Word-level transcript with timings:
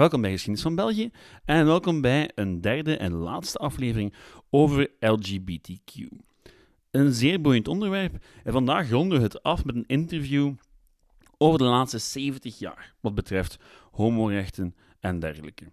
Welkom 0.00 0.20
bij 0.20 0.30
Geschiedenis 0.30 0.62
van 0.62 0.74
België 0.74 1.10
en 1.44 1.66
welkom 1.66 2.00
bij 2.00 2.30
een 2.34 2.60
derde 2.60 2.96
en 2.96 3.12
laatste 3.12 3.58
aflevering 3.58 4.14
over 4.50 4.90
LGBTQ. 5.00 6.06
Een 6.90 7.12
zeer 7.12 7.40
boeiend 7.40 7.68
onderwerp 7.68 8.24
en 8.44 8.52
vandaag 8.52 8.90
ronden 8.90 9.18
we 9.18 9.24
het 9.24 9.42
af 9.42 9.64
met 9.64 9.74
een 9.74 9.86
interview 9.86 10.52
over 11.38 11.58
de 11.58 11.64
laatste 11.64 11.98
70 11.98 12.58
jaar 12.58 12.94
wat 13.00 13.14
betreft 13.14 13.58
homorechten 13.90 14.74
en 15.00 15.18
dergelijke. 15.18 15.64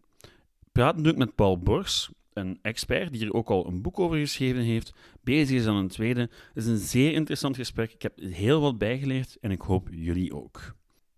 Praten 0.71 0.97
natuurlijk 0.97 1.25
met 1.25 1.35
Paul 1.35 1.59
Bors, 1.59 2.09
een 2.33 2.59
expert 2.61 3.11
die 3.11 3.25
er 3.25 3.33
ook 3.33 3.49
al 3.49 3.67
een 3.67 3.81
boek 3.81 3.99
over 3.99 4.17
geschreven 4.17 4.61
heeft, 4.61 4.93
bezig 5.21 5.57
is 5.57 5.67
aan 5.67 5.75
een 5.75 5.87
tweede. 5.87 6.21
Het 6.21 6.63
is 6.63 6.65
een 6.65 6.77
zeer 6.77 7.13
interessant 7.13 7.55
gesprek. 7.55 7.91
Ik 7.91 8.01
heb 8.01 8.19
heel 8.19 8.61
wat 8.61 8.77
bijgeleerd 8.77 9.37
en 9.41 9.51
ik 9.51 9.61
hoop 9.61 9.87
jullie 9.91 10.35
ook. 10.35 10.75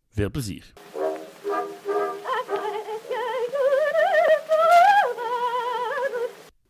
Veel 0.09 0.29
plezier. 0.31 0.73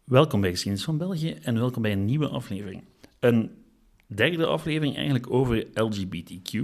Welkom 0.10 0.42
bij 0.42 0.50
Geschiedenis 0.50 0.86
van 0.86 0.98
België 0.98 1.32
en 1.32 1.60
welkom 1.60 1.82
bij 1.82 1.92
een 1.92 2.06
nieuwe 2.06 2.28
aflevering. 2.28 2.84
Een 3.20 3.52
derde 4.08 4.46
aflevering 4.46 4.96
eigenlijk 4.96 5.30
over 5.32 5.66
LGBTQ. 5.74 6.64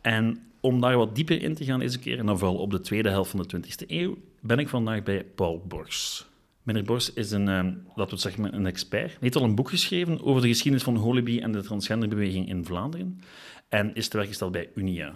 En 0.00 0.42
om 0.60 0.80
daar 0.80 0.96
wat 0.96 1.14
dieper 1.14 1.42
in 1.42 1.54
te 1.54 1.64
gaan 1.64 1.78
deze 1.78 1.98
keer, 1.98 2.18
en 2.18 2.26
dan 2.26 2.38
vooral 2.38 2.56
op 2.56 2.70
de 2.70 2.80
tweede 2.80 3.08
helft 3.08 3.30
van 3.30 3.42
de 3.42 3.56
20e 3.56 3.86
eeuw, 3.86 4.16
ben 4.40 4.58
ik 4.58 4.68
vandaag 4.68 5.02
bij 5.02 5.24
Paul 5.24 5.64
Bors. 5.68 6.26
Meneer 6.62 6.84
Bors 6.84 7.12
is 7.12 7.30
een, 7.30 7.48
um, 7.48 7.86
laten 7.94 8.14
we 8.14 8.20
zeggen, 8.20 8.54
een 8.54 8.66
expert. 8.66 9.10
Hij 9.10 9.18
heeft 9.20 9.36
al 9.36 9.44
een 9.44 9.54
boek 9.54 9.68
geschreven 9.68 10.24
over 10.24 10.42
de 10.42 10.48
geschiedenis 10.48 10.84
van 10.84 10.96
Holibi 10.96 11.40
en 11.40 11.52
de 11.52 11.62
transgenderbeweging 11.62 12.48
in 12.48 12.64
Vlaanderen. 12.64 13.20
En 13.68 13.94
is 13.94 14.08
te 14.08 14.16
werk 14.16 14.28
gesteld 14.28 14.52
bij 14.52 14.70
Unia. 14.74 15.14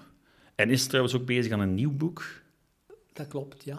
En 0.54 0.70
is 0.70 0.86
trouwens 0.86 1.14
ook 1.14 1.26
bezig 1.26 1.52
aan 1.52 1.60
een 1.60 1.74
nieuw 1.74 1.92
boek 1.92 2.42
dat 3.14 3.28
klopt, 3.28 3.64
ja. 3.64 3.78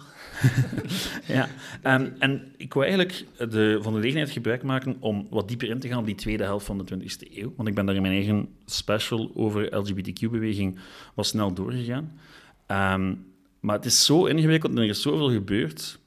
ja, 1.36 1.50
um, 1.84 2.14
en 2.20 2.54
ik 2.58 2.74
wil 2.74 2.84
eigenlijk 2.84 3.26
de, 3.38 3.80
van 3.82 3.94
de 3.94 4.00
gelegenheid 4.00 4.30
gebruik 4.32 4.64
maken 4.64 4.96
om 5.00 5.28
wat 5.30 5.48
dieper 5.48 5.70
in 5.70 5.80
te 5.80 5.88
gaan 5.88 6.00
op 6.00 6.06
die 6.06 6.16
tweede 6.16 6.44
helft 6.44 6.66
van 6.66 6.78
de 6.78 6.96
20e 6.96 7.34
eeuw. 7.34 7.54
Want 7.56 7.68
ik 7.68 7.76
ben 7.76 7.86
daar 7.86 7.96
in 7.96 8.02
mijn 8.02 8.14
eigen 8.14 8.48
special 8.66 9.32
over 9.34 9.76
LGBTQ-beweging 9.76 10.80
wat 11.14 11.26
snel 11.26 11.54
doorgegaan. 11.54 12.20
Um, 12.68 13.26
maar 13.60 13.76
het 13.76 13.86
is 13.86 14.06
zo 14.06 14.26
ingewikkeld 14.26 14.72
en 14.72 14.78
er 14.78 14.90
is 14.90 15.02
zoveel 15.02 15.32
gebeurd 15.32 16.00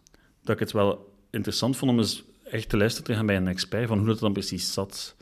dat 0.43 0.55
ik 0.55 0.61
het 0.61 0.73
wel 0.73 1.15
interessant 1.31 1.77
vond 1.77 1.91
om 1.91 1.99
eens 1.99 2.25
echt 2.51 2.69
te 2.69 2.77
luisteren 2.77 3.07
te 3.07 3.15
gaan 3.15 3.27
bij 3.27 3.37
een 3.37 3.49
expert 3.49 3.89
van 3.89 3.99
hoe 3.99 4.07
dat 4.07 4.19
dan 4.19 4.33
precies 4.33 4.73
zat. 4.73 5.17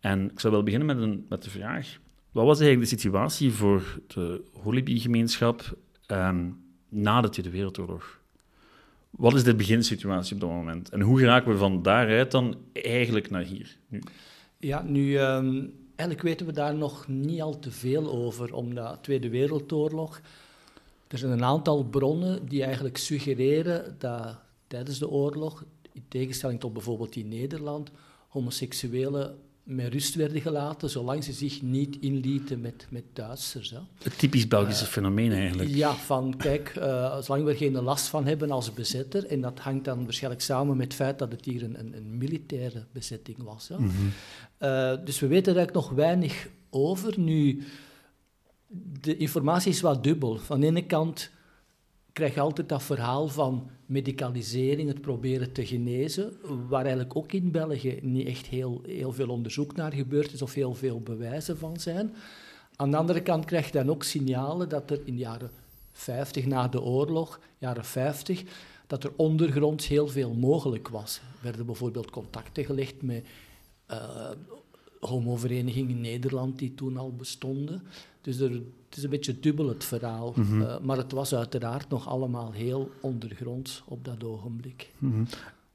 En 0.00 0.30
ik 0.30 0.40
zou 0.40 0.52
wel 0.52 0.62
beginnen 0.62 0.86
met, 0.86 0.98
een, 0.98 1.26
met 1.28 1.42
de 1.42 1.50
vraag: 1.50 1.98
wat 2.32 2.46
was 2.46 2.60
eigenlijk 2.60 2.90
de 2.90 2.96
situatie 2.96 3.52
voor 3.52 4.00
de 4.06 4.44
Holibi-gemeenschap? 4.52 5.76
Um, 6.06 6.63
na 6.94 7.20
de 7.20 7.28
Tweede 7.28 7.50
Wereldoorlog. 7.50 8.20
Wat 9.10 9.34
is 9.34 9.44
de 9.44 9.54
beginsituatie 9.54 10.34
op 10.34 10.40
dat 10.40 10.50
moment? 10.50 10.88
En 10.88 11.00
hoe 11.00 11.18
geraken 11.18 11.52
we 11.52 11.58
van 11.58 11.82
daaruit 11.82 12.30
dan 12.30 12.56
eigenlijk 12.72 13.30
naar 13.30 13.42
hier? 13.42 13.76
Nu? 13.88 14.02
Ja, 14.58 14.82
nu, 14.82 15.18
um, 15.18 15.74
eigenlijk 15.96 16.28
weten 16.28 16.46
we 16.46 16.52
daar 16.52 16.74
nog 16.74 17.08
niet 17.08 17.42
al 17.42 17.58
te 17.58 17.70
veel 17.70 18.12
over, 18.12 18.54
omdat 18.54 18.94
de 18.94 19.00
Tweede 19.00 19.28
Wereldoorlog... 19.28 20.20
Er 21.08 21.18
zijn 21.18 21.32
een 21.32 21.44
aantal 21.44 21.84
bronnen 21.84 22.46
die 22.46 22.64
eigenlijk 22.64 22.96
suggereren 22.96 23.96
dat 23.98 24.38
tijdens 24.66 24.98
de 24.98 25.08
oorlog, 25.08 25.64
in 25.92 26.04
tegenstelling 26.08 26.60
tot 26.60 26.72
bijvoorbeeld 26.72 27.16
in 27.16 27.28
Nederland, 27.28 27.90
homoseksuelen 28.28 29.38
met 29.64 29.92
rust 29.92 30.14
werden 30.14 30.40
gelaten, 30.40 30.90
zolang 30.90 31.24
ze 31.24 31.32
zich 31.32 31.62
niet 31.62 31.96
inlieten 32.00 32.60
met, 32.60 32.86
met 32.90 33.04
Duitsers. 33.12 33.70
Hè. 33.70 33.78
Het 34.02 34.18
typisch 34.18 34.48
Belgische 34.48 34.84
uh, 34.84 34.90
fenomeen 34.90 35.32
eigenlijk. 35.32 35.70
Ja, 35.70 35.94
van 35.94 36.36
kijk, 36.36 36.74
uh, 36.78 37.18
zolang 37.20 37.44
we 37.44 37.50
er 37.50 37.56
geen 37.56 37.82
last 37.82 38.06
van 38.06 38.26
hebben 38.26 38.50
als 38.50 38.72
bezetter, 38.72 39.26
en 39.26 39.40
dat 39.40 39.58
hangt 39.58 39.84
dan 39.84 40.04
waarschijnlijk 40.04 40.42
samen 40.42 40.76
met 40.76 40.86
het 40.86 40.94
feit 40.94 41.18
dat 41.18 41.32
het 41.32 41.44
hier 41.44 41.62
een, 41.62 41.78
een, 41.78 41.96
een 41.96 42.18
militaire 42.18 42.84
bezetting 42.92 43.42
was. 43.42 43.68
Hè. 43.68 43.78
Mm 43.78 43.90
-hmm. 43.90 44.12
uh, 44.58 44.92
dus 45.04 45.20
we 45.20 45.26
weten 45.26 45.52
er 45.52 45.58
eigenlijk 45.58 45.86
nog 45.86 45.96
weinig 45.96 46.48
over. 46.70 47.20
Nu, 47.20 47.64
de 49.00 49.16
informatie 49.16 49.70
is 49.70 49.80
wat 49.80 50.04
dubbel. 50.04 50.38
Van 50.38 50.60
de 50.60 50.66
ene 50.66 50.86
kant 50.86 51.30
krijg 52.12 52.34
je 52.34 52.40
altijd 52.40 52.68
dat 52.68 52.82
verhaal 52.82 53.28
van 53.28 53.70
medicalisering, 53.86 54.88
het 54.88 55.00
proberen 55.00 55.52
te 55.52 55.66
genezen, 55.66 56.32
waar 56.68 56.84
eigenlijk 56.84 57.16
ook 57.16 57.32
in 57.32 57.50
België 57.50 57.98
niet 58.02 58.26
echt 58.26 58.46
heel, 58.46 58.80
heel 58.86 59.12
veel 59.12 59.28
onderzoek 59.28 59.76
naar 59.76 59.92
gebeurd 59.92 60.32
is 60.32 60.42
of 60.42 60.54
heel 60.54 60.74
veel 60.74 61.00
bewijzen 61.00 61.58
van 61.58 61.80
zijn. 61.80 62.14
Aan 62.76 62.90
de 62.90 62.96
andere 62.96 63.22
kant 63.22 63.44
krijg 63.44 63.66
je 63.66 63.72
dan 63.72 63.90
ook 63.90 64.02
signalen 64.02 64.68
dat 64.68 64.90
er 64.90 65.00
in 65.04 65.14
de 65.14 65.20
jaren 65.20 65.50
50 65.92 66.46
na 66.46 66.68
de 66.68 66.82
oorlog, 66.82 67.40
jaren 67.58 67.84
50, 67.84 68.42
dat 68.86 69.04
er 69.04 69.12
ondergronds 69.16 69.88
heel 69.88 70.08
veel 70.08 70.34
mogelijk 70.34 70.88
was. 70.88 71.16
Er 71.16 71.42
werden 71.42 71.66
bijvoorbeeld 71.66 72.10
contacten 72.10 72.64
gelegd 72.64 73.02
met 73.02 73.24
uh, 73.90 74.30
homoverenigingen 75.00 75.90
in 75.90 76.00
Nederland 76.00 76.58
die 76.58 76.74
toen 76.74 76.96
al 76.96 77.12
bestonden. 77.12 77.82
Dus 78.20 78.38
er, 78.38 78.62
het 78.94 79.02
is 79.02 79.10
een 79.10 79.16
beetje 79.18 79.40
dubbel 79.40 79.68
het 79.68 79.84
verhaal. 79.84 80.32
Mm 80.36 80.44
-hmm. 80.44 80.60
uh, 80.60 80.78
maar 80.78 80.96
het 80.96 81.12
was 81.12 81.34
uiteraard 81.34 81.88
nog 81.88 82.08
allemaal 82.08 82.52
heel 82.52 82.90
ondergronds 83.00 83.82
op 83.86 84.04
dat 84.04 84.24
ogenblik. 84.24 84.90
Mm 84.98 85.12
-hmm. 85.12 85.26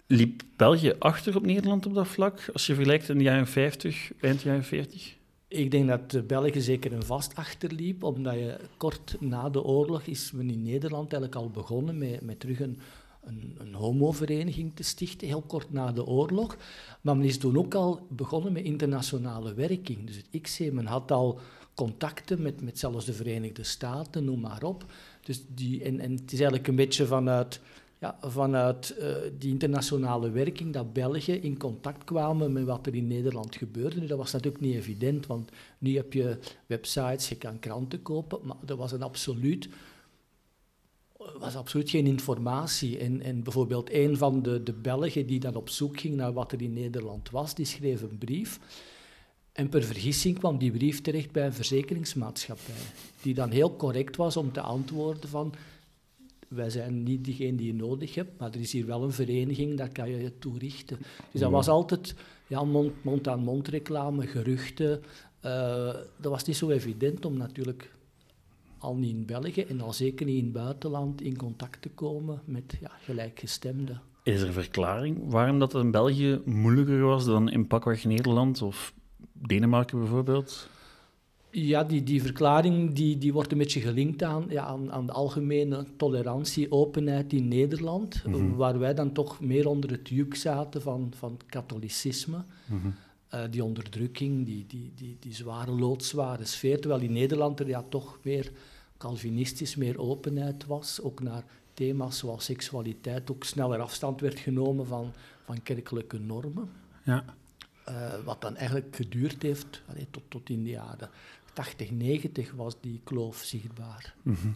Liep 0.08 0.44
België 0.56 0.94
achter 1.00 1.36
op 1.36 1.46
Nederland 1.46 1.86
op 1.86 1.94
dat 1.94 2.08
vlak, 2.08 2.50
als 2.54 2.68
je 2.68 2.74
vergelijkt 2.74 3.10
in 3.10 3.18
de 3.18 3.24
jaren 3.24 3.48
50, 3.48 4.12
eind 4.20 4.42
jaren 4.42 4.64
40? 4.64 5.16
Ik 5.48 5.72
denk 5.72 5.88
dat 5.88 6.28
België 6.28 6.62
zeker 6.62 6.94
een 6.94 7.04
vast 7.04 7.36
achterliep, 7.36 8.04
omdat 8.04 8.34
je 8.34 8.58
kort 8.78 9.16
na 9.20 9.50
de 9.50 9.64
oorlog 9.64 10.02
is 10.02 10.32
men 10.32 10.50
in 10.50 10.64
Nederland 10.64 11.14
eigenlijk 11.14 11.36
al 11.36 11.50
begonnen 11.50 11.98
met, 11.98 12.22
met 12.22 12.40
terug 12.40 12.60
een, 12.60 12.80
een, 13.24 13.56
een 13.58 13.74
homovereniging 13.74 14.72
te 14.76 14.84
stichten, 14.84 15.28
heel 15.28 15.44
kort 15.48 15.72
na 15.72 15.92
de 15.92 16.06
oorlog. 16.06 16.58
Maar 17.02 17.18
men 17.18 17.26
is 17.26 17.38
toen 17.38 17.58
ook 17.58 17.74
al 17.74 18.08
begonnen 18.10 18.54
met 18.54 18.64
internationale 18.64 19.54
werking. 19.54 20.06
Dus 20.06 20.16
het 20.16 20.28
ICSE, 20.32 20.72
men 20.72 20.86
had 20.86 21.12
al 21.12 21.40
contacten 21.74 22.42
met, 22.42 22.62
met 22.62 22.80
zelfs 22.80 23.06
de 23.06 23.14
Verenigde 23.14 23.64
Staten, 23.64 24.26
noem 24.26 24.40
maar 24.40 24.64
op. 24.64 24.86
Dus 25.22 25.44
die, 25.48 25.84
en, 25.84 26.00
en 26.00 26.12
het 26.12 26.32
is 26.32 26.40
eigenlijk 26.40 26.68
een 26.68 26.76
beetje 26.76 27.06
vanuit, 27.06 27.60
ja, 28.00 28.18
vanuit 28.22 28.96
uh, 29.00 29.16
die 29.38 29.52
internationale 29.52 30.30
werking 30.30 30.74
dat 30.74 30.94
België 30.94 31.34
in 31.34 31.58
contact 31.58 32.04
kwamen 32.04 32.54
met 32.54 32.64
wat 32.64 32.88
er 32.88 32.96
in 32.96 33.08
Nederland 33.08 33.56
gebeurde. 33.56 34.06
Dat 34.06 34.18
was 34.18 34.32
natuurlijk 34.32 34.64
niet 34.64 34.76
evident, 34.76 35.28
want 35.28 35.52
nu 35.78 35.96
heb 35.96 36.14
je 36.14 36.38
websites, 36.66 37.30
je 37.30 37.36
kan 37.38 37.60
kranten 37.60 38.02
kopen, 38.02 38.40
maar 38.44 38.58
er 38.66 38.76
was 38.76 38.92
een 38.92 39.04
absoluut 39.04 39.70
was 41.40 41.56
absoluut 41.56 41.90
geen 41.90 42.06
informatie. 42.06 42.98
En, 42.98 43.22
en 43.22 43.44
bijvoorbeeld 43.44 43.94
een 43.94 44.18
van 44.18 44.42
de, 44.42 44.64
de 44.64 44.74
Belgen 44.74 45.26
die 45.26 45.40
dan 45.40 45.56
op 45.56 45.70
zoek 45.70 46.00
ging 46.00 46.16
naar 46.16 46.34
wat 46.34 46.52
er 46.52 46.62
in 46.62 46.74
Nederland 46.74 47.30
was, 47.30 47.56
die 47.56 47.66
schreef 47.66 48.02
een 48.02 48.18
brief. 48.18 48.60
En 49.60 49.70
per 49.70 49.84
vergissing 49.84 50.38
kwam 50.38 50.58
die 50.58 50.72
brief 50.72 51.02
terecht 51.02 51.32
bij 51.32 51.46
een 51.46 51.54
verzekeringsmaatschappij, 51.54 52.74
die 53.22 53.34
dan 53.34 53.50
heel 53.50 53.76
correct 53.76 54.16
was 54.16 54.38
om 54.38 54.52
te 54.52 54.62
antwoorden 54.62 55.30
van 55.30 55.54
wij 56.48 56.70
zijn 56.70 57.04
niet 57.04 57.24
diegene 57.24 57.58
die 57.58 57.68
je 57.68 57.74
nodig 57.74 58.16
hebt, 58.16 58.40
maar 58.40 58.50
er 58.50 58.60
is 58.60 58.72
hier 58.72 58.86
wel 58.86 59.04
een 59.04 59.12
vereniging, 59.12 59.78
daar 59.78 59.92
kan 59.92 60.10
je 60.10 60.18
je 60.18 60.38
toe 60.38 60.58
richten. 60.58 60.98
Dus 61.32 61.42
dat 61.42 61.52
was 61.52 61.68
altijd 61.68 62.16
ja, 62.48 62.64
mond-aan-mond 62.64 63.46
-mond 63.46 63.68
reclame, 63.68 64.28
geruchten. 64.28 65.02
Uh, 65.46 65.94
dat 66.18 66.32
was 66.32 66.44
niet 66.44 66.58
zo 66.58 66.70
evident 66.70 67.26
om 67.26 67.38
natuurlijk 67.38 67.92
al 68.78 68.96
niet 68.96 69.16
in 69.16 69.26
België 69.26 69.62
en 69.62 69.82
al 69.82 69.94
zeker 69.94 70.26
niet 70.26 70.38
in 70.38 70.44
het 70.44 70.54
buitenland 70.54 71.22
in 71.22 71.38
contact 71.38 71.82
te 71.82 71.90
komen 71.90 72.42
met 72.46 72.78
ja, 72.82 72.92
gelijkgestemden. 73.02 74.02
Is 74.24 74.42
er 74.42 74.48
een 74.48 74.54
verklaring 74.54 75.18
waarom 75.26 75.60
dat 75.60 75.74
in 75.74 75.92
België 75.92 76.42
moeilijker 76.46 77.00
was 77.00 77.26
dan 77.26 77.50
in 77.50 77.68
pakweg 77.68 78.04
Nederland 78.04 78.62
of 78.62 78.94
Denemarken 79.48 80.00
bijvoorbeeld? 80.00 80.70
Ja, 81.52 81.84
die, 81.84 82.04
die 82.04 82.22
verklaring 82.22 82.94
die, 82.94 83.18
die 83.18 83.34
wordt 83.34 83.52
een 83.52 83.58
beetje 83.58 83.82
gelinkt 83.82 84.24
aan, 84.24 84.46
ja, 84.50 84.64
aan, 84.64 84.92
aan 84.92 85.06
de 85.06 85.12
algemene 85.12 85.86
tolerantie, 85.98 86.72
openheid 86.72 87.34
in 87.34 87.48
Nederland, 87.48 88.24
mm 88.26 88.34
-hmm. 88.34 88.56
waar 88.56 88.80
wij 88.80 88.94
dan 88.94 89.12
toch 89.12 89.40
meer 89.40 89.68
onder 89.68 89.92
het 89.92 90.10
juk 90.10 90.36
zaten 90.36 90.82
van, 90.82 91.12
van 91.16 91.40
katholicisme. 91.46 92.44
Mm 92.66 92.82
-hmm. 92.82 92.94
uh, 93.34 93.42
die 93.50 93.64
onderdrukking, 93.64 94.46
die, 94.46 94.66
die, 94.68 94.92
die, 94.96 95.18
die 95.20 95.34
zware, 95.34 95.72
loodzware 95.72 96.46
sfeer, 96.46 96.80
terwijl 96.80 97.02
in 97.02 97.14
Nederland 97.14 97.60
er 97.60 97.68
ja 97.68 97.84
toch 97.90 98.20
meer 98.24 98.52
Calvinistisch, 99.00 99.76
meer 99.76 100.00
openheid 100.00 100.66
was, 100.66 101.02
ook 101.02 101.22
naar 101.22 101.44
thema's 101.74 102.18
zoals 102.18 102.46
seksualiteit, 102.46 103.32
ook 103.32 103.44
sneller 103.44 103.80
afstand 103.80 104.22
werd 104.22 104.40
genomen 104.40 104.86
van, 104.86 105.14
van 105.46 105.64
kerkelijke 105.64 106.20
normen. 106.20 106.70
Ja. 107.04 107.24
Uh, 107.90 108.14
wat 108.24 108.42
dan 108.42 108.56
eigenlijk 108.56 108.96
geduurd 108.96 109.42
heeft 109.42 109.82
tot, 110.12 110.24
tot 110.28 110.50
in 110.50 110.64
de 110.64 110.70
jaren 110.70 111.10
80, 111.54 111.92
90 111.92 112.52
was 112.52 112.82
die 112.82 113.02
kloof 113.04 113.38
zichtbaar. 113.38 114.16
-hmm. 114.24 114.56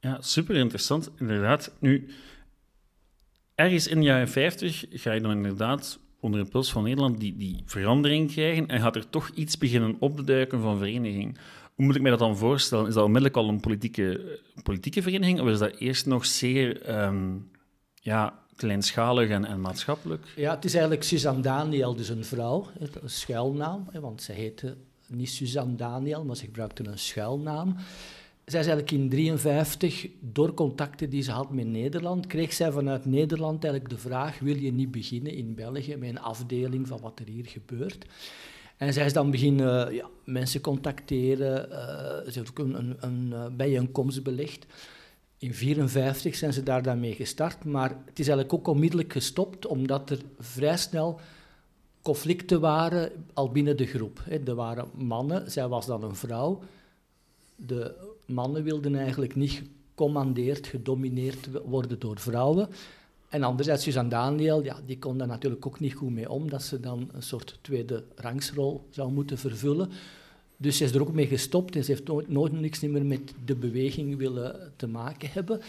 Ja, 0.00 0.20
super 0.20 0.56
interessant, 0.56 1.10
inderdaad. 1.18 1.74
Nu, 1.78 2.08
ergens 3.54 3.86
in 3.86 3.98
de 3.98 4.04
jaren 4.04 4.28
50 4.28 4.84
ga 4.90 5.12
je 5.12 5.20
dan 5.20 5.30
inderdaad 5.30 5.98
onder 6.20 6.44
de 6.44 6.50
puls 6.50 6.72
van 6.72 6.82
Nederland 6.82 7.20
die, 7.20 7.36
die 7.36 7.62
verandering 7.64 8.32
krijgen 8.32 8.66
en 8.66 8.80
gaat 8.80 8.96
er 8.96 9.10
toch 9.10 9.28
iets 9.28 9.58
beginnen 9.58 9.96
op 9.98 10.16
te 10.16 10.24
duiken 10.24 10.60
van 10.60 10.78
vereniging. 10.78 11.38
Hoe 11.74 11.84
moet 11.84 11.94
ik 11.94 12.02
mij 12.02 12.10
dat 12.10 12.18
dan 12.20 12.36
voorstellen? 12.36 12.86
Is 12.86 12.94
dat 12.94 13.04
onmiddellijk 13.04 13.36
al 13.36 13.48
een 13.48 13.60
politieke, 13.60 14.40
politieke 14.62 15.02
vereniging 15.02 15.40
of 15.40 15.48
is 15.48 15.58
dat 15.58 15.76
eerst 15.76 16.06
nog 16.06 16.26
zeer 16.26 16.82
ehm, 16.82 17.38
ja, 17.94 18.45
kleinschalig 18.56 19.28
en, 19.28 19.60
maatschappelijk? 19.60 20.26
Ja, 20.36 20.54
het 20.54 20.64
is 20.64 20.72
eigenlijk 20.72 21.02
Suzanne 21.02 21.42
Daniel, 21.42 21.94
dus 21.94 22.08
een 22.08 22.24
vrouw, 22.24 22.66
een 22.78 23.10
schuilnaam, 23.10 23.88
want 24.00 24.22
ze 24.22 24.32
heette 24.32 24.76
niet 25.06 25.30
Suzanne 25.30 25.74
Daniel, 25.74 26.24
maar 26.24 26.36
ze 26.36 26.44
gebruikte 26.44 26.86
een 26.86 26.98
schuilnaam. 26.98 27.76
Zij 28.44 28.60
is 28.60 28.66
eigenlijk 28.66 28.90
in 28.90 29.08
1953, 29.08 30.08
door 30.20 30.54
contacten 30.54 31.10
die 31.10 31.22
ze 31.22 31.30
had 31.30 31.50
met 31.50 31.66
Nederland, 31.66 32.26
kreeg 32.26 32.52
zij 32.52 32.70
vanuit 32.72 33.04
Nederland 33.04 33.64
eigenlijk 33.64 33.94
de 33.94 34.08
vraag, 34.08 34.38
wil 34.38 34.56
je 34.56 34.72
niet 34.72 34.90
beginnen 34.90 35.32
in 35.32 35.54
België 35.54 35.96
met 35.96 36.08
een 36.08 36.20
afdeling 36.20 36.88
van 36.88 37.00
wat 37.00 37.18
er 37.18 37.26
hier 37.26 37.46
gebeurt? 37.46 38.06
En 38.76 38.92
zij 38.92 39.06
is 39.06 39.12
dan 39.12 39.30
beginnen 39.30 39.94
ja, 39.94 40.08
mensen 40.24 40.60
contacteren, 40.60 41.68
uh, 41.70 41.76
ze 42.32 42.38
heeft 42.38 42.50
ook 42.50 42.58
een, 42.58 42.78
een, 42.78 42.96
een 43.00 43.28
uh, 43.32 43.46
bijeenkomst 43.56 44.22
belegd. 44.22 44.66
In 45.38 45.48
1954 45.48 46.34
zijn 46.34 46.52
ze 46.52 46.62
daar 46.62 46.82
dan 46.82 47.00
mee 47.00 47.14
gestart, 47.14 47.64
maar 47.64 47.90
het 47.90 48.18
is 48.18 48.28
eigenlijk 48.28 48.52
ook 48.52 48.68
onmiddellijk 48.68 49.12
gestopt, 49.12 49.66
omdat 49.66 50.10
er 50.10 50.18
vrij 50.38 50.76
snel 50.76 51.20
conflicten 52.02 52.60
waren 52.60 53.12
al 53.32 53.50
binnen 53.50 53.76
de 53.76 53.86
groep. 53.86 54.22
Er 54.44 54.54
waren 54.54 54.88
mannen, 54.94 55.50
zij 55.50 55.68
was 55.68 55.86
dan 55.86 56.02
een 56.02 56.16
vrouw. 56.16 56.62
De 57.56 57.94
mannen 58.26 58.62
wilden 58.62 58.94
eigenlijk 58.94 59.34
niet 59.34 59.62
gecommandeerd, 59.94 60.66
gedomineerd 60.66 61.48
worden 61.64 61.98
door 61.98 62.18
vrouwen. 62.18 62.68
En 63.28 63.42
anderzijds, 63.42 63.82
Suzanne 63.82 64.10
Daniel, 64.10 64.64
ja, 64.64 64.80
die 64.86 64.98
kon 64.98 65.18
daar 65.18 65.26
natuurlijk 65.26 65.66
ook 65.66 65.80
niet 65.80 65.94
goed 65.94 66.10
mee 66.10 66.30
om, 66.30 66.50
dat 66.50 66.62
ze 66.62 66.80
dan 66.80 67.08
een 67.12 67.22
soort 67.22 67.58
tweede 67.60 68.04
rangsrol 68.14 68.86
zou 68.90 69.12
moeten 69.12 69.38
vervullen. 69.38 69.90
Dus 70.56 70.76
ze 70.76 70.84
is 70.84 70.94
er 70.94 71.00
ook 71.00 71.12
mee 71.12 71.26
gestopt 71.26 71.76
en 71.76 71.84
ze 71.84 71.90
heeft 71.90 72.28
nooit, 72.28 72.52
niks 72.52 72.80
meer 72.80 73.06
met 73.06 73.34
de 73.44 73.56
beweging 73.56 74.16
willen 74.16 74.72
te 74.76 74.86
maken 74.86 75.30
hebben. 75.30 75.60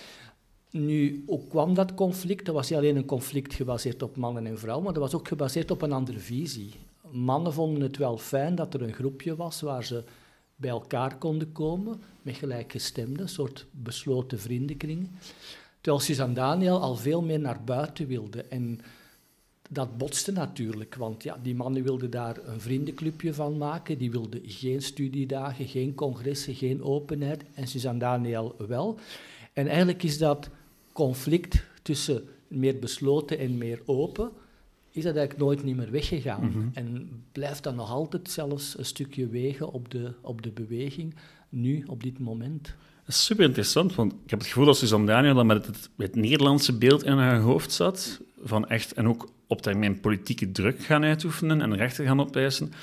Nu, 0.72 1.24
hoe 1.28 1.48
kwam 1.48 1.74
dat 1.74 1.94
conflict? 1.94 2.45
Dat 2.45 2.56
was 2.56 2.69
niet 2.69 2.80
alleen 2.80 2.95
een 2.95 3.06
conflict 3.06 3.54
gebaseerd 3.54 4.04
op 4.04 4.16
mannen 4.16 4.45
en 4.45 4.60
vrouwen, 4.60 4.84
maar 4.84 4.94
dat 4.94 5.04
was 5.04 5.16
ook 5.16 5.28
gebaseerd 5.28 5.72
op 5.72 5.81
een 5.81 5.92
andere 5.92 6.19
visie. 6.19 6.74
Mannen 7.12 7.54
vonden 7.54 7.81
het 7.81 7.98
wel 7.98 8.18
fijn 8.18 8.56
dat 8.56 8.74
er 8.74 8.81
een 8.81 8.94
groepje 8.94 9.36
was 9.36 9.62
waar 9.62 9.84
ze 9.84 10.04
bij 10.56 10.69
elkaar 10.69 11.18
konden 11.18 11.51
komen, 11.51 12.01
met 12.22 12.36
gelijkgestemden, 12.36 13.22
een 13.22 13.30
soort 13.30 13.66
besloten 13.72 14.40
vriendenkring. 14.40 15.10
Terwijl 15.81 16.04
Suzanne 16.04 16.36
Daniel 16.36 16.81
al 16.81 16.95
veel 16.95 17.22
meer 17.22 17.40
naar 17.40 17.63
buiten 17.63 18.07
wilde. 18.07 18.42
En 18.42 18.80
dat 19.69 19.98
botste 19.98 20.31
natuurlijk, 20.31 20.96
want 20.96 21.24
ja, 21.24 21.40
die 21.44 21.56
mannen 21.56 21.84
wilden 21.84 22.10
daar 22.10 22.38
een 22.46 22.60
vriendenclubje 22.60 23.34
van 23.34 23.58
maken. 23.58 23.98
Die 23.98 24.12
wilden 24.12 24.42
geen 24.44 24.81
studiedagen, 24.81 25.68
geen 25.68 25.96
congressen, 25.96 26.56
geen 26.56 26.84
openheid. 26.84 27.44
En 27.54 27.68
Suzanne 27.68 28.00
Daniel 28.00 28.56
wel. 28.68 29.00
En 29.54 29.68
eigenlijk 29.68 30.04
is 30.04 30.18
dat 30.18 30.50
conflict 30.94 31.64
tussen 31.81 32.24
meer 32.48 32.80
besloten 32.80 33.40
en 33.40 33.58
meer 33.58 33.81
open, 33.86 34.31
is 34.92 35.04
dat 35.04 35.16
eigenlijk 35.16 35.46
nooit 35.46 35.64
niet 35.64 35.75
meer 35.75 35.92
weggegaan. 35.92 36.46
Mhm. 36.46 36.68
En 36.74 37.10
blijft 37.31 37.64
dat 37.64 37.75
nog 37.75 37.92
altijd 37.92 38.30
zelfs 38.30 38.78
een 38.78 38.86
stukje 38.86 39.28
wegen 39.28 39.72
op 39.72 39.92
de, 39.92 40.14
op 40.22 40.42
de 40.42 40.52
beweging, 40.52 41.16
nu, 41.50 41.84
op 41.88 42.04
dit 42.04 42.19
moment. 42.19 42.75
Dat 43.06 43.16
is 43.16 43.25
super 43.25 43.46
interessant, 43.46 43.96
want 43.96 44.14
ik 44.14 44.30
heb 44.30 44.40
het 44.40 44.48
gevoel 44.48 44.66
dat 44.66 44.78
Suzanne 44.78 45.06
Daniel 45.06 45.34
dan 45.34 45.46
met 45.46 45.66
het, 45.66 45.90
het 45.98 46.16
Nederlandse 46.16 46.78
beeld 46.78 47.04
in 47.04 47.18
haar 47.18 47.40
hoofd 47.40 47.72
zat, 47.72 48.22
van 48.47 48.67
echt, 48.67 48.94
en 48.94 49.07
ook 49.07 49.29
op 49.47 49.61
termijn 49.61 49.99
politieke 49.99 50.51
druk 50.51 50.79
gaan 50.79 51.03
uitoefenen 51.03 51.61
en 51.61 51.75
rechten 51.75 52.05
gaan 52.05 52.19
opeisen, 52.19 52.73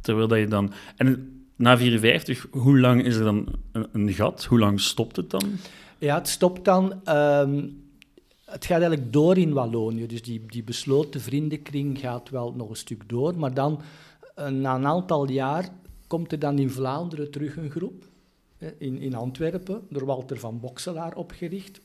terwijl 0.00 0.28
dat 0.28 0.38
je 0.38 0.48
dan... 0.48 0.72
En 0.96 1.36
na 1.56 1.76
54, 1.76 2.46
hoe 2.50 2.80
lang 2.80 3.04
is 3.04 3.16
er 3.16 3.24
dan 3.24 3.46
een, 3.92 4.12
gat? 4.12 4.44
Hoe 4.44 4.58
lang 4.58 4.80
stopt 4.80 5.16
het 5.16 5.30
dan? 5.30 5.42
Ja, 5.98 6.14
het 6.14 6.28
stopt 6.28 6.64
dan. 6.64 7.04
Ehm, 7.04 7.64
het 8.44 8.64
gaat 8.64 8.80
eigenlijk 8.80 9.12
door 9.12 9.38
in 9.38 9.52
Wallonië. 9.52 10.06
Dus 10.06 10.22
die, 10.22 10.42
die 10.46 10.62
besloten 10.62 11.20
vriendenkring 11.20 11.98
gaat 11.98 12.30
wel 12.30 12.52
nog 12.52 12.68
een 12.68 12.76
stuk 12.76 13.08
door. 13.08 13.38
Maar 13.38 13.54
dan, 13.54 13.80
eh, 14.34 14.48
na 14.48 14.74
een 14.74 14.86
aantal 14.86 15.30
jaar, 15.30 15.68
komt 16.06 16.32
er 16.32 16.38
dan 16.38 16.58
in 16.58 16.70
Vlaanderen 16.70 17.30
terug 17.30 17.56
een 17.56 17.70
groep. 17.70 18.04
In, 18.78 18.98
in 18.98 19.14
Antwerpen, 19.14 19.80
door 19.88 20.04
Walter 20.04 20.38
van 20.38 20.60
Bokselaar 20.60 21.14
opgericht. 21.14 21.80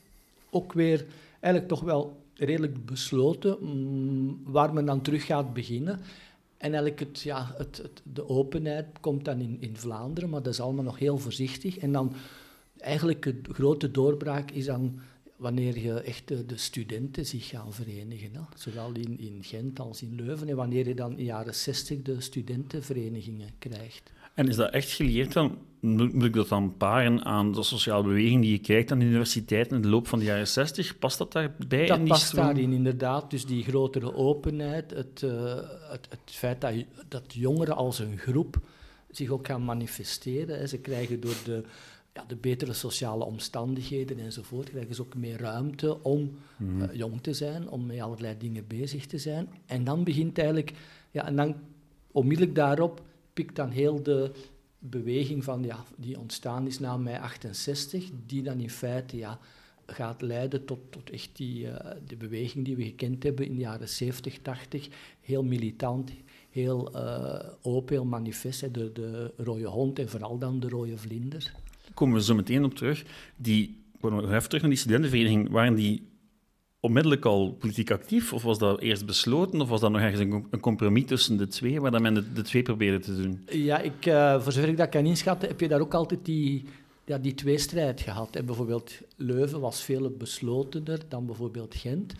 Ook 0.50 0.72
weer 0.72 1.06
eigenlijk 1.40 1.72
toch 1.72 1.80
wel 1.80 2.16
redelijk 2.38 2.84
besloten, 2.84 3.56
mm, 3.60 4.40
waar 4.44 4.72
men 4.72 4.84
dan 4.84 5.02
terug 5.02 5.24
gaat 5.24 5.52
beginnen. 5.52 6.00
En 6.56 6.74
eigenlijk 6.74 7.00
het, 7.00 7.20
ja, 7.20 7.54
het, 7.56 7.76
het, 7.76 8.02
de 8.12 8.28
openheid 8.28 8.86
komt 9.00 9.24
dan 9.24 9.40
in, 9.40 9.56
in 9.60 9.76
Vlaanderen, 9.76 10.30
maar 10.30 10.42
dat 10.42 10.52
is 10.52 10.60
allemaal 10.60 10.84
nog 10.84 10.98
heel 10.98 11.18
voorzichtig. 11.18 11.78
En 11.78 11.92
dan 11.92 12.12
eigenlijk 12.78 13.22
de 13.22 13.54
grote 13.54 13.90
doorbraak 13.90 14.50
is 14.50 14.64
dan 14.64 15.00
wanneer 15.36 15.78
je 15.78 16.00
echt 16.00 16.28
de, 16.28 16.56
studenten 16.56 17.26
zich 17.26 17.48
gaan 17.48 17.72
verenigen. 17.72 18.34
Hè? 18.34 18.40
Zowel 18.56 18.92
in, 18.92 19.18
in 19.18 19.38
Gent 19.44 19.80
als 19.80 20.02
in 20.02 20.14
Leuven. 20.14 20.48
En 20.48 20.56
wanneer 20.56 20.88
je 20.88 20.94
dan 20.94 21.10
in 21.10 21.16
de 21.16 21.24
jaren 21.24 21.54
60 21.54 22.02
de 22.02 22.20
studentenverenigingen 22.20 23.50
krijgt. 23.58 24.10
En 24.38 24.48
is 24.48 24.56
dat 24.56 24.70
echt 24.70 24.90
geleerd 24.90 25.32
dan? 25.32 25.58
Moet 25.80 26.24
ik 26.24 26.32
dat 26.32 26.48
dan 26.48 26.76
paren 26.76 27.24
aan 27.24 27.52
de 27.52 27.62
sociale 27.62 28.02
beweging 28.02 28.42
die 28.42 28.50
je 28.50 28.58
kijkt 28.58 28.92
aan 28.92 28.98
de 28.98 29.04
universiteiten 29.04 29.76
in 29.76 29.82
de 29.82 29.88
loop 29.88 30.06
van 30.06 30.18
de 30.18 30.24
jaren 30.24 30.48
60? 30.48 30.98
Past 30.98 31.18
dat 31.18 31.32
daarbij? 31.32 31.86
Dat 31.86 32.04
past 32.04 32.34
daarin, 32.34 32.72
inderdaad. 32.72 33.30
Dus 33.30 33.46
die 33.46 33.62
grotere 33.62 34.14
openheid, 34.14 34.90
het, 34.90 35.22
uh, 35.24 35.54
het, 35.90 36.06
het, 36.10 36.20
feit 36.24 36.60
dat, 36.60 36.74
dat 37.08 37.34
jongeren 37.34 37.76
als 37.76 37.98
een 37.98 38.18
groep 38.18 38.56
zich 39.10 39.30
ook 39.30 39.46
gaan 39.46 39.64
manifesteren. 39.64 40.58
Hè. 40.58 40.66
Ze 40.66 40.78
krijgen 40.78 41.20
door 41.20 41.36
de 41.44 41.64
ja, 42.14 42.24
de 42.28 42.36
betere 42.36 42.72
sociale 42.72 43.24
omstandigheden 43.24 44.18
enzovoort, 44.18 44.70
krijgen 44.70 44.94
ze 44.94 45.02
ook 45.02 45.14
meer 45.14 45.40
ruimte 45.40 46.02
om 46.02 46.38
mhm. 46.56 46.82
eh, 46.82 46.96
jong 46.96 47.22
te 47.22 47.32
zijn, 47.32 47.68
om 47.68 47.86
met 47.86 48.00
allerlei 48.00 48.34
dingen 48.38 48.66
bezig 48.66 49.06
te 49.06 49.18
zijn. 49.18 49.48
En 49.66 49.84
dan 49.84 50.04
begint 50.04 50.38
eigenlijk, 50.38 50.72
ja, 51.10 51.26
en 51.26 51.36
dan 51.36 51.54
onmiddellijk 52.12 52.54
daarop 52.54 53.02
pikt 53.38 53.56
dan 53.56 53.70
heel 53.70 54.02
de 54.02 54.30
beweging 54.78 55.44
van, 55.44 55.62
ja, 55.64 55.84
die 55.96 56.18
ontstaan 56.18 56.66
is 56.66 56.78
na 56.78 56.96
mei 56.96 57.16
68, 57.16 58.10
die 58.26 58.42
dan 58.42 58.60
in 58.60 58.70
feite 58.70 59.16
ja, 59.16 59.38
gaat 59.86 60.22
leiden 60.22 60.64
tot, 60.64 60.78
tot 60.90 61.10
echt 61.10 61.30
die 61.32 61.64
uh, 61.64 61.76
de 62.06 62.16
beweging 62.16 62.64
die 62.64 62.76
we 62.76 62.84
gekend 62.84 63.22
hebben 63.22 63.46
in 63.46 63.54
de 63.54 63.60
jaren 63.60 63.88
70, 63.88 64.38
80, 64.42 64.88
heel 65.20 65.44
militant, 65.44 66.10
heel 66.50 66.96
uh, 66.96 67.38
open, 67.62 67.94
heel 67.94 68.04
manifest, 68.04 68.74
de, 68.74 68.92
de 68.92 69.32
rode 69.36 69.66
hond 69.66 69.98
en 69.98 70.08
vooral 70.08 70.38
dan 70.38 70.60
de 70.60 70.68
rode 70.68 70.98
vlinder. 70.98 71.54
Komen 71.94 72.14
we 72.14 72.22
zo 72.22 72.34
meteen 72.34 72.64
op 72.64 72.74
terug. 72.74 73.04
Die, 73.36 73.82
even 74.02 74.48
terug 74.48 74.60
naar 74.60 74.70
die 74.70 74.78
studentenvereniging, 74.78 75.50
waren 75.50 75.74
die 75.74 76.02
onmiddellijk 76.80 77.24
al 77.24 77.52
politiek 77.52 77.90
actief? 77.90 78.32
Of 78.32 78.42
was 78.42 78.58
dat 78.58 78.80
eerst 78.80 79.06
besloten? 79.06 79.60
Of 79.60 79.68
was 79.68 79.80
dat 79.80 79.90
nog 79.90 80.00
ergens 80.00 80.44
een 80.50 80.60
compromis 80.60 81.06
tussen 81.06 81.36
de 81.36 81.46
twee, 81.46 81.80
waar 81.80 81.90
dan 81.90 82.02
men 82.02 82.34
de, 82.34 82.42
twee 82.42 82.62
probeerde 82.62 82.98
te 82.98 83.16
doen? 83.22 83.42
Ja, 83.50 83.78
ik, 83.78 84.06
uh, 84.06 84.40
voor 84.40 84.52
zover 84.52 84.68
ik 84.68 84.76
dat 84.76 84.88
kan 84.88 85.06
inschatten, 85.06 85.48
heb 85.48 85.60
je 85.60 85.68
daar 85.68 85.80
ook 85.80 85.94
altijd 85.94 86.24
die, 86.24 86.64
ja, 87.04 87.18
die 87.18 87.34
tweestrijd 87.34 88.00
gehad. 88.00 88.36
En 88.36 88.46
bijvoorbeeld 88.46 88.92
Leuven 89.16 89.60
was 89.60 89.82
veel 89.82 90.10
beslotener 90.10 91.00
dan 91.08 91.26
bijvoorbeeld 91.26 91.74
Gent. 91.74 92.14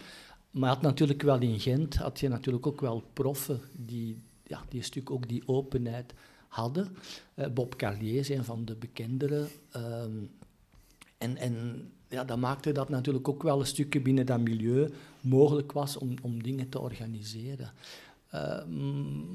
Maar 0.50 0.68
had 0.68 0.82
natuurlijk 0.82 1.22
wel 1.22 1.40
in 1.40 1.60
Gent 1.60 1.96
had 1.96 2.20
je 2.20 2.28
natuurlijk 2.28 2.66
ook 2.66 2.80
wel 2.80 3.02
proffen 3.12 3.60
die, 3.72 4.18
ja, 4.46 4.62
die 4.68 4.78
een 4.78 4.84
stuk 4.84 5.10
ook 5.10 5.28
die 5.28 5.42
openheid 5.46 6.14
hadden. 6.48 6.96
Uh, 7.34 7.46
Bob 7.46 7.76
Carlier 7.76 8.30
een 8.30 8.44
van 8.44 8.64
de 8.64 8.74
bekendere. 8.74 9.46
Ehm, 9.70 10.24
en, 11.18 11.36
en 11.36 11.88
ja, 12.08 12.24
dat 12.24 12.38
maakte 12.38 12.72
dat 12.72 12.88
natuurlijk 12.88 13.28
ook 13.28 13.42
wel 13.42 13.60
een 13.60 13.66
stukje 13.66 14.00
binnen 14.00 14.26
dat 14.26 14.40
milieu 14.40 14.90
mogelijk 15.20 15.72
was 15.72 15.96
om, 15.96 16.14
om 16.22 16.42
dingen 16.42 16.68
te 16.68 16.78
organiseren. 16.78 17.72
Uh, 18.34 18.64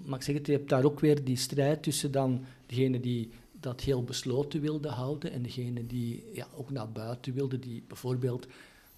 maar 0.06 0.20
ik 0.20 0.26
zeg 0.26 0.36
het, 0.36 0.46
je 0.46 0.52
hebt 0.52 0.70
daar 0.70 0.84
ook 0.84 1.00
weer 1.00 1.24
die 1.24 1.38
strijd 1.38 1.84
tussen 1.84 2.12
dan 2.12 2.46
degene 2.66 3.00
die 3.00 3.30
dat 3.52 3.82
heel 3.82 4.04
besloten 4.04 4.62
wilden 4.62 4.92
houden 4.92 5.32
en 5.32 5.42
degene 5.42 5.86
die 5.86 6.26
ja, 6.34 6.48
ook 6.56 6.72
naar 6.72 6.92
buiten 6.92 7.34
wilden, 7.34 7.60
die 7.60 7.84
bijvoorbeeld 7.88 8.48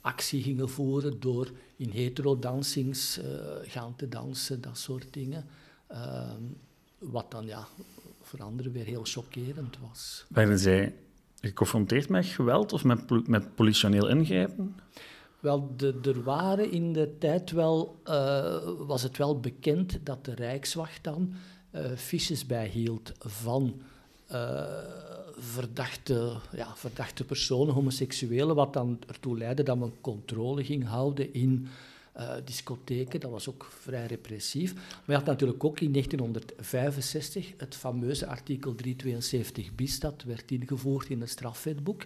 actie 0.02 0.44
gingen 0.44 0.70
voeren 0.70 1.20
door 1.20 1.52
in 1.76 1.90
hetero-dansings 1.90 3.18
uh, 3.18 3.26
gaan 3.62 3.96
te 3.96 4.10
dansen, 4.10 4.62
dat 4.62 4.78
soort 4.78 5.14
dingen. 5.14 5.46
Uh, 5.92 6.32
wat 6.98 7.32
dan 7.32 7.46
ja, 7.46 7.68
voor 8.22 8.42
anderen 8.44 8.72
weer 8.72 8.86
heel 8.86 9.04
chockerend 9.04 9.78
was. 9.80 10.26
Werden 10.30 10.60
zij 10.60 10.94
geconfronteerd 11.48 12.10
met 12.10 12.26
geweld 12.26 12.74
of 12.74 12.84
met, 12.84 13.28
met 13.28 13.56
politioneel 13.56 14.08
ingrijpen? 14.08 14.76
Wel, 15.40 15.74
de, 15.78 16.00
er 16.04 16.24
waren 16.24 16.72
in 16.72 16.94
de 16.94 17.18
tijd 17.18 17.52
wel, 17.52 18.02
uh, 18.06 18.58
was 18.78 19.04
het 19.04 19.18
wel 19.18 19.40
bekend 19.40 20.00
dat 20.04 20.26
de 20.26 20.34
Rijkswacht 20.34 21.04
dan 21.04 21.34
uh, 21.72 21.82
fiches 21.96 22.46
bijhield 22.46 23.12
van 23.20 23.82
uh, 24.32 24.64
verdachte, 25.38 26.36
ja, 26.52 26.76
verdachte 26.76 27.24
personen, 27.24 27.74
homoseksuelen, 27.74 28.56
wat 28.56 28.74
dan 28.74 29.00
ertoe 29.08 29.38
leidde 29.38 29.64
dat 29.64 29.78
men 29.78 29.94
controle 30.02 30.64
ging 30.64 30.88
houden 30.88 31.34
in 31.34 31.68
uh, 32.18 32.34
discotheken. 32.46 33.20
Dat 33.20 33.32
was 33.32 33.50
ook 33.50 33.72
vrij 33.80 34.06
repressief. 34.06 34.74
Maar 34.74 35.04
je 35.06 35.14
had 35.14 35.26
natuurlijk 35.26 35.64
ook 35.64 35.80
in 35.80 35.92
1965 35.92 37.54
het 37.58 37.76
fameuze 37.76 38.28
artikel 38.28 38.76
372 38.76 39.76
bis, 39.76 40.00
dat 40.00 40.24
werd 40.24 40.52
ingevoerd 40.52 41.10
in 41.10 41.22
het 41.22 41.30
strafwetboek. 41.30 42.06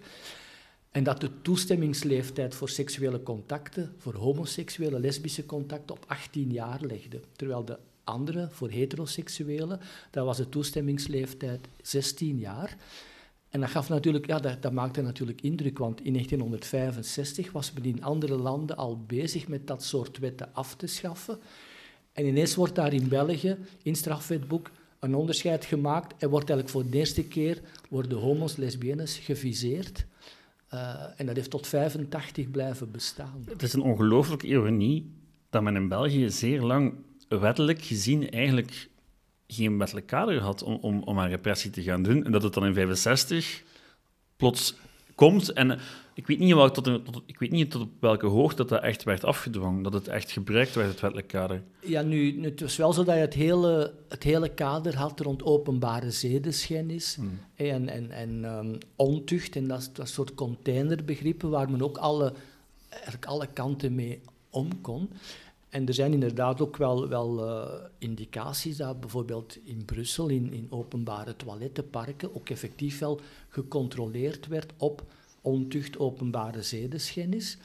En 0.91 1.03
dat 1.03 1.21
de 1.21 1.41
toestemmingsleeftijd 1.41 2.55
voor 2.55 2.69
seksuele 2.69 3.23
contacten, 3.23 3.93
voor 3.97 4.15
homoseksuele, 4.15 4.99
lesbische 4.99 5.45
contacten, 5.45 5.95
op 5.95 6.05
18 6.07 6.51
jaar 6.51 6.81
legde. 6.81 7.19
Terwijl 7.35 7.65
de 7.65 7.77
andere, 8.03 8.47
voor 8.51 8.69
heteroseksuelen, 8.69 9.79
daar 10.11 10.25
was 10.25 10.37
de 10.37 10.49
toestemmingsleeftijd 10.49 11.67
16 11.81 12.39
jaar. 12.39 12.77
En 13.49 13.59
dat, 13.59 13.69
gaf 13.69 13.89
natuurlijk, 13.89 14.25
ja, 14.25 14.39
dat, 14.39 14.61
dat, 14.61 14.71
maakte 14.71 15.01
natuurlijk 15.01 15.41
indruk, 15.41 15.77
want 15.77 16.01
in 16.01 16.13
1965 16.13 17.51
was 17.51 17.73
men 17.73 17.83
in 17.83 18.03
andere 18.03 18.35
landen 18.35 18.77
al 18.77 19.03
bezig 19.07 19.47
met 19.47 19.67
dat 19.67 19.83
soort 19.83 20.17
wetten 20.17 20.53
af 20.53 20.75
te 20.75 20.87
schaffen. 20.87 21.39
En 22.13 22.25
ineens 22.25 22.55
wordt 22.55 22.75
daar 22.75 22.93
in 22.93 23.07
België, 23.07 23.57
in 23.83 23.95
strafwetboek, 23.95 24.71
een 24.99 25.15
onderscheid 25.15 25.65
gemaakt 25.65 26.13
en 26.17 26.29
wordt 26.29 26.49
eigenlijk 26.49 26.69
voor 26.69 26.91
de 26.91 26.97
eerste 26.97 27.23
keer 27.23 27.61
worden 27.89 28.17
homo's, 28.17 28.55
lesbiennes 28.55 29.17
geviseerd. 29.17 30.05
Uh, 30.73 31.03
en 31.17 31.25
dat 31.25 31.35
heeft 31.35 31.49
tot 31.49 31.67
85 31.67 32.51
blijven 32.51 32.91
bestaan. 32.91 33.43
Het 33.45 33.63
is 33.63 33.73
een 33.73 33.81
ongelooflijke 33.81 34.47
ironie 34.47 35.11
dat 35.49 35.61
men 35.61 35.75
in 35.75 35.87
België 35.87 36.29
zeer 36.29 36.61
lang 36.61 36.93
wettelijk 37.27 37.81
gezien 37.81 38.29
eigenlijk 38.29 38.89
geen 39.53 39.77
wettelijk 39.77 40.07
kader 40.07 40.41
had 40.41 40.63
om, 40.63 40.77
om, 40.81 41.03
om 41.03 41.19
aan 41.19 41.29
repressie 41.29 41.71
te 41.71 41.81
gaan 41.81 42.03
doen. 42.03 42.25
En 42.25 42.31
dat 42.31 42.43
het 42.43 42.53
dan 42.53 42.65
in 42.65 42.73
65 42.73 43.63
plots 44.35 44.75
komt. 45.15 45.53
En 45.53 45.71
eh, 45.71 45.79
ik 46.13 46.27
weet 46.27 46.39
niet, 46.39 46.53
wat, 46.53 46.73
tot, 46.73 46.83
tot, 46.83 47.21
ik 47.25 47.39
weet 47.39 47.51
niet 47.51 47.71
tot 47.71 47.81
op 47.81 47.89
welke 47.99 48.25
hoogte 48.25 48.65
dat, 48.65 48.81
echt 48.81 49.03
werd 49.03 49.23
afgedwongen, 49.23 49.83
dat 49.83 49.93
het 49.93 50.07
echt 50.07 50.31
gebruikt 50.31 50.75
werd, 50.75 50.89
het 50.89 50.99
wettelijk 50.99 51.27
kader. 51.27 51.63
Ja, 51.81 52.01
nu, 52.01 52.43
het 52.43 52.61
was 52.61 52.77
wel 52.77 52.93
zo 52.93 53.03
dat 53.03 53.15
je 53.15 53.21
het 53.21 53.33
hele, 53.33 53.93
het 54.09 54.23
hele 54.23 54.49
kader 54.49 54.95
had 54.95 55.19
rond 55.19 55.43
openbare 55.43 56.11
zedeschennis 56.11 57.15
hmm. 57.15 57.39
en, 57.55 57.89
en, 57.89 58.11
en 58.11 58.43
um, 58.43 58.77
ontucht. 58.95 59.55
En 59.55 59.67
dat, 59.67 59.89
dat 59.93 60.09
soort 60.09 60.33
containerbegrippen 60.33 61.49
waar 61.49 61.71
men 61.71 61.81
ook 61.81 61.97
alle, 61.97 62.33
eigenlijk 62.89 63.25
alle 63.25 63.47
kanten 63.47 63.95
mee 63.95 64.21
om 64.49 64.81
kon. 64.81 65.09
En 65.69 65.87
er 65.87 65.93
zijn 65.93 66.13
inderdaad 66.13 66.61
ook 66.61 66.77
wel, 66.77 67.07
wel 67.07 67.45
uh, 67.45 67.73
indicaties 67.97 68.77
dat 68.77 68.99
bijvoorbeeld 68.99 69.57
in 69.63 69.85
Brussel, 69.85 70.27
in, 70.27 70.53
in 70.53 70.67
openbare 70.69 71.35
toilettenparken, 71.35 72.35
ook 72.35 72.49
effectief 72.49 72.99
wel 72.99 73.19
gecontroleerd 73.49 74.47
werd 74.47 74.73
op 74.77 75.03
ontucht, 75.41 75.99
openbare 75.99 76.61
zedeschennis. 76.61 77.57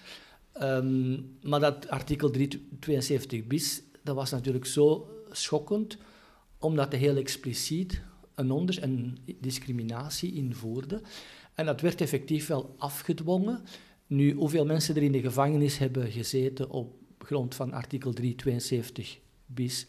Um, 0.62 1.36
maar 1.42 1.60
dat 1.60 1.88
artikel 1.88 2.30
372 2.30 3.46
bis, 3.46 3.82
dat 4.02 4.14
was 4.14 4.30
natuurlijk 4.30 4.66
zo 4.66 5.08
schokkend, 5.30 5.96
omdat 6.58 6.92
hij 6.92 7.00
heel 7.00 7.16
expliciet 7.16 8.02
een, 8.34 8.50
onder, 8.50 8.82
een 8.82 9.18
discriminatie 9.40 10.34
invoerde. 10.34 11.00
En 11.54 11.66
dat 11.66 11.80
werd 11.80 12.00
effectief 12.00 12.46
wel 12.46 12.74
afgedwongen. 12.78 13.62
Nu, 14.06 14.32
hoeveel 14.32 14.64
mensen 14.64 14.96
er 14.96 15.02
in 15.02 15.12
de 15.12 15.20
gevangenis 15.20 15.78
hebben 15.78 16.10
gezeten 16.10 16.70
op 16.70 16.92
grond 17.24 17.54
van 17.54 17.72
artikel 17.72 18.12
372 18.12 19.18
bis, 19.46 19.86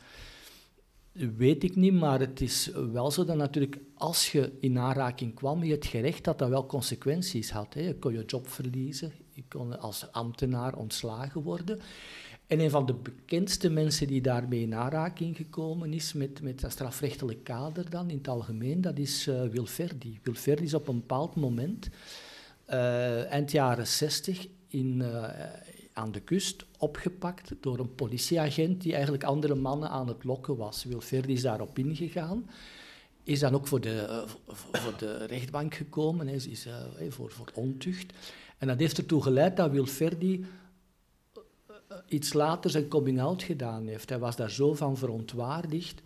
weet 1.12 1.63
ik 1.63 1.75
niet, 1.75 1.94
maar 1.94 2.20
het 2.20 2.42
is 2.42 2.72
wel 2.92 3.12
zo 3.12 3.25
dat 3.25 3.38
natuurlijk 3.38 3.77
als 3.94 4.32
je 4.32 4.51
in 4.60 4.80
aanraking 4.80 5.34
kwam 5.34 5.60
met 5.60 5.70
het 5.70 5.86
gerecht, 5.86 6.24
dat 6.24 6.39
dat 6.39 6.50
wel 6.50 6.65
consequenties 6.65 7.51
had. 7.51 7.74
Hè. 7.74 7.82
Je 7.82 7.96
kon 7.96 8.13
je 8.13 8.25
job 8.25 8.48
verliezen, 8.48 9.12
je 9.34 9.44
kon 9.48 9.80
als 9.80 10.12
ambtenaar 10.12 10.75
ontslagen 10.75 11.42
worden. 11.42 11.80
En 12.48 12.60
een 12.60 12.70
van 12.70 12.86
de 12.86 12.94
bekendste 12.94 13.70
mensen 13.70 14.08
die 14.08 14.22
daarmee 14.22 14.62
in 14.62 14.75
aanraking 14.75 15.36
gekomen 15.36 15.94
is 15.94 16.13
met, 16.13 16.42
met 16.42 16.60
dat 16.60 16.72
strafrechtelijk 16.72 17.44
kader 17.44 17.89
dan 17.89 18.10
in 18.10 18.18
het 18.18 18.27
algemeen, 18.27 18.82
dat 18.82 18.98
is 18.98 19.27
uh, 19.27 19.42
Wilferdi. 19.48 20.20
Wilferdi 20.24 20.63
is 20.63 20.74
op 20.74 20.88
een 20.88 21.00
bepaald 21.00 21.36
moment, 21.36 21.89
uh, 22.70 23.32
eind 23.32 23.51
jaren 23.51 23.88
60, 23.88 24.48
in, 24.68 25.00
uh, 25.00 25.30
aan 25.96 26.12
de 26.12 26.20
kust 26.20 26.66
opgepakt 26.78 27.52
door 27.62 27.80
een 27.80 27.96
politieagent 27.96 28.82
die 28.82 28.94
eigenlijk 28.94 29.24
andere 29.24 29.56
mannen 29.56 29.90
aan 29.90 30.08
het 30.08 30.24
lokken 30.24 30.58
was. 30.58 30.84
Wilferdi 30.84 31.34
is 31.34 31.42
daarop 31.42 31.78
ingegaan. 31.78 32.50
Is 33.24 33.40
dan 33.40 33.54
ook 33.54 33.68
voor 33.68 33.82
de, 33.82 34.06
uh, 34.10 34.54
voor 34.82 34.98
de 34.98 35.25
rechtbank 35.25 35.74
gekomen, 35.74 36.28
is, 36.28 36.48
is 36.48 36.68
uh, 36.68 36.75
voor, 37.10 37.32
voor 37.32 37.52
ontucht. 37.54 38.14
En 38.58 38.68
dat 38.68 38.80
heeft 38.80 38.98
ertoe 38.98 39.22
geleid 39.22 39.58
dat 39.58 39.72
Wilferdi 39.72 40.46
uh, 41.36 41.98
iets 42.08 42.34
later 42.34 42.70
zijn 42.70 42.88
coming-out 42.88 43.44
gedaan 43.44 43.88
heeft. 43.88 44.10
Hij 44.10 44.20
was 44.20 44.36
daar 44.36 44.52
zo 44.52 44.74
van 44.74 44.98
verontwaardigd 44.98 46.02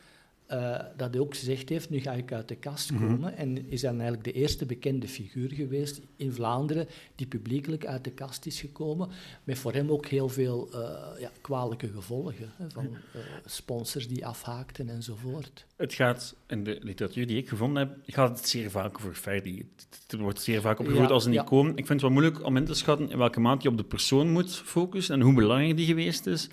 uh, 0.51 0.79
dat 0.97 1.13
hij 1.13 1.19
ook 1.19 1.35
gezegd 1.35 1.69
heeft, 1.69 1.89
nu 1.89 1.99
ga 1.99 2.11
ik 2.11 2.31
uit 2.31 2.47
de 2.47 2.55
kast 2.55 2.91
mhm. 2.91 3.07
komen. 3.07 3.37
En 3.37 3.69
is 3.69 3.81
dan 3.81 3.93
eigenlijk 3.93 4.23
de 4.23 4.31
eerste 4.31 4.65
bekende 4.65 5.07
figuur 5.07 5.51
geweest 5.51 6.01
in 6.15 6.31
Vlaanderen 6.31 6.87
die 7.15 7.27
publiekelijk 7.27 7.85
uit 7.85 8.03
de 8.03 8.11
kast 8.11 8.45
is 8.45 8.59
gekomen. 8.59 9.09
Met 9.43 9.57
voor 9.57 9.73
hem 9.73 9.91
ook 9.91 10.05
heel 10.05 10.29
veel 10.29 10.69
uh, 10.73 10.79
ja, 11.19 11.31
kwalijke 11.41 11.87
gevolgen. 11.87 12.51
Hè, 12.55 12.69
van 12.69 12.85
uh, 12.85 13.21
sponsors 13.45 14.07
die 14.07 14.25
afhaakten 14.25 14.89
enzovoort. 14.89 15.65
Het 15.75 15.93
gaat, 15.93 16.35
in 16.47 16.63
de 16.63 16.77
literatuur 16.81 17.27
die 17.27 17.37
ik 17.37 17.49
gevonden 17.49 17.87
heb, 17.87 17.97
gaat 18.05 18.37
het 18.37 18.47
zeer 18.47 18.71
vaak 18.71 18.95
over 18.97 19.13
Ferdi. 19.13 19.65
Het 20.07 20.19
wordt 20.19 20.41
zeer 20.41 20.61
vaak 20.61 20.79
opgevoerd 20.79 21.07
ja, 21.07 21.13
als 21.13 21.25
een 21.25 21.33
ja. 21.33 21.43
icoon. 21.43 21.67
Ik 21.67 21.75
vind 21.75 21.89
het 21.89 22.01
wel 22.01 22.09
moeilijk 22.09 22.45
om 22.45 22.57
in 22.57 22.65
te 22.65 22.73
schatten 22.73 23.09
in 23.09 23.17
welke 23.17 23.39
mate 23.39 23.63
je 23.63 23.69
op 23.69 23.77
de 23.77 23.83
persoon 23.83 24.31
moet 24.31 24.55
focussen 24.55 25.15
en 25.15 25.21
hoe 25.21 25.33
belangrijk 25.33 25.77
die 25.77 25.85
geweest 25.85 26.25
is. 26.25 26.49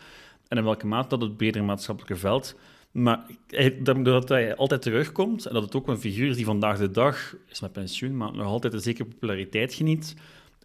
En 0.49 0.57
in 0.57 0.65
welke 0.65 0.87
mate 0.87 1.09
dat 1.09 1.21
het 1.21 1.37
betere 1.37 1.65
maatschappelijke 1.65 2.17
veld 2.17 2.55
maar 2.97 3.27
dat 4.03 4.29
hij 4.29 4.57
altijd 4.57 4.83
terugkomt 4.83 5.47
en 5.47 5.55
dat 5.55 5.63
het 5.63 5.75
ook 5.75 5.89
een 5.89 5.99
figuur 5.99 6.29
is 6.29 6.37
die 6.37 6.45
vandaag 6.45 6.79
de 6.79 6.91
dag 6.91 7.37
is 7.49 7.61
met 7.61 7.73
pensioen, 7.73 8.17
maar 8.17 8.33
nog 8.33 8.47
altijd 8.47 8.73
een 8.73 8.81
zekere 8.81 9.09
populariteit 9.09 9.75
geniet. 9.75 10.15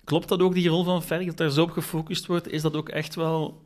Klopt 0.03 0.27
dat 0.27 0.41
ook, 0.41 0.53
die 0.53 0.69
rol 0.69 0.83
van 0.83 1.03
Ferg, 1.03 1.25
dat 1.25 1.37
daar 1.37 1.49
zo 1.49 1.61
op 1.61 1.69
gefocust 1.69 2.25
wordt? 2.25 2.51
Is 2.51 2.61
dat 2.61 2.75
ook 2.75 2.89
echt 2.89 3.15
wel 3.15 3.61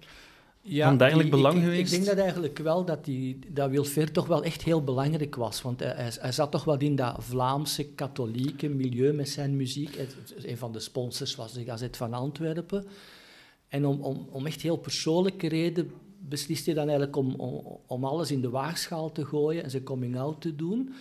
ja, 0.62 0.88
van 0.88 0.98
dergelijk 0.98 1.30
belang 1.30 1.58
ik, 1.58 1.64
geweest? 1.64 1.94
Ik 1.94 2.04
denk 2.04 2.16
dat 2.16 2.24
eigenlijk 2.26 2.58
wel 2.58 2.86
dat, 2.86 3.06
die, 3.06 3.40
dat 3.48 3.70
Wilfer 3.70 4.12
toch 4.12 4.28
wel 4.28 4.44
echt 4.44 4.64
heel 4.64 4.84
belangrijk 4.84 5.36
was. 5.36 5.62
Want 5.62 5.80
hij, 5.80 6.12
hij, 6.20 6.32
zat 6.32 6.52
toch 6.52 6.64
wel 6.64 6.78
in 6.78 6.96
dat 6.96 7.16
Vlaamse 7.20 7.86
katholieke 7.86 8.70
milieu 8.70 9.14
met 9.14 9.30
zijn 9.30 9.56
muziek. 9.56 9.98
Een 10.42 10.58
van 10.58 10.72
de 10.72 10.80
sponsors 10.80 11.36
was 11.36 11.54
de 11.54 11.64
Gazet 11.64 11.98
van 11.98 12.14
Antwerpen. 12.14 12.86
En 13.68 13.86
om, 13.86 14.02
om, 14.02 14.28
om 14.32 14.46
echt 14.46 14.62
heel 14.62 14.78
persoonlijke 14.78 15.48
reden 15.48 15.92
beslist 16.30 16.66
hij 16.66 16.76
dan 16.76 16.88
eigenlijk 16.88 17.18
om, 17.18 17.36
om, 17.88 18.04
alles 18.04 18.32
in 18.32 18.42
de 18.42 18.50
waagschaal 18.50 19.12
te 19.12 19.26
gooien 19.26 19.64
en 19.64 19.70
zijn 19.70 19.84
coming-out 19.84 20.42
te 20.42 20.56
doen. 20.56 20.94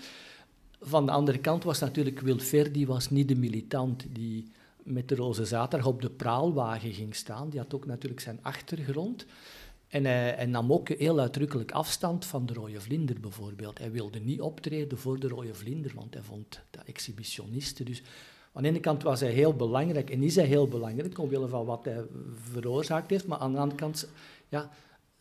Van 0.80 1.06
de 1.06 1.12
andere 1.12 1.38
kant 1.38 1.64
was 1.64 1.78
natuurlijk 1.78 2.20
Wilfer, 2.20 2.86
was 2.86 3.10
niet 3.10 3.28
de 3.28 3.36
militant 3.36 4.06
die 4.12 4.52
met 4.82 5.08
de 5.08 5.14
Roze 5.14 5.44
Zaterdag 5.44 5.88
op 5.88 6.02
de 6.02 6.10
praalwagen 6.10 6.92
ging 6.92 7.14
staan. 7.14 7.50
Die 7.50 7.60
had 7.60 7.74
ook 7.74 7.86
natuurlijk 7.86 8.20
zijn 8.22 8.38
achtergrond. 8.42 9.26
En 9.88 10.04
hij, 10.04 10.34
hij, 10.36 10.46
nam 10.46 10.72
ook 10.72 10.88
heel 10.88 11.18
uitdrukkelijk 11.18 11.72
afstand 11.72 12.24
van 12.24 12.46
de 12.46 12.52
rode 12.52 12.80
vlinder 12.80 13.20
bijvoorbeeld. 13.20 13.78
Hij 13.78 13.90
wilde 13.90 14.20
niet 14.20 14.40
optreden 14.40 14.98
voor 14.98 15.18
de 15.20 15.28
rode 15.28 15.54
vlinder, 15.54 15.92
want 15.94 16.14
hij 16.14 16.22
vond 16.22 16.60
dat 16.70 16.84
exhibitionisten. 16.84 17.84
Dus 17.84 18.02
aan 18.52 18.62
de 18.62 18.68
ene 18.68 18.80
kant 18.80 19.02
was 19.02 19.20
hij 19.20 19.30
heel 19.30 19.54
belangrijk 19.54 20.10
en 20.10 20.22
is 20.22 20.36
hij 20.36 20.44
heel 20.44 20.68
belangrijk 20.68 21.18
omwille 21.18 21.48
van 21.48 21.64
wat 21.64 21.84
hij 21.84 22.04
veroorzaakt 22.52 23.10
heeft, 23.10 23.26
maar 23.26 23.38
aan 23.38 23.52
de 23.52 23.58
andere 23.58 23.80
kant 23.80 24.08
ja, 24.48 24.70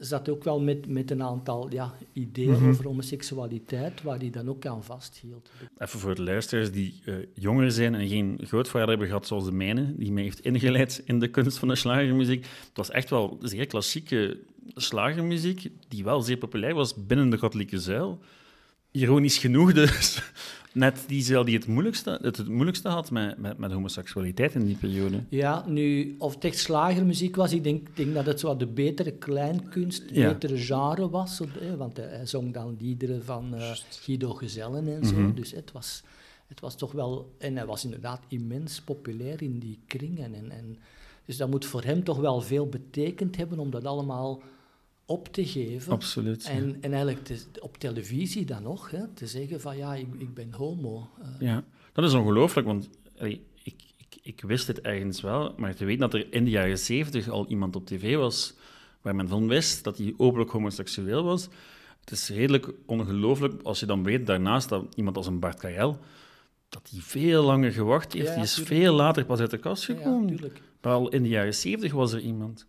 zat 0.06 0.30
ook 0.30 0.44
wel 0.44 0.60
met, 0.60 0.88
met 0.88 1.12
een 1.12 1.24
aantal 1.24 1.72
ja, 1.72 1.94
ideeën 2.14 2.50
mm 2.50 2.56
-hmm. 2.56 2.70
over 2.70 2.86
homoseksualiteit, 2.86 4.02
waar 4.02 4.18
hij 4.18 4.30
dan 4.30 4.50
ook 4.50 4.66
aan 4.66 4.84
vasthield. 4.84 5.50
Even 5.78 6.00
voor 6.00 6.16
de 6.16 6.24
luisteraars 6.24 6.72
die 6.72 7.02
uh, 7.06 7.16
jonger 7.34 7.72
zijn 7.72 7.96
en 7.96 8.08
geen 8.08 8.40
grootvader 8.44 8.90
hebben 8.90 9.08
gehad 9.08 9.28
zoals 9.28 9.46
de 9.46 9.52
mijne, 9.52 9.94
die 9.98 10.12
mij 10.12 10.24
heeft 10.24 10.40
ingeleid 10.40 11.02
in 11.06 11.20
de 11.20 11.28
kunst 11.28 11.58
van 11.58 11.68
de 11.68 11.76
slagermuziek. 11.76 12.44
Het 12.44 12.78
was 12.78 12.90
echt 12.90 13.10
wel 13.10 13.38
zeer 13.42 13.66
klassieke 13.66 14.40
slagermuziek, 14.76 15.68
die 15.88 16.04
wel 16.04 16.22
zeer 16.22 16.38
populair 16.38 16.74
was 16.74 17.06
binnen 17.06 17.30
de 17.30 17.38
katholieke 17.38 17.80
zuil. 17.80 18.20
Ironisch 18.92 19.38
genoeg 19.38 19.74
dus, 19.74 20.22
net 20.74 21.04
die 21.08 21.24
zeil 21.24 21.44
die 21.44 21.56
het 21.56 21.68
moeilijkste, 21.68 22.20
het, 22.22 22.38
het 22.38 22.48
moeilijkste 22.48 22.90
had 22.90 23.12
met, 23.12 23.38
met, 23.38 23.58
met, 23.58 23.72
homoseksualiteit 23.72 24.54
in 24.54 24.66
die 24.66 24.76
periode. 24.76 25.24
Ja, 25.30 25.64
nu, 25.68 26.16
of 26.18 26.34
het 26.34 26.44
echt 26.44 26.58
slagermuziek 26.58 27.36
was, 27.36 27.52
ik 27.52 27.64
denk, 27.64 27.96
denk 27.96 28.14
dat 28.14 28.26
het 28.26 28.40
zo 28.40 28.58
de 28.58 28.68
betere 28.68 29.12
kleinkunst, 29.12 30.04
ja. 30.12 30.28
betere 30.28 30.58
genre 30.58 31.10
was. 31.10 31.42
Want 31.78 31.98
hij 31.98 32.26
zong 32.26 32.54
dan 32.54 32.78
liederen 32.80 33.24
van 33.24 33.56
uh, 33.56 33.72
Guido 33.90 34.34
Gezellen 34.34 34.88
en 34.88 35.06
zo. 35.06 35.16
Mm 35.16 35.24
-hmm. 35.24 35.36
Dus 35.36 35.52
het 35.52 35.72
was, 35.72 36.04
het 36.48 36.60
was 36.60 36.76
toch 36.76 36.92
wel... 36.92 37.36
En 37.38 37.56
hij 37.56 37.66
was 37.66 37.84
inderdaad 37.84 38.22
immens 38.28 38.82
populair 38.82 39.42
in 39.42 39.60
die 39.60 39.80
kringen. 39.88 40.34
En, 40.34 40.52
en, 40.52 40.78
dus 41.26 41.38
dat 41.38 41.50
moet 41.50 41.66
voor 41.66 41.84
hem 41.84 42.04
toch 42.04 42.18
wel 42.18 42.42
veel 42.42 42.68
betekend 42.68 43.36
hebben 43.36 43.60
om 43.60 43.70
dat 43.70 43.86
allemaal 43.86 44.42
op 45.06 45.28
te 45.28 45.46
geven. 45.46 45.92
Absoluut. 45.92 46.46
En, 46.46 46.68
ja. 46.68 46.76
en 46.82 46.94
eigenlijk 46.94 47.24
te, 47.24 47.40
op 47.60 47.78
televisie 47.78 48.46
dan 48.46 48.64
nog, 48.64 48.92
hè, 48.92 49.08
te 49.08 49.28
zeggen 49.28 49.62
van 49.62 49.78
ja, 49.78 49.96
ik, 49.96 50.08
ik 50.18 50.34
ben 50.34 50.54
homo. 50.54 51.10
Uh. 51.20 51.26
Ja, 51.40 51.64
dat 51.94 52.04
is 52.04 52.14
ongelooflijk, 52.14 52.68
want 52.68 52.90
ik, 53.18 53.42
ik, 53.64 53.76
ik 54.22 54.42
wist 54.42 54.68
het 54.68 54.82
ergens 54.82 55.22
wel, 55.22 55.54
maar 55.58 55.76
te 55.76 55.86
weten 55.86 56.02
dat 56.02 56.14
er 56.14 56.34
in 56.34 56.44
de 56.44 56.50
jaren 56.50 56.80
zeventig 56.80 57.30
al 57.30 57.48
iemand 57.48 57.76
op 57.76 57.86
tv 57.86 58.16
was 58.16 58.54
waar 59.04 59.16
men 59.16 59.28
van 59.28 59.48
wist 59.48 59.84
dat 59.84 59.98
hij 59.98 60.14
openlijk 60.18 60.52
homoseksueel 60.52 61.24
was. 61.24 61.48
Het 62.00 62.12
is 62.12 62.30
redelijk 62.30 62.72
ongelooflijk 62.86 63.62
als 63.62 63.80
je 63.80 63.86
dan 63.86 64.04
weet 64.04 64.26
daarnaast 64.26 64.70
dat 64.70 64.86
iemand 64.96 65.18
als 65.18 65.28
een 65.28 65.40
Bart 65.40 65.60
Kael, 65.60 66.00
dat 66.70 66.90
hij 66.92 67.00
veel 67.02 67.44
langer 67.44 67.72
gewacht 67.72 68.14
heeft. 68.14 68.28
Ja, 68.28 68.34
die 68.34 68.44
is 68.44 68.54
tuurlijk. 68.54 68.76
veel 68.76 68.94
later 68.94 69.26
pas 69.26 69.40
uit 69.40 69.52
de 69.52 69.58
kast 69.58 69.86
Ja, 69.86 69.96
gekomen. 69.96 70.40
maar 70.82 70.94
al 70.94 71.10
in 71.10 71.24
de 71.24 71.30
jaren 71.30 71.54
zeventig 71.54 71.92
was 71.92 72.14
er 72.14 72.20
iemand. 72.20 72.66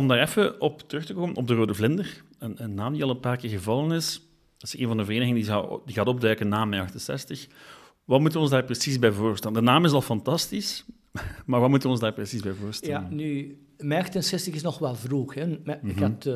Om 0.00 0.08
daar 0.08 0.20
even 0.20 0.60
op 0.60 0.80
terug 0.88 1.04
te 1.06 1.14
komen, 1.14 1.36
op 1.36 1.46
de 1.46 1.54
Rode 1.54 1.74
Vlinder, 1.74 2.22
een, 2.38 2.62
een 2.62 2.74
naam 2.74 2.92
die 2.92 3.04
al 3.04 3.10
een 3.10 3.20
paar 3.20 3.36
keer 3.36 3.50
gevallen 3.50 3.96
is. 3.96 4.20
Dat 4.58 4.72
is 4.74 4.80
een 4.80 4.86
van 4.88 4.96
de 4.96 5.04
verenigingen 5.04 5.36
die, 5.36 5.44
zou- 5.44 5.80
die 5.84 5.94
gaat 5.94 6.06
opduiken 6.06 6.48
na 6.48 6.64
mei 6.64 6.82
68. 6.82 7.46
Wat 8.04 8.20
moeten 8.20 8.38
we 8.38 8.44
ons 8.44 8.52
daar 8.54 8.64
precies 8.64 8.98
bij 8.98 9.12
voorstellen? 9.12 9.56
De 9.56 9.62
naam 9.62 9.84
is 9.84 9.92
al 9.92 10.02
fantastisch, 10.02 10.84
maar 11.46 11.60
wat 11.60 11.68
moeten 11.68 11.88
we 11.88 11.94
ons 11.94 12.02
daar 12.04 12.12
precies 12.12 12.40
bij 12.42 12.52
voorstellen? 12.52 13.02
Ja, 13.02 13.08
nu, 13.10 13.58
mei 13.78 14.00
68 14.00 14.54
is 14.54 14.62
nog 14.62 14.78
wel 14.78 14.94
vroeg. 14.94 15.34
Hè. 15.34 15.46
Ik 15.52 15.82
Mhm. 15.82 16.02
had, 16.02 16.26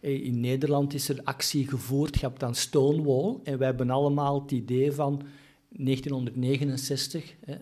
eh, 0.00 0.24
in 0.24 0.40
Nederland 0.40 0.94
is 0.94 1.08
er 1.08 1.20
actie 1.24 1.68
gevoerd, 1.68 2.20
je 2.20 2.26
hebt 2.26 2.40
dan 2.40 2.54
Stonewall. 2.54 3.36
En 3.44 3.58
wij 3.58 3.66
hebben 3.66 3.90
allemaal 3.90 4.40
het 4.42 4.50
idee 4.50 4.92
van 4.92 5.22
1969, 5.68 7.34
hè, 7.44 7.54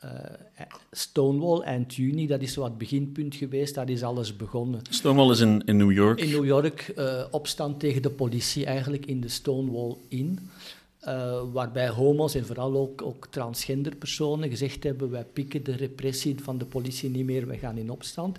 eh, 0.00 0.66
Stonewall, 0.90 1.60
eind 1.60 1.94
juni, 1.94 2.26
dat 2.26 2.40
is 2.40 2.52
zo 2.52 2.64
het 2.64 2.78
beginpunt 2.78 3.34
geweest, 3.34 3.74
daar 3.74 3.90
is 3.90 4.02
alles 4.02 4.36
begonnen. 4.36 4.80
Stonewall 4.90 5.30
is 5.30 5.40
in, 5.40 5.62
in 5.64 5.76
New 5.76 5.92
York. 5.92 6.20
In 6.20 6.30
New 6.30 6.44
York 6.44 6.92
eh, 6.96 7.24
opstand 7.30 7.80
tegen 7.80 8.02
de 8.02 8.10
politie 8.10 8.64
eigenlijk 8.64 9.06
in 9.06 9.20
de 9.20 9.28
Stonewall 9.28 9.96
Inn. 10.08 10.38
eh, 11.00 11.42
waarbij 11.52 11.88
homo's 11.88 12.34
en 12.34 12.46
vooral 12.46 12.76
ook, 12.76 13.02
ook 13.02 13.26
transgender 13.30 13.96
personen 13.96 14.48
gezegd 14.48 14.82
hebben: 14.82 15.10
wij 15.10 15.24
pikken 15.32 15.64
de 15.64 15.76
repressie 15.76 16.36
van 16.42 16.58
de 16.58 16.66
politie 16.66 17.10
niet 17.10 17.24
meer, 17.24 17.46
wij 17.46 17.58
gaan 17.58 17.76
in 17.76 17.90
opstand. 17.90 18.38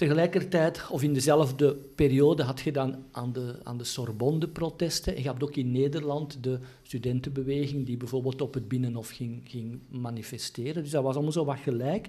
Tegelijkertijd, 0.00 0.86
of 0.90 1.02
in 1.02 1.12
dezelfde 1.12 1.76
periode, 1.94 2.42
had 2.42 2.60
je 2.60 2.72
dan 2.72 3.04
aan 3.10 3.32
de, 3.32 3.58
aan 3.62 3.78
de 3.78 3.84
Sorbonne 3.84 4.48
protesten. 4.48 5.16
En 5.16 5.22
je 5.22 5.28
hebt 5.28 5.42
ook 5.42 5.56
in 5.56 5.72
Nederland 5.72 6.42
de 6.42 6.58
studentenbeweging 6.82 7.86
die 7.86 7.96
bijvoorbeeld 7.96 8.40
op 8.40 8.54
het 8.54 8.68
Binnenhof 8.68 9.08
ging, 9.08 9.42
ging 9.44 9.80
manifesteren. 9.88 10.82
Dus 10.82 10.92
dat 10.92 11.02
was 11.02 11.14
allemaal 11.14 11.32
zo 11.32 11.44
wat 11.44 11.58
gelijk. 11.58 12.08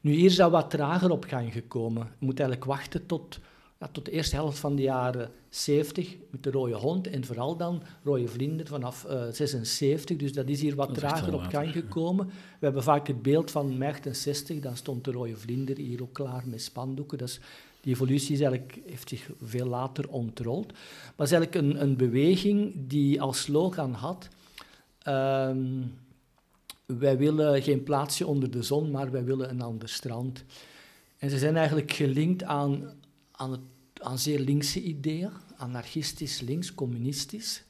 Nu, 0.00 0.12
hier 0.12 0.24
is 0.24 0.36
dat 0.36 0.50
wat 0.50 0.70
trager 0.70 1.10
op 1.10 1.24
gang 1.24 1.52
gekomen. 1.52 2.02
Je 2.18 2.26
moet 2.26 2.40
eigenlijk 2.40 2.70
wachten 2.70 3.06
tot, 3.06 3.40
ja, 3.80 3.88
tot 3.92 4.04
de 4.04 4.10
eerste 4.10 4.34
helft 4.34 4.58
van 4.58 4.76
de 4.76 4.82
jaren 4.82 5.30
70 5.48 6.16
met 6.30 6.42
de 6.42 6.50
rode 6.50 6.74
hond 6.74 7.06
en 7.06 7.24
vooral 7.24 7.56
dan 7.56 7.82
rode 8.04 8.28
vlinder 8.28 8.66
vanaf 8.66 9.04
eh 9.04 9.22
76. 9.32 10.16
Dus 10.16 10.32
dat 10.32 10.48
is 10.48 10.60
hier 10.60 10.74
wat 10.74 10.94
trager 10.94 11.34
op 11.34 11.42
gang 11.42 11.72
gekomen. 11.72 12.26
We 12.26 12.32
hebben 12.64 12.82
vaak 12.82 13.06
het 13.06 13.22
beeld 13.22 13.50
van 13.50 13.78
mei 13.78 13.92
68, 13.92 14.60
dan 14.60 14.76
stond 14.76 15.04
de 15.04 15.10
rode 15.10 15.36
vlinder 15.36 15.76
hier 15.76 16.02
ook 16.02 16.12
klaar 16.12 16.42
met 16.46 16.62
spandoeken. 16.62 17.18
Dat 17.18 17.28
is, 17.28 17.40
die 17.80 17.92
evolutie 17.94 18.34
is 18.34 18.40
eigenlijk, 18.40 18.80
heeft 18.86 19.08
zich 19.08 19.30
veel 19.42 19.66
later 19.66 20.08
ontrold. 20.08 20.66
Maar 20.72 21.26
het 21.26 21.30
is 21.30 21.32
eigenlijk 21.32 21.54
een, 21.54 21.82
een 21.82 21.96
beweging 21.96 22.72
die 22.76 23.22
als 23.22 23.40
slogan 23.40 23.92
had... 23.92 24.28
ehm, 25.02 25.82
wij 26.86 27.18
willen 27.18 27.62
geen 27.62 27.82
plaatsje 27.82 28.26
onder 28.26 28.50
de 28.50 28.62
zon, 28.62 28.90
maar 28.90 29.10
wij 29.10 29.24
willen 29.24 29.50
een 29.50 29.60
ander 29.62 29.88
strand. 29.88 30.44
En 31.18 31.30
ze 31.30 31.38
zijn 31.38 31.56
eigenlijk 31.56 31.92
gelinkt 31.92 32.42
aan, 32.42 32.92
aan, 33.38 33.50
het, 33.50 33.60
aan 34.02 34.18
zeer 34.18 34.40
linkse 34.40 34.82
ideeën, 34.82 35.30
anarchistisch, 35.56 36.40
links, 36.40 36.74
communistisch. 36.74 37.64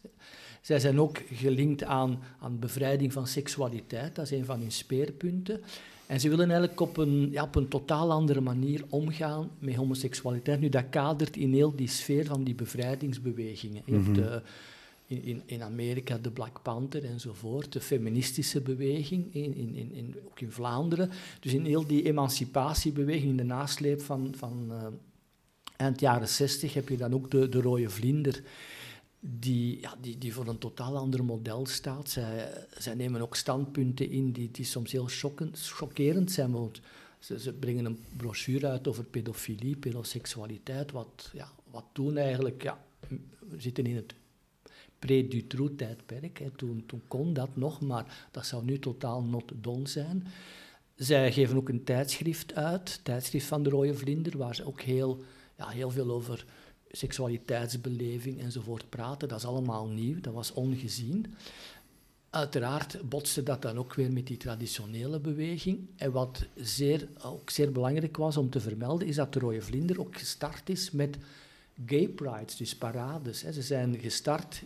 Zij 0.62 0.80
zijn 0.80 1.00
ook 1.00 1.22
gelinkt 1.32 1.82
aan, 1.84 2.18
aan 2.40 2.58
bevrijding 2.58 3.12
van 3.12 3.26
seksualiteit, 3.26 4.14
dat 4.14 4.25
is 4.25 4.38
een 4.38 4.44
van 4.44 4.60
hun 4.60 4.72
speerpunten. 4.72 5.60
En 6.06 6.20
ze 6.20 6.28
willen 6.28 6.48
eigenlijk 6.50 6.80
op 6.80 6.96
een, 6.96 7.28
ja, 7.30 7.42
op 7.42 7.54
een 7.54 7.68
totaal 7.68 8.10
andere 8.12 8.40
manier 8.40 8.84
omgaan 8.88 9.50
met 9.58 9.75
homoseksualiteit. 9.75 10.60
Nu, 10.60 10.68
dat 10.68 10.84
kadert 10.90 11.37
in 11.37 11.52
heel 11.52 11.76
die 11.76 11.88
sfeer 11.88 12.25
van 12.25 12.44
die 12.44 12.54
bevrijdingsbewegingen. 12.54 13.82
Je 13.87 13.92
hebt, 13.94 14.18
eh, 14.18 14.37
in, 15.06 15.22
in, 15.25 15.42
in 15.46 15.62
Amerika 15.62 16.18
de 16.18 16.30
Black 16.30 16.62
Panther 16.62 17.04
enzovoort, 17.04 17.72
de 17.72 17.80
feministische 17.80 18.60
beweging, 18.60 19.34
in, 19.34 19.54
in, 19.54 19.75
in, 19.75 19.92
in- 19.92 20.14
ook 20.26 20.40
in 20.40 20.52
Vlaanderen. 20.52 21.11
Dus 21.40 21.52
in 21.54 21.64
heel 21.64 21.87
die 21.87 22.02
emancipatiebeweging, 22.04 23.31
in 23.31 23.37
de 23.37 23.42
nasleep 23.42 24.00
van, 24.02 24.33
van 24.37 24.66
eh, 24.70 24.87
eind 25.78 26.00
jaren 26.00 26.28
60, 26.28 26.74
heb 26.74 26.88
je 26.88 26.96
dan 26.96 27.14
ook 27.14 27.30
de, 27.30 27.48
de 27.48 27.60
rode 27.60 27.90
vlinder, 27.90 28.42
die, 29.20 29.80
ja, 29.80 29.94
die, 30.00 30.18
die 30.18 30.34
voor 30.34 30.46
een 30.46 30.58
totaal 30.58 30.96
ander 30.96 31.24
model 31.24 31.66
staat. 31.66 32.10
Zij, 32.10 32.52
zij 32.78 32.94
nemen 32.94 33.20
ook 33.20 33.36
standpunten 33.36 34.10
in 34.10 34.32
die, 34.32 34.50
die 34.50 34.64
soms 34.64 34.92
heel 34.92 35.08
chockerend 35.54 36.32
zijn. 36.32 36.54
Ze, 37.18 37.40
ze 37.40 37.52
brengen 37.52 37.84
een 37.84 37.98
brochure 38.16 38.66
uit 38.66 38.88
over 38.88 39.04
pedofilie, 39.04 39.76
pedoseksualiteit. 39.76 40.90
Wat, 40.90 41.30
ja, 41.32 41.50
wat 41.70 41.84
toen 41.92 42.16
eigenlijk... 42.16 42.62
Ja, 42.62 42.84
we 43.38 43.60
zitten 43.60 43.86
in 43.86 43.96
het 43.96 44.14
pre-Dutroux-tijdperk. 44.98 46.42
Toen, 46.56 46.82
toen 46.86 47.02
kon 47.08 47.32
dat 47.32 47.56
nog, 47.56 47.80
maar 47.80 48.28
dat 48.30 48.46
zou 48.46 48.64
nu 48.64 48.78
totaal 48.78 49.22
not 49.22 49.52
done 49.54 49.88
zijn. 49.88 50.26
Zij 50.94 51.32
geven 51.32 51.56
ook 51.56 51.68
een 51.68 51.84
tijdschrift 51.84 52.54
uit, 52.54 53.00
tijdschrift 53.02 53.46
van 53.46 53.62
de 53.62 53.70
Rode 53.70 53.94
Vlinder, 53.94 54.38
waar 54.38 54.54
ze 54.54 54.66
ook 54.66 54.80
heel, 54.80 55.24
ja, 55.59 55.68
heel 55.68 55.90
veel 55.90 56.11
over 56.11 56.44
seksualiteitsbeleving 56.90 58.40
enzovoort 58.40 58.88
praten. 58.88 59.29
Dat 59.29 59.38
is 59.38 59.44
allemaal 59.44 59.88
nieuw, 59.88 60.21
dat 60.21 60.35
was 60.35 60.53
ongezien. 60.53 61.35
Uiteraard 62.31 63.09
botste 63.09 63.42
dat 63.42 63.62
dan 63.62 63.79
ook 63.79 63.94
weer 63.94 64.12
met 64.12 64.27
die 64.27 64.37
traditionele 64.37 65.21
beweging. 65.21 65.87
En 65.97 66.12
wat 66.12 66.47
zeer, 66.55 67.09
ook 67.23 67.51
zeer 67.51 67.73
belangrijk 67.73 68.16
was 68.16 68.37
om 68.37 68.51
te 68.51 68.61
vermelden, 68.61 69.09
is 69.09 69.16
dat 69.16 69.33
de 69.33 69.38
Rode 69.38 69.62
Vlinder 69.62 70.01
ook 70.01 70.18
gestart 70.18 70.68
is 70.68 70.90
met 70.90 71.16
gay 71.87 72.09
prides, 72.09 72.57
dus 72.57 72.77
parades. 72.77 73.38
Ze 73.38 73.62
zijn 73.62 73.99
gestart 73.99 74.62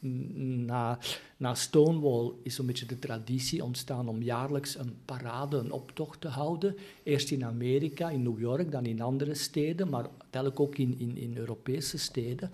na, 0.00 0.98
na 1.36 1.54
Stonewall 1.54 2.32
is 2.42 2.54
zo'n 2.54 2.66
beetje 2.66 2.86
de 2.86 2.98
traditie 2.98 3.64
ontstaan 3.64 4.08
om 4.08 4.22
jaarlijks 4.22 4.78
een 4.78 4.94
parade, 5.04 5.56
een 5.56 5.72
optocht 5.72 6.20
te 6.20 6.28
houden. 6.28 6.76
Eerst 7.02 7.30
in 7.30 7.44
Amerika, 7.44 8.10
in 8.10 8.22
New 8.22 8.40
York, 8.40 8.72
dan 8.72 8.86
in 8.86 9.00
andere 9.00 9.34
steden, 9.34 9.88
maar 9.88 10.08
uiteindelijk 10.18 10.60
ook 10.60 10.76
in, 10.76 11.16
in, 11.16 11.36
Europese 11.36 11.98
steden. 11.98 12.50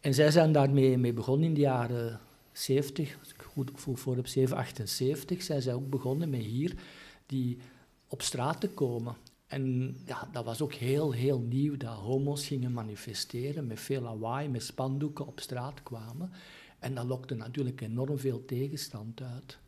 En 0.00 0.14
zij 0.14 0.30
zijn 0.30 0.52
daarmee 0.52 0.98
mee 0.98 1.12
begonnen 1.12 1.48
in 1.48 1.54
de 1.54 1.60
jaren 1.60 2.20
70, 2.52 3.16
als 3.20 3.28
ik 3.28 3.42
goed 3.42 3.70
voor 3.74 4.16
op 4.16 4.26
7, 4.26 4.56
78, 4.56 5.42
zijn 5.42 5.62
zij 5.62 5.74
ook 5.74 5.90
begonnen 5.90 6.30
met 6.30 6.40
hier 6.40 6.74
die 7.26 7.58
op 8.08 8.22
straat 8.22 8.60
te 8.60 8.68
komen. 8.68 9.16
En 9.46 9.96
ja, 10.06 10.28
dat 10.32 10.44
was 10.44 10.60
ook 10.60 10.72
heel, 10.72 11.12
heel 11.12 11.38
nieuw, 11.38 11.76
dat 11.76 11.94
homo's 11.94 12.46
gingen 12.46 12.72
manifesteren 12.72 13.66
met 13.66 13.80
veel 13.80 14.00
lawaai, 14.00 14.48
met 14.48 14.62
spandoeken 14.62 15.26
op 15.26 15.40
straat 15.40 15.82
kwamen. 15.82 16.32
En 16.80 16.94
dat 16.94 17.06
lokte 17.06 17.34
natuurlijk 17.34 17.80
enorm 17.80 18.18
veel 18.18 18.44
tegenstand 18.44 19.22
uit. 19.22 19.58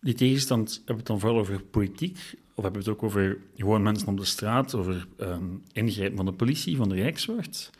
Die 0.00 0.14
tegenstand, 0.14 0.74
hebben 0.74 0.86
we 0.86 0.94
het 0.94 1.06
dan 1.06 1.20
vooral 1.20 1.38
over 1.38 1.62
politiek? 1.62 2.16
Of 2.54 2.62
hebben 2.62 2.82
we 2.82 2.88
het 2.88 2.96
ook 2.98 3.02
over 3.02 3.38
gewoon 3.56 3.82
mensen 3.82 4.08
op 4.08 4.16
de 4.16 4.24
straat, 4.24 4.74
over 4.74 5.06
ehm, 5.16 5.44
ingrijpen 5.72 6.16
van 6.16 6.26
de 6.26 6.32
politie, 6.32 6.76
van 6.76 6.88
de 6.88 6.94
Rijkswacht? 6.94 7.70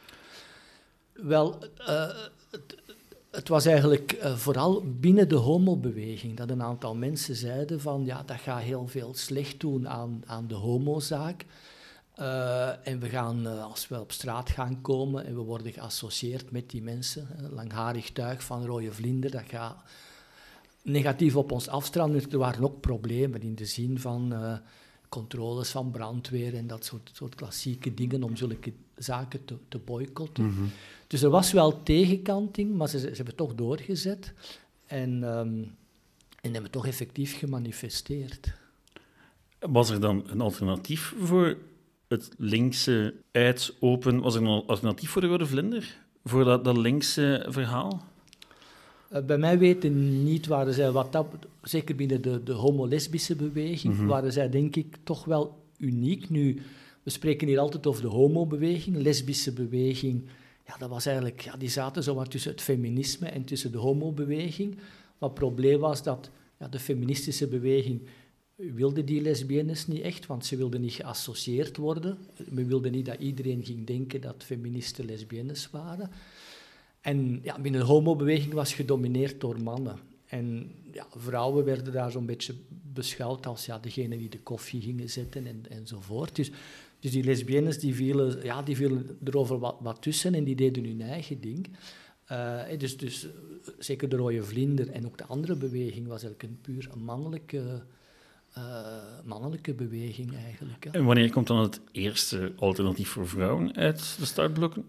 Wel, 1.12 1.59
eh, 1.77 2.09
het, 2.51 2.77
het 3.31 3.49
was 3.49 3.67
eigenlijk 3.67 4.12
eh, 4.12 4.37
vooral 4.37 4.85
binnen 5.01 5.29
de 5.29 5.35
homobeweging 5.35 6.37
dat 6.37 6.51
een 6.51 6.62
aantal 6.62 6.95
mensen 6.95 7.37
zeiden 7.37 7.81
van 7.81 8.05
ja, 8.05 8.23
dat 8.23 8.41
gaat 8.41 8.62
heel 8.62 8.87
veel 8.87 9.15
slecht 9.15 9.61
doen 9.61 9.88
aan, 9.88 10.23
aan 10.27 10.47
de 10.47 10.55
homozaak. 10.55 11.45
Eh, 12.14 12.87
en 12.87 12.98
we 13.01 13.09
gaan, 13.09 13.46
eh, 13.46 13.64
als 13.64 13.88
we 13.88 14.01
op 14.01 14.12
straat 14.12 14.51
gaan 14.51 14.81
komen 14.81 15.25
en 15.25 15.35
we 15.35 15.40
worden 15.40 15.72
geassocieerd 15.72 16.51
met 16.51 16.70
die 16.70 16.83
mensen, 16.83 17.27
hè, 17.29 17.48
langharig 17.48 18.11
tuig 18.11 18.44
van 18.44 18.66
rode 18.66 18.92
vlinder, 18.92 19.31
dat 19.31 19.44
gaat 19.46 19.77
negatief 20.83 21.37
op 21.37 21.53
ons 21.53 21.68
afstralen. 21.68 22.31
Er 22.31 22.38
waren 22.38 22.64
ook 22.64 22.81
problemen 22.81 23.42
in 23.42 23.55
de 23.55 23.64
zin 23.64 23.98
van 23.98 24.33
eh, 24.33 24.55
controles 25.09 25.70
van 25.70 25.90
brandweer 25.90 26.55
en 26.55 26.66
dat 26.66 26.85
soort, 26.85 27.11
soort 27.12 27.35
klassieke 27.35 27.94
dingen 27.94 28.22
om 28.22 28.37
zulke 28.37 28.72
zaken 28.96 29.44
te, 29.44 29.57
te 29.68 29.79
boycotten. 29.79 30.72
Dus 31.07 31.22
er 31.22 31.31
was 31.31 31.53
wel 31.53 31.83
tegenkanting, 31.83 32.75
maar 32.77 32.88
ze, 32.88 32.98
ze 32.98 33.11
hebben 33.12 33.35
toch 33.35 33.55
doorgezet 33.55 34.33
en, 34.87 35.25
ehm, 35.25 35.62
en 36.40 36.53
hebben 36.53 36.70
toch 36.70 36.87
effectief 36.87 37.38
gemanifesteerd. 37.38 38.53
Was 39.59 39.90
er 39.90 40.01
dan 40.01 40.22
een 40.27 40.40
alternatief 40.40 41.14
voor 41.18 41.57
het 42.12 42.31
linkse 42.38 43.14
open? 43.81 44.20
Was 44.20 44.35
er 44.35 44.42
een 44.42 44.64
alternatief 44.66 45.11
voor 45.11 45.20
de 45.20 45.27
Rode 45.27 45.46
Vlinder? 45.46 45.96
Voor 46.25 46.44
dat, 46.44 46.64
dat 46.64 46.77
linkse 46.77 47.46
verhaal? 47.48 48.03
Eh, 49.09 49.25
bij 49.25 49.38
mij 49.38 49.59
weten 49.59 50.25
niet 50.25 50.46
waren 50.46 50.75
zij 50.75 50.90
wat 50.90 51.12
dat, 51.12 51.27
zeker 51.62 51.96
binnen 51.96 52.22
de, 52.22 52.42
de 52.42 52.53
homo-lesbische 52.53 53.37
beweging, 53.37 54.07
waren 54.07 54.33
zij 54.33 54.48
denk 54.48 54.77
ik 54.77 54.96
toch 55.05 55.25
wel 55.25 55.62
uniek. 55.79 56.31
Nu, 56.31 56.61
we 57.03 57.11
spreken 57.11 57.48
hier 57.48 57.59
altijd 57.59 57.87
over 57.87 58.03
de 58.03 58.09
homo-beweging, 58.09 58.96
lesbische 58.96 59.53
beweging. 59.53 60.25
Ja, 60.66 60.77
dat 60.77 60.88
was 60.88 61.07
eigenlijk, 61.07 61.40
ja, 61.40 61.57
die 61.57 61.70
zaten 61.70 62.03
zo 62.03 62.14
wat 62.14 62.31
tussen 62.31 62.51
het 62.51 62.61
feminisme 62.61 63.27
en 63.27 63.44
tussen 63.44 63.72
de 63.72 63.79
homo-beweging. 63.79 64.77
Wat 65.18 65.31
het 65.31 65.38
probleem 65.38 65.81
was 65.81 66.03
dat 66.03 66.31
ja, 66.59 66.68
de 66.68 66.79
feministische 66.79 67.48
beweging 67.48 68.03
wilden 68.75 69.05
die 69.05 69.20
lesbiennes 69.20 69.87
niet 69.87 70.01
echt, 70.01 70.27
want 70.27 70.46
ze 70.46 70.57
wilden 70.57 70.81
niet 70.81 70.92
geassocieerd 70.92 71.77
worden. 71.77 72.18
We 72.51 72.64
wilden 72.64 72.92
niet 72.92 73.07
dat 73.07 73.18
iedereen 73.18 73.64
ging 73.64 73.87
denken 73.87 74.20
dat 74.20 74.44
feministen 74.44 75.05
lesbiennes 75.05 75.70
waren. 75.70 76.11
En 77.01 77.40
ja, 77.42 77.61
binnen 77.61 77.81
de 77.81 77.87
homobeweging 77.87 78.53
was 78.53 78.75
gedomineerd 78.75 79.40
door 79.40 79.62
mannen. 79.62 79.98
En 80.27 80.72
ja, 80.92 81.07
vrouwen 81.16 81.64
werden 81.64 81.92
daar 81.92 82.11
zo'n 82.11 82.27
beetje 82.27 82.55
beschouwd 82.92 83.46
als 83.46 83.66
ja, 83.66 83.79
degene 83.79 84.18
die 84.18 84.29
de 84.29 84.40
koffie 84.40 84.81
gingen 84.81 85.11
zetten 85.11 85.46
en, 85.46 85.64
enzovoort. 85.68 86.37
Dus, 86.37 86.51
dus 87.01 87.11
die 87.11 87.25
lesbiennes 87.25 87.79
die 87.79 87.94
vielen, 87.94 88.44
ja, 88.44 88.62
die 88.62 88.77
vielen 88.77 89.18
erover 89.25 89.59
wat, 89.59 89.77
wat 89.81 90.03
tussen 90.03 90.35
en 90.35 90.44
die 90.44 90.55
deden 90.55 90.85
hun 90.85 91.03
eigen 91.03 91.40
ding. 91.40 91.68
Uh, 92.33 92.62
dus, 92.79 92.96
dus 92.96 93.27
zeker 93.79 94.09
de 94.09 94.16
rode 94.16 94.42
vlinder 94.42 94.90
en 94.90 95.07
ook 95.07 95.18
de 95.18 95.25
andere 95.25 95.57
beweging 95.57 96.07
was 96.07 96.22
eigenlijk 96.22 96.42
een 96.42 96.59
puur 96.61 96.90
mannelijke, 96.98 97.83
mannelijke 99.25 99.75
beweging 99.75 100.35
eigenlijk. 100.45 100.85
En 100.85 101.05
wanneer 101.05 101.31
komt 101.31 101.47
dan 101.47 101.59
het 101.59 101.81
eerste 101.93 102.53
alternatief 102.57 103.09
voor 103.09 103.29
vrouwen 103.29 103.77
uit 103.77 104.17
de 104.19 104.25
startblokken? 104.25 104.85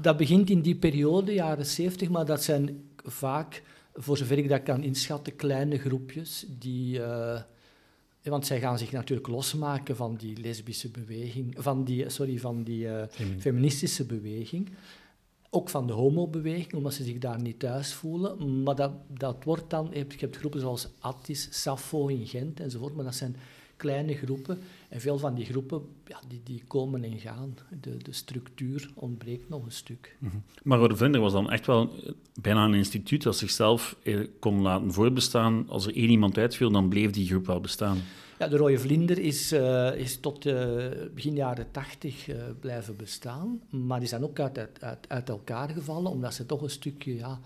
Dat 0.00 0.16
begint 0.16 0.50
in 0.50 0.60
die 0.60 0.76
periode, 0.76 1.32
jaren 1.32 1.66
70, 1.66 2.08
maar 2.08 2.26
dat 2.26 2.42
zijn 2.42 2.90
vaak 3.04 3.62
voor 3.94 4.16
zover 4.16 4.38
ik 4.38 4.48
dat 4.48 4.62
kan 4.62 4.82
inschatten, 4.82 5.36
kleine 5.36 5.78
groepjes 5.78 6.46
die. 6.58 6.98
Uh, 6.98 7.40
want 8.22 8.46
zij 8.46 8.60
gaan 8.60 8.78
zich 8.78 8.92
natuurlijk 8.92 9.28
losmaken 9.28 9.96
van 9.96 10.16
die 10.16 10.40
lesbische 10.40 10.90
beweging, 10.90 11.54
van 11.58 11.84
die, 11.84 12.08
sorry, 12.08 12.38
van 12.38 12.62
die 12.62 12.84
uh, 12.84 13.02
feministische 13.38 14.04
beweging. 14.04 14.70
Ook 15.54 15.68
van 15.68 15.86
de 15.86 15.92
homobeweging, 15.92 16.74
omdat 16.74 16.94
ze 16.94 17.04
zich 17.04 17.18
daar 17.18 17.40
niet 17.40 17.58
thuis 17.58 17.92
voelen. 17.92 18.62
Maar 18.62 18.74
dat, 18.74 18.92
dat 19.08 19.44
wordt 19.44 19.70
dan, 19.70 19.88
je 19.90 19.98
hebt, 19.98 20.12
je 20.12 20.18
hebt 20.18 20.36
groepen 20.36 20.60
zoals 20.60 20.88
Attis, 20.98 21.48
Sappho 21.50 22.06
in 22.06 22.26
Gent 22.26 22.60
enzovoort, 22.60 22.94
maar 22.94 23.04
dat 23.04 23.14
zijn 23.14 23.36
kleine 23.76 24.14
groepen. 24.14 24.58
En 24.92 25.00
veel 25.00 25.18
van 25.18 25.34
die 25.34 25.44
groepen 25.44 25.82
ja, 26.06 26.20
die, 26.28 26.40
die 26.44 26.62
komen 26.66 27.04
en 27.04 27.18
gaan. 27.18 27.54
De, 27.80 27.96
de 27.96 28.12
structuur 28.12 28.90
ontbreekt 28.94 29.48
nog 29.48 29.64
een 29.64 29.72
stuk. 29.72 30.16
Mm 30.18 30.30
-hmm. 30.30 30.42
Maar 30.62 30.78
Rode 30.78 30.96
Vlinder 30.96 31.20
was 31.20 31.32
dan 31.32 31.50
echt 31.50 31.66
wel 31.66 31.90
bijna 32.40 32.64
een 32.64 32.74
instituut 32.74 33.22
dat 33.22 33.36
zichzelf 33.36 33.96
eh, 34.02 34.20
kon 34.38 34.60
laten 34.60 34.92
voortbestaan. 34.92 35.68
Als 35.68 35.86
er 35.86 35.96
één 35.96 36.10
iemand 36.10 36.38
uitviel, 36.38 36.70
dan 36.70 36.88
bleef 36.88 37.10
die 37.10 37.26
groep 37.26 37.46
wel 37.46 37.60
bestaan. 37.60 37.98
Ja, 38.38 38.48
de 38.48 38.56
Rode 38.56 38.78
Vlinder 38.78 39.18
is, 39.18 39.52
uh, 39.52 39.96
is 39.96 40.20
tot 40.20 40.46
uh, 40.46 40.54
begin 41.14 41.34
jaren 41.34 41.70
tachtig 41.70 42.28
uh, 42.28 42.36
blijven 42.60 42.96
bestaan. 42.96 43.60
Maar 43.70 43.98
die 43.98 44.08
zijn 44.08 44.24
ook 44.24 44.38
uit, 44.38 44.58
uit, 44.80 45.08
uit 45.08 45.28
elkaar 45.28 45.68
gevallen, 45.68 46.10
omdat 46.10 46.34
ze 46.34 46.46
toch 46.46 46.62
een 46.62 46.70
stukje 46.70 47.14
ja, 47.14 47.40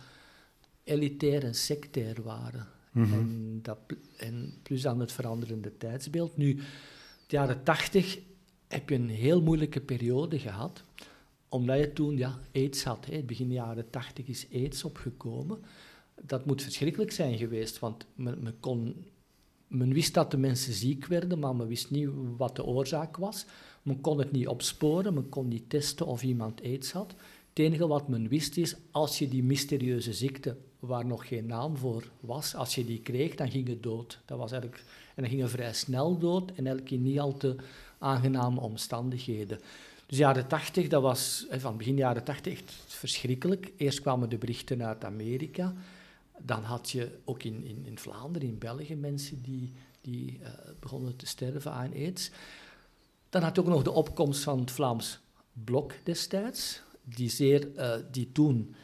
elitair 0.84 1.44
en 1.44 1.54
sectair 1.54 2.22
waren. 2.22 2.66
Mhm. 2.92 3.12
en, 3.12 3.58
dat, 3.62 3.78
en 4.16 4.54
plus 4.62 4.86
aan 4.86 5.00
het 5.00 5.12
veranderende 5.12 5.76
tijdsbeeld. 5.76 6.36
Nu, 6.36 6.62
de 7.26 7.36
jaren 7.36 7.62
tachtig 7.62 8.18
heb 8.68 8.88
je 8.88 8.94
een 8.94 9.08
heel 9.08 9.42
moeilijke 9.42 9.80
periode 9.80 10.38
gehad, 10.38 10.82
omdat 11.48 11.78
je 11.78 11.92
toen 11.92 12.16
ja, 12.16 12.38
aids 12.52 12.84
had. 12.84 13.06
Hè. 13.06 13.22
Begin 13.22 13.52
jaren 13.52 13.90
tachtig 13.90 14.26
is 14.26 14.46
aids 14.52 14.84
opgekomen. 14.84 15.58
Dat 16.22 16.46
moet 16.46 16.62
verschrikkelijk 16.62 17.12
zijn 17.12 17.38
geweest, 17.38 17.78
want 17.78 18.06
men, 18.14 18.56
kon, 18.60 19.04
men 19.66 19.92
wist 19.92 20.14
dat 20.14 20.30
de 20.30 20.36
mensen 20.36 20.72
ziek 20.72 21.06
werden, 21.06 21.38
maar 21.38 21.56
men 21.56 21.66
wist 21.66 21.90
niet 21.90 22.08
wat 22.36 22.56
de 22.56 22.64
oorzaak 22.64 23.16
was. 23.16 23.46
Men 23.82 24.00
kon 24.00 24.18
het 24.18 24.32
niet 24.32 24.48
opsporen, 24.48 25.14
men 25.14 25.28
kon 25.28 25.48
niet 25.48 25.70
testen 25.70 26.06
of 26.06 26.22
iemand 26.22 26.62
aids 26.62 26.92
had. 26.92 27.14
Het 27.48 27.58
enige 27.58 27.86
wat 27.86 28.08
men 28.08 28.28
wist 28.28 28.56
is, 28.56 28.76
als 28.90 29.18
je 29.18 29.28
die 29.28 29.42
mysterieuze 29.42 30.12
ziekte, 30.12 30.56
waar 30.78 31.06
nog 31.06 31.28
geen 31.28 31.46
naam 31.46 31.76
voor 31.76 32.10
was, 32.20 32.54
als 32.54 32.74
je 32.74 32.84
die 32.84 33.00
kreeg, 33.00 33.34
dan 33.34 33.50
ging 33.50 33.68
je 33.68 33.80
dood. 33.80 34.20
Dat 34.24 34.38
was 34.38 34.52
eigenlijk, 34.52 34.84
en 35.16 35.22
dan 35.22 35.30
ging 35.30 35.42
je 35.42 35.48
vrij 35.48 35.72
snel 35.72 36.18
dood 36.18 36.50
en 36.50 36.56
eigenlijk 36.56 36.90
in 36.90 37.02
niet 37.02 37.20
al 37.20 37.36
te 37.36 37.56
aangename 37.98 38.60
omstandigheden. 38.60 39.60
Dus 40.06 40.18
jaren 40.18 40.46
tachtig, 40.46 40.88
dat 40.88 41.02
was 41.02 41.46
van 41.50 41.76
begin 41.76 41.96
jaren 41.96 42.24
tachtig 42.24 42.52
echt 42.52 42.72
verschrikkelijk. 42.86 43.72
Eerst 43.76 44.00
kwamen 44.00 44.28
de 44.28 44.38
berichten 44.38 44.84
uit 44.84 45.04
Amerika. 45.04 45.74
Dan 46.38 46.62
had 46.62 46.90
je 46.90 47.18
ook 47.24 47.42
in, 47.42 47.64
in, 47.64 47.82
in 47.86 47.98
Vlaanderen, 47.98 48.48
in 48.48 48.58
België, 48.58 48.94
mensen 48.94 49.42
die, 49.42 49.72
die 50.00 50.38
uh, 50.42 50.48
begonnen 50.80 51.16
te 51.16 51.26
sterven 51.26 51.72
aan 51.72 51.92
aids. 51.92 52.30
Dan 53.30 53.42
had 53.42 53.54
je 53.54 53.60
ook 53.60 53.68
nog 53.68 53.82
de 53.82 53.90
opkomst 53.90 54.42
van 54.42 54.60
het 54.60 54.70
Vlaams 54.70 55.18
Blok 55.52 55.92
destijds 56.02 56.80
die, 57.04 57.30
zeer, 57.30 57.68
uh, 57.76 57.94
die 58.10 58.32
toen 58.32 58.74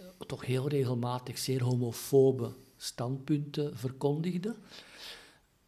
uh, 0.00 0.06
toch 0.26 0.44
heel 0.44 0.68
regelmatig 0.68 1.38
zeer 1.38 1.62
homofobe 1.62 2.52
standpunten 2.76 3.78
verkondigde. 3.78 4.54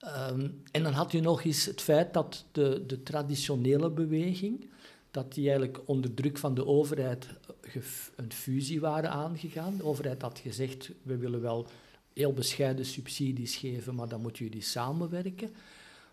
Um, 0.05 0.63
en 0.71 0.83
dan 0.83 0.93
had 0.93 1.13
je 1.13 1.21
nog 1.21 1.45
eens 1.45 1.65
het 1.65 1.81
feit 1.81 2.15
dat 2.15 2.45
de, 2.53 2.85
de 2.87 3.03
traditionele 3.03 3.91
beweging, 3.91 4.71
dat 5.11 5.35
die 5.35 5.49
eigenlijk 5.49 5.81
onder 5.85 6.15
druk 6.15 6.39
van 6.39 6.55
de 6.55 6.67
overheid 6.67 7.27
eh, 7.61 7.83
een 8.17 8.33
fusie 8.33 8.81
waren 8.81 9.11
aangegaan. 9.11 9.77
De 9.77 9.85
overheid 9.85 10.23
had 10.23 10.39
gezegd, 10.39 10.91
we 11.03 11.17
willen 11.17 11.41
wel 11.41 11.67
heel 12.13 12.33
bescheiden 12.33 12.85
subsidies 12.85 13.57
geven, 13.57 13.95
maar 13.95 14.09
dan 14.09 14.21
moeten 14.21 14.45
jullie 14.45 14.63
samenwerken. 14.63 15.51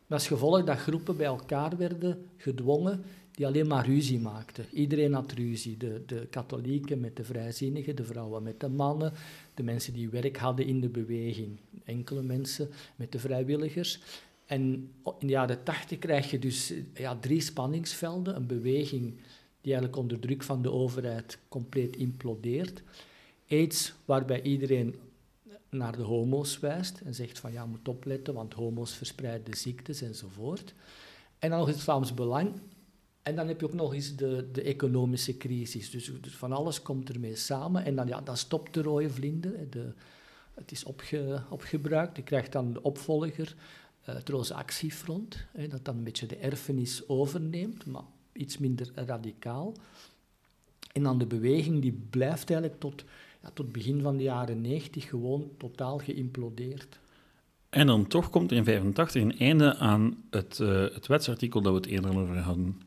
Maar 0.08 0.17
als 0.17 0.28
gevolg 0.28 0.63
dat 0.63 0.78
groepen 0.78 1.17
bij 1.17 1.26
elkaar 1.26 1.78
werden 1.78 2.26
gedwongen 2.38 3.04
die 3.32 3.45
alleen 3.45 3.67
maar 3.67 3.86
ruzie 3.86 4.19
maakten. 4.19 4.65
Iedereen 4.71 5.13
had 5.13 5.32
ruzie. 5.32 5.78
De, 5.78 6.04
de 6.06 6.28
katholieken 6.30 7.00
met 7.00 7.15
de 7.15 7.24
vrijzinnigen, 7.24 7.95
de 7.95 8.04
vrouwen 8.04 8.43
met 8.43 8.60
de 8.60 8.69
mannen, 8.69 9.13
de 9.56 9.63
mensen 9.63 9.94
die 9.94 10.10
werk 10.10 10.38
hadden 10.38 10.65
in 10.65 10.82
de 10.82 10.89
beweging, 10.89 11.60
enkele 11.84 12.22
mensen 12.22 12.70
met 12.96 13.12
de 13.12 13.20
vrijwilligers. 13.20 14.00
En 14.46 14.91
in 15.20 15.28
de 15.28 15.34
jaren 15.34 15.63
tachtig 15.63 16.00
krijg 16.00 16.32
je 16.32 16.39
dus 16.39 16.74
ja, 16.94 17.15
drie 17.15 17.41
spanningsvelden. 17.41 18.36
Een 18.36 18.48
beweging 18.48 19.13
die 19.62 19.74
eigenlijk 19.74 19.96
onder 19.96 20.20
druk 20.20 20.44
van 20.44 20.62
de 20.62 20.72
overheid 20.72 21.38
compleet 21.48 21.96
implodeert. 21.96 22.84
AIDS, 23.50 23.94
waarbij 24.06 24.41
iedereen 24.41 24.96
naar 25.70 25.98
de 25.98 26.04
homo's 26.04 26.60
wijst 26.60 27.02
en 27.02 27.13
zegt 27.13 27.39
van 27.39 27.52
ja, 27.52 27.65
moet 27.65 27.88
opletten, 27.88 28.34
want 28.34 28.54
homo's 28.54 28.94
verspreiden 28.94 29.58
ziektes 29.58 30.02
enzovoort. 30.02 30.74
En 31.39 31.50
dan 31.50 31.60
nog 31.60 31.68
het 31.68 31.80
Vlaams 31.80 32.13
Belang, 32.13 32.52
en 33.26 33.36
dan 33.36 33.48
heb 33.48 33.60
je 33.60 33.66
ook 33.66 33.74
nog 33.74 33.94
eens 33.94 34.16
de, 34.16 34.50
de 34.52 34.62
economische 34.62 35.38
crisis. 35.38 35.90
Dus, 35.90 36.12
dus, 36.22 36.36
van 36.36 36.52
alles 36.52 36.82
komt 36.82 37.10
ermee 37.10 37.36
samen. 37.36 37.86
En 37.86 37.96
dan, 37.96 38.08
ja, 38.08 38.22
dan 38.22 38.38
stopt 38.38 38.74
de 38.74 38.82
rode 38.82 39.10
vlinder. 39.10 39.70
De, 39.70 39.94
het 40.54 40.72
is 40.72 40.84
opge, 40.84 41.42
opgebruikt. 41.50 42.18
Je 42.18 42.24
krijgt 42.24 42.52
dan 42.52 42.74
de 42.74 42.82
opvolger, 42.82 43.56
uh, 44.10 44.16
het 44.16 44.30
Roze 44.30 44.54
Actiefront, 44.54 45.46
hè, 45.52 45.68
dat 45.68 45.86
dan 45.86 45.98
een 45.98 46.04
beetje 46.04 46.26
de 46.26 46.36
erfenis 46.36 47.08
overneemt, 47.08 47.86
maar 47.86 48.04
iets 48.34 48.58
minder 48.58 48.92
radicaal. 48.96 49.74
En 50.92 51.04
dan 51.04 51.18
de 51.18 51.26
beweging 51.26 51.82
die 51.82 52.00
blijft 52.10 52.50
eigenlijk 52.50 52.80
tot, 52.80 53.04
ja, 53.42 53.50
tot 53.54 53.72
begin 53.72 54.02
van 54.02 54.18
de 54.18 54.24
jaren 54.24 54.62
90 54.62 55.10
gewoon 55.10 55.52
totaal 55.58 55.98
geïmplodeerd. 55.98 57.00
En 57.70 57.88
dan 57.88 58.08
toch 58.08 58.30
komt 58.30 58.52
in 58.52 58.64
1985 58.64 59.22
een 59.22 59.48
einde 59.48 59.76
aan 59.76 60.24
het, 60.30 60.60
uh, 60.60 60.94
het 60.94 61.08
wetsartikel 61.08 61.62
dat 61.62 61.72
we 61.72 61.78
het 61.78 61.88
eerder 61.88 62.18
over 62.18 62.38
hadden. 62.38 62.85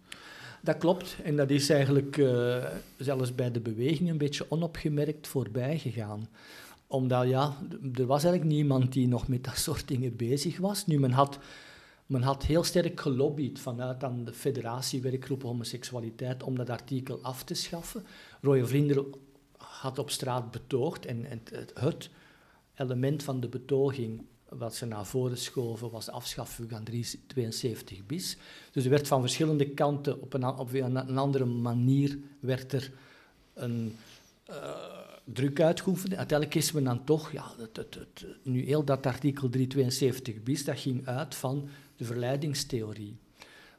Dat 0.68 0.78
klopt. 0.78 1.16
En 1.24 1.37
dat 1.37 1.50
is 1.50 1.70
eigenlijk 1.70 2.16
uh, 2.16 2.64
zelfs 2.96 3.35
bij 3.35 3.50
de 3.50 3.61
beweging 3.61 4.11
een 4.11 4.18
beetje 4.18 4.46
onopgemerkt 4.48 5.26
voorbij 5.26 5.78
gegaan. 5.78 6.28
Omdat 6.87 7.28
ja, 7.28 7.57
er 7.94 8.07
was 8.07 8.24
eigenlijk 8.24 8.54
niemand 8.54 8.92
die 8.92 9.09
nog 9.09 9.28
met 9.28 9.44
dat 9.44 9.59
soort 9.59 9.88
dingen 9.88 10.16
bezig 10.16 10.59
was. 10.59 10.87
Nu, 10.87 10.98
men 10.98 11.11
had, 11.11 11.38
men 12.07 12.22
had 12.22 12.44
heel 12.44 12.64
sterk 12.64 13.00
gelobbyd 13.00 13.61
vanuit 13.61 14.04
aan 14.04 14.24
de 14.24 14.33
federatie 14.33 15.02
werkgroep 15.02 15.42
homoseksualiteit 15.42 16.42
om 16.42 16.57
dat 16.57 16.70
artikel 16.70 17.18
af 17.22 17.44
te 17.44 17.54
schaffen. 17.54 18.04
Roye 18.40 18.66
Vrienden 18.66 19.07
had 19.57 19.98
op 19.98 20.11
straat 20.11 20.50
betoogd 20.50 21.07
en, 21.07 21.24
en 21.24 21.40
het, 21.52 21.72
het 21.74 22.11
element 22.74 23.22
van 23.22 23.40
de 23.40 23.48
betoging 23.48 24.24
wat 24.48 24.74
ze 24.74 24.87
naar 24.87 25.06
voren 25.06 25.38
schoven 25.38 25.90
was 25.90 26.08
afschaffing 26.08 26.70
van 26.70 26.84
72 27.26 28.06
bis. 28.06 28.37
Dus 28.72 28.84
er 28.84 28.90
werd 28.90 29.08
van 29.08 29.20
verschillende 29.20 29.68
kanten 29.68 30.20
op 30.20 30.34
een, 30.34 30.46
op 30.46 30.72
een 30.72 31.18
andere 31.18 31.44
manier 31.44 32.18
werd 32.40 32.72
er 32.72 32.92
een 33.54 33.96
uh, 34.50 34.56
druk 35.24 35.61
uitgeoefend. 35.61 36.14
Uiteindelijk 36.14 36.58
is 36.58 36.72
men 36.72 36.84
dan 36.84 37.04
toch, 37.04 37.32
ja, 37.32 37.44
het, 37.58 37.76
het, 37.76 38.26
nu 38.42 38.64
heel 38.64 38.84
dat 38.84 39.06
artikel 39.06 39.48
372 39.48 40.42
bis, 40.42 40.64
dat 40.64 40.78
ging 40.78 41.06
uit 41.06 41.34
van 41.34 41.68
de 41.96 42.04
verleidingstheorie. 42.04 43.16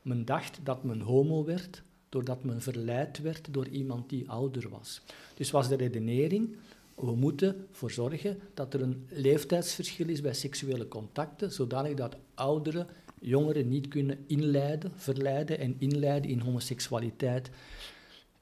Men 0.02 0.26
dacht 0.26 0.60
dat 0.64 0.84
men 0.84 1.00
homo 1.02 1.46
werd 1.46 1.82
doordat 2.10 2.44
men 2.44 2.62
verleid 2.62 3.20
werd 3.20 3.54
door 3.54 3.68
iemand 3.68 4.10
die 4.10 4.30
ouder 4.30 4.70
was. 4.70 5.02
Dus 5.34 5.52
was 5.52 5.68
de 5.68 5.76
redenering 5.76 6.56
we 7.00 7.16
moeten 7.16 7.68
ervoor 7.70 7.92
zorgen 7.92 8.40
dat 8.54 8.74
er 8.74 8.82
een 8.82 9.08
leeftijdsverschil 9.10 10.08
is 10.08 10.22
bij 10.22 10.34
seksuele 10.34 10.88
contacten, 10.88 11.52
zodanig 11.52 11.94
dat 11.94 12.18
ouderen 12.34 12.88
jongeren 13.20 13.68
niet 13.68 13.88
kunnen 13.88 14.24
inleiden, 14.28 14.92
verleiden 14.96 15.60
en 15.60 15.76
inleiden 15.78 16.32
in 16.32 16.40
homoseksualiteit. 16.40 17.50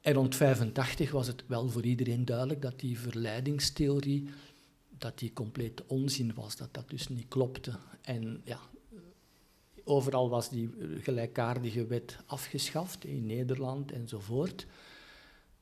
En 0.01 0.13
rond 0.13 0.35
85 0.35 1.11
was 1.11 1.27
het 1.27 1.43
wel 1.47 1.69
voor 1.69 1.83
iedereen 1.83 2.25
duidelijk 2.25 2.61
dat 2.61 2.79
die 2.79 2.99
verleidingstheorie 2.99 4.29
dat 4.97 5.19
die 5.19 5.33
compleet 5.33 5.85
onzin 5.85 6.33
was, 6.35 6.55
dat 6.55 6.73
dat 6.73 6.89
dus 6.89 7.07
niet 7.07 7.27
klopte. 7.27 7.71
En 8.01 8.41
ja, 8.43 8.59
overal 9.83 10.29
was 10.29 10.49
die 10.49 10.69
gelijkaardige 11.01 11.85
wet 11.85 12.17
afgeschaft, 12.25 13.05
in 13.05 13.25
Nederland 13.25 13.91
enzovoort. 13.91 14.65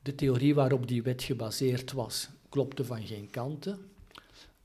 De 0.02 0.14
theorie 0.14 0.54
waarop 0.54 0.88
die 0.88 1.02
wet 1.02 1.22
gebaseerd 1.22 1.92
was, 1.92 2.28
klopte 2.48 2.84
van 2.84 3.06
geen 3.06 3.30
kanten. 3.30 3.78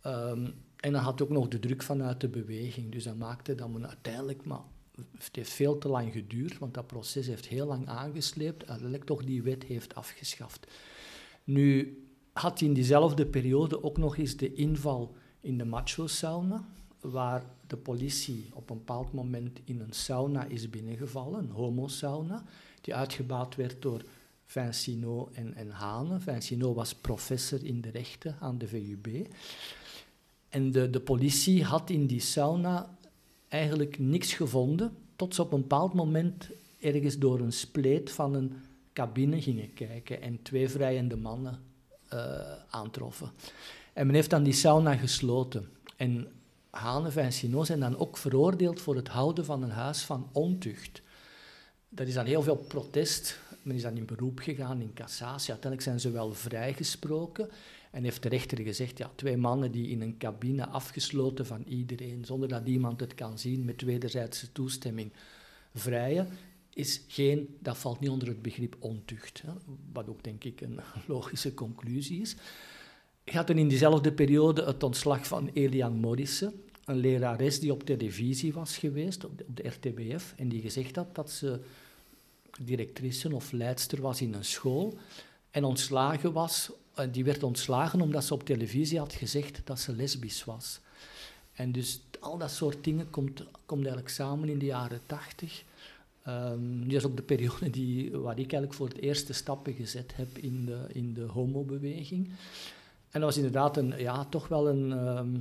Ehm, 0.01 0.47
en 0.75 0.91
dan 0.91 1.01
had 1.01 1.21
ook 1.21 1.29
nog 1.29 1.47
de 1.47 1.59
druk 1.59 1.83
vanuit 1.83 2.21
de 2.21 2.27
beweging. 2.27 2.91
Dus 2.91 3.03
dat 3.03 3.17
maakte 3.17 3.55
dat 3.55 3.69
men 3.69 3.87
uiteindelijk, 3.87 4.45
maar 4.45 4.61
het 5.17 5.35
heeft 5.35 5.51
veel 5.51 5.77
te 5.77 5.87
lang 5.87 6.11
geduurd, 6.11 6.57
want 6.57 6.73
dat 6.73 6.87
proces 6.87 7.27
heeft 7.27 7.47
heel 7.47 7.67
lang 7.67 7.87
aangesleept, 7.87 8.67
uiteindelijk 8.67 9.03
toch 9.03 9.23
die 9.23 9.43
wet 9.43 9.63
heeft 9.63 9.95
afgeschaft. 9.95 10.67
Nu 11.43 11.97
had 12.33 12.59
hij 12.59 12.67
in 12.67 12.73
diezelfde 12.73 13.25
periode 13.25 13.83
ook 13.83 13.97
nog 13.97 14.17
eens 14.17 14.37
de 14.37 14.53
inval 14.53 15.15
in 15.39 15.57
de 15.57 15.65
macho-sauna, 15.65 16.65
waar 16.99 17.45
de 17.67 17.77
politie 17.77 18.49
op 18.53 18.69
een 18.69 18.77
bepaald 18.77 19.13
moment 19.13 19.59
in 19.63 19.79
een 19.79 19.93
sauna 19.93 20.45
is 20.45 20.69
binnengevallen, 20.69 21.39
een 21.39 21.49
homo-sauna, 21.49 22.43
die 22.81 22.95
uitgebaat 22.95 23.55
werd 23.55 23.81
door 23.81 24.01
Vincino 24.51 25.29
en, 25.33 25.55
en 25.55 25.69
Hane. 25.69 26.19
Vincino 26.19 26.73
was 26.73 26.95
professor 26.95 27.65
in 27.65 27.81
de 27.81 27.89
rechten 27.89 28.37
aan 28.39 28.57
de 28.57 28.67
VUB. 28.67 29.07
En 30.49 30.71
de, 30.71 30.89
de 30.89 30.99
politie 30.99 31.63
had 31.63 31.89
in 31.89 32.07
die 32.07 32.19
sauna 32.19 32.97
eigenlijk 33.47 33.99
niks 33.99 34.33
gevonden, 34.33 34.97
tot 35.15 35.35
ze 35.35 35.41
op 35.41 35.53
een 35.53 35.61
bepaald 35.61 35.93
moment 35.93 36.49
ergens 36.79 37.17
door 37.17 37.39
een 37.39 37.53
spleet 37.53 38.11
van 38.11 38.33
een 38.33 38.53
cabine 38.93 39.41
gingen 39.41 39.73
kijken 39.73 40.21
en 40.21 40.41
twee 40.41 40.69
vrijende 40.69 41.15
mannen 41.15 41.59
uh, 42.13 42.41
aantroffen. 42.69 43.31
En 43.93 44.05
men 44.05 44.15
heeft 44.15 44.29
dan 44.29 44.43
die 44.43 44.53
sauna 44.53 44.95
gesloten. 44.95 45.69
En 45.95 46.27
Hane 46.69 47.09
en 47.09 47.33
Sino 47.33 47.63
zijn 47.63 47.79
dan 47.79 47.97
ook 47.97 48.17
veroordeeld 48.17 48.81
voor 48.81 48.95
het 48.95 49.07
houden 49.07 49.45
van 49.45 49.63
een 49.63 49.71
huis 49.71 50.01
van 50.01 50.29
ontucht. 50.31 51.01
Er 51.95 52.07
is 52.07 52.13
dan 52.13 52.25
heel 52.25 52.41
veel 52.41 52.55
protest. 52.55 53.39
Men 53.61 53.75
is 53.75 53.81
dan 53.81 53.97
in 53.97 54.05
beroep 54.05 54.39
gegaan, 54.39 54.81
in 54.81 54.93
cassatie. 54.93 55.51
Uiteindelijk 55.51 55.81
zijn 55.81 55.99
ze 55.99 56.11
wel 56.11 56.33
vrijgesproken. 56.33 57.49
En 57.91 58.03
heeft 58.03 58.23
de 58.23 58.29
rechter 58.29 58.61
gezegd, 58.61 58.97
ja, 58.97 59.11
twee 59.15 59.37
mannen 59.37 59.71
die 59.71 59.87
in 59.87 60.01
een 60.01 60.17
cabine 60.17 60.67
afgesloten 60.67 61.45
van 61.45 61.63
iedereen, 61.67 62.25
zonder 62.25 62.49
dat 62.49 62.67
iemand 62.67 62.99
het 62.99 63.15
kan 63.15 63.39
zien, 63.39 63.65
met 63.65 63.81
wederzijdse 63.81 64.51
toestemming, 64.51 65.11
vrijen, 65.73 66.27
is 66.73 67.01
geen, 67.07 67.55
dat 67.59 67.77
valt 67.77 67.99
niet 67.99 68.09
onder 68.09 68.27
het 68.27 68.41
begrip 68.41 68.75
ontucht. 68.79 69.41
Hè, 69.41 69.51
wat 69.93 70.09
ook 70.09 70.23
denk 70.23 70.43
ik 70.43 70.61
een 70.61 70.79
logische 71.07 71.53
conclusie 71.53 72.21
is. 72.21 72.35
Gaat 73.25 73.49
er 73.49 73.57
in 73.57 73.67
diezelfde 73.67 74.13
periode 74.13 74.63
het 74.63 74.83
ontslag 74.83 75.27
van 75.27 75.49
Elian 75.53 75.93
Morrissen, 75.93 76.53
een 76.85 76.97
lerares 76.97 77.59
die 77.59 77.71
op 77.71 77.83
televisie 77.83 78.53
was 78.53 78.77
geweest, 78.77 79.25
op 79.25 79.43
de 79.47 79.67
RTBF, 79.67 80.33
en 80.37 80.49
die 80.49 80.61
gezegd 80.61 80.95
had 80.95 81.15
dat 81.15 81.31
ze 81.31 81.59
directrice 82.59 83.35
of 83.35 83.51
leidster 83.51 84.01
was 84.01 84.21
in 84.21 84.33
een 84.33 84.45
school 84.45 84.97
en 85.51 85.63
ontslagen 85.63 86.33
was. 86.33 86.71
Die 87.11 87.23
werd 87.23 87.43
ontslagen 87.43 88.01
omdat 88.01 88.23
ze 88.23 88.33
op 88.33 88.43
televisie 88.43 88.99
had 88.99 89.13
gezegd 89.13 89.61
dat 89.63 89.79
ze 89.79 89.95
lesbisch 89.95 90.43
was. 90.43 90.79
En 91.53 91.71
dus 91.71 92.01
al 92.19 92.37
dat 92.37 92.51
soort 92.51 92.83
dingen 92.83 93.09
komt, 93.09 93.43
komt 93.65 93.81
eigenlijk 93.81 94.09
samen 94.09 94.49
in 94.49 94.59
de 94.59 94.65
jaren 94.65 95.01
tachtig. 95.05 95.63
Um, 96.27 96.83
dat 96.83 96.93
is 96.93 97.05
ook 97.05 97.15
de 97.15 97.21
periode 97.21 97.69
die, 97.69 98.11
waar 98.11 98.31
ik 98.31 98.37
eigenlijk 98.37 98.73
voor 98.73 98.87
het 98.87 98.97
eerste 98.97 99.33
stappen 99.33 99.73
gezet 99.73 100.15
heb 100.15 100.37
in 100.37 100.65
de, 100.65 100.85
in 100.91 101.13
de 101.13 101.21
homobeweging. 101.21 102.27
En 103.09 103.19
dat 103.19 103.21
was 103.21 103.35
inderdaad 103.35 103.77
een, 103.77 103.93
ja, 103.97 104.25
toch, 104.25 104.47
wel 104.47 104.69
een, 104.69 104.91
ehm, 104.91 105.39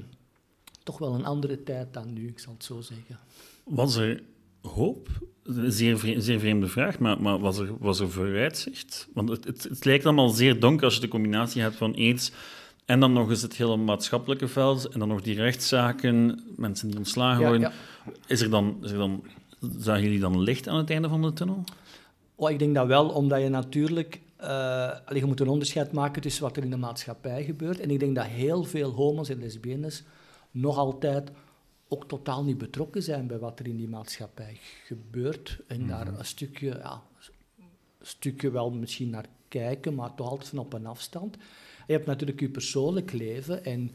toch 0.82 0.98
wel 0.98 1.14
een 1.14 1.24
andere 1.24 1.62
tijd 1.62 1.92
dan 1.92 2.12
nu, 2.12 2.28
ik 2.28 2.38
zal 2.38 2.52
het 2.52 2.64
zo 2.64 2.80
zeggen. 2.80 3.18
Was 3.64 3.96
er 3.96 4.22
hoop? 4.62 5.08
Zeer, 5.66 5.96
zeer 6.16 6.38
vreemde 6.38 6.66
vraag, 6.66 6.98
maar, 6.98 7.22
maar 7.22 7.38
was, 7.38 7.58
er, 7.58 7.68
was 7.78 8.00
er 8.00 8.10
vooruitzicht? 8.10 9.08
Want 9.14 9.28
het, 9.28 9.44
het, 9.44 9.62
het, 9.62 9.84
lijkt 9.84 10.04
allemaal 10.04 10.28
zeer 10.28 10.60
donker 10.60 10.84
als 10.84 10.94
je 10.94 11.00
de 11.00 11.08
combinatie 11.08 11.62
hebt 11.62 11.76
van 11.76 11.94
aids 11.94 12.32
en 12.84 13.00
dan 13.00 13.12
nog 13.12 13.30
eens 13.30 13.42
het 13.42 13.56
hele 13.56 13.76
maatschappelijke 13.76 14.48
veld 14.48 14.88
en 14.88 14.98
dan 14.98 15.08
nog 15.08 15.22
die 15.22 15.34
rechtszaken, 15.34 16.40
mensen 16.56 16.88
die 16.88 16.96
ontslagen 16.96 17.46
worden. 17.46 17.72
Is, 18.26 18.40
er 18.40 18.50
dan, 18.50 18.76
is 18.82 18.90
er 18.90 18.98
dan, 18.98 19.24
zagen 19.78 20.02
jullie 20.02 20.20
dan 20.20 20.40
licht 20.40 20.68
aan 20.68 20.78
het 20.78 20.90
einde 20.90 21.08
van 21.08 21.22
de 21.22 21.32
tunnel? 21.32 21.64
Oh, 22.34 22.50
ik 22.50 22.58
denk 22.58 22.74
dat 22.74 22.86
wel, 22.86 23.08
omdat 23.08 23.40
je 23.40 23.48
natuurlijk... 23.48 24.20
Uh, 24.42 24.90
je 25.12 25.24
moet 25.24 25.40
een 25.40 25.48
onderscheid 25.48 25.92
maken 25.92 26.22
tussen 26.22 26.42
wat 26.42 26.56
er 26.56 26.62
in 26.62 26.70
de 26.70 26.76
maatschappij 26.76 27.44
gebeurt. 27.44 27.80
En 27.80 27.90
ik 27.90 28.00
denk 28.00 28.14
dat 28.14 28.24
heel 28.24 28.64
veel 28.64 28.90
homo's 28.90 29.28
en 29.28 29.38
lesbiennes 29.38 30.04
nog 30.50 30.76
altijd 30.76 31.30
ook 31.92 32.08
totaal 32.08 32.44
niet 32.44 32.58
betrokken 32.58 33.02
zijn 33.02 33.26
bij 33.26 33.38
wat 33.38 33.58
er 33.58 33.66
in 33.66 33.76
die 33.76 33.88
maatschappij 33.88 34.58
gebeurt. 34.84 35.60
En 35.66 35.86
daar 35.86 36.06
mhm. 36.06 36.18
een 36.18 36.24
stukje, 36.24 36.66
ja, 36.66 37.02
een 37.98 38.06
stukje 38.06 38.50
wel 38.50 38.70
misschien 38.70 39.10
naar 39.10 39.26
kijken, 39.48 39.94
maar 39.94 40.14
toch 40.14 40.28
altijd 40.28 40.48
van 40.48 40.58
op 40.58 40.72
een 40.72 40.86
afstand. 40.86 41.36
je 41.86 41.92
hebt 41.92 42.06
natuurlijk 42.06 42.40
je 42.40 42.48
persoonlijk 42.48 43.12
leven. 43.12 43.64
En 43.64 43.90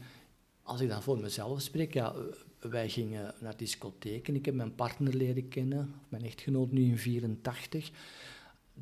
als 0.62 0.80
ik 0.80 0.88
dan 0.88 1.02
voor 1.02 1.18
mezelf 1.18 1.60
spreek, 1.60 1.94
ja, 1.94 2.14
wij 2.60 2.88
gingen 2.88 3.34
naar 3.40 3.56
discotheken. 3.56 4.34
Ik 4.34 4.44
heb 4.44 4.54
mijn 4.54 4.74
partner 4.74 5.14
leren 5.14 5.48
kennen, 5.48 5.94
mijn 6.08 6.24
echtgenoot 6.24 6.72
nu 6.72 6.84
in 6.84 6.98
84. 6.98 7.90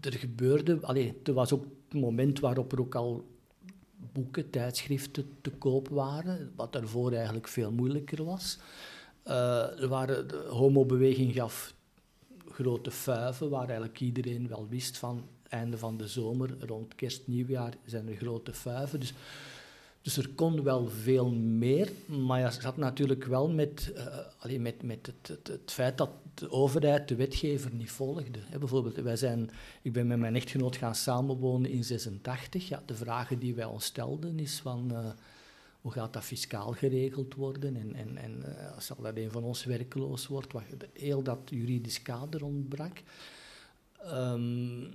Er 0.01 0.13
gebeurde, 0.13 0.79
allee, 0.81 1.21
er 1.25 1.33
was 1.33 1.53
ook 1.53 1.65
het 1.89 2.01
moment 2.01 2.41
waarop 2.41 2.73
er 2.73 2.81
ook 2.81 2.95
al 2.95 3.25
boeken, 4.13 4.51
tijdschriften 4.51 5.31
te 5.41 5.51
koop 5.51 5.89
waren, 5.89 6.53
wat 6.57 6.73
daarvoor 6.73 7.13
eigenlijk 7.13 7.49
veel 7.49 7.73
moeilijker 7.73 8.25
was. 8.25 8.59
Uh, 9.29 9.81
er 9.81 9.89
waren, 9.89 10.29
de 10.29 10.47
homobeweging 10.49 11.33
gaf 11.33 11.75
grote 12.51 12.91
fuiven, 12.91 13.51
waar 13.51 13.67
eigenlijk 13.67 14.01
iedereen 14.01 14.49
wel 14.49 14.67
wist 14.69 14.99
van 14.99 15.25
einde 15.49 15.79
van 15.79 15.97
de 15.97 16.09
zomer, 16.09 16.51
rond 16.67 16.95
kerst, 16.95 17.27
nieuwjaar, 17.27 17.75
zijn 17.85 18.09
er 18.09 18.17
grote 18.17 18.53
fuiven. 18.53 19.01
Dus, 19.01 19.13
dus 20.03 20.17
er 20.17 20.29
kon 20.29 20.63
wel 20.63 20.89
veel 20.89 21.31
meer, 21.33 21.91
maar 22.07 22.41
je 22.41 22.61
zat 22.61 22.77
natuurlijk 22.77 23.25
wel 23.25 23.49
met, 23.49 23.93
uh, 23.97 24.17
alleen 24.39 24.63
met, 24.63 24.83
met 24.83 25.07
het, 25.07 25.49
het, 25.49 25.73
feit 25.73 25.99
dat 25.99 26.11
de 26.35 26.51
overheid 26.51 27.09
de 27.09 27.15
wetgever 27.15 27.75
niet 27.75 27.91
volgde. 27.91 28.59
bijvoorbeeld, 28.59 28.97
wij 28.97 29.17
zijn, 29.17 29.51
ik 29.83 29.93
ben 29.93 30.07
met 30.07 30.19
mijn 30.19 30.37
echtgenoot 30.37 30.77
gaan 30.77 30.95
samenwonen 30.95 31.71
in 31.71 31.85
86. 31.85 32.69
Ja, 32.69 32.83
de 32.87 32.95
vragen 32.95 33.39
die 33.39 33.55
wij 33.55 33.65
ons 33.65 33.85
stelden 33.85 34.39
is 34.39 34.61
van... 34.61 34.91
Uh, 34.93 34.99
hoe 35.85 35.93
gaat 35.93 36.13
dat 36.13 36.25
fiscaal 36.25 36.73
geregeld 36.73 37.35
worden 37.35 37.77
en, 37.77 37.95
en, 37.95 38.17
en 38.17 38.43
uh, 38.47 38.79
zal 38.79 38.97
dat 39.03 39.17
een 39.17 39.31
van 39.31 39.43
ons 39.43 39.65
werkloos 39.65 40.27
wordt, 40.27 40.53
wat, 40.53 40.63
heel 40.93 41.23
dat 41.23 41.39
juridisch 41.45 42.03
kader 42.03 42.45
ontbrak. 42.45 43.03
Um, 44.07 44.89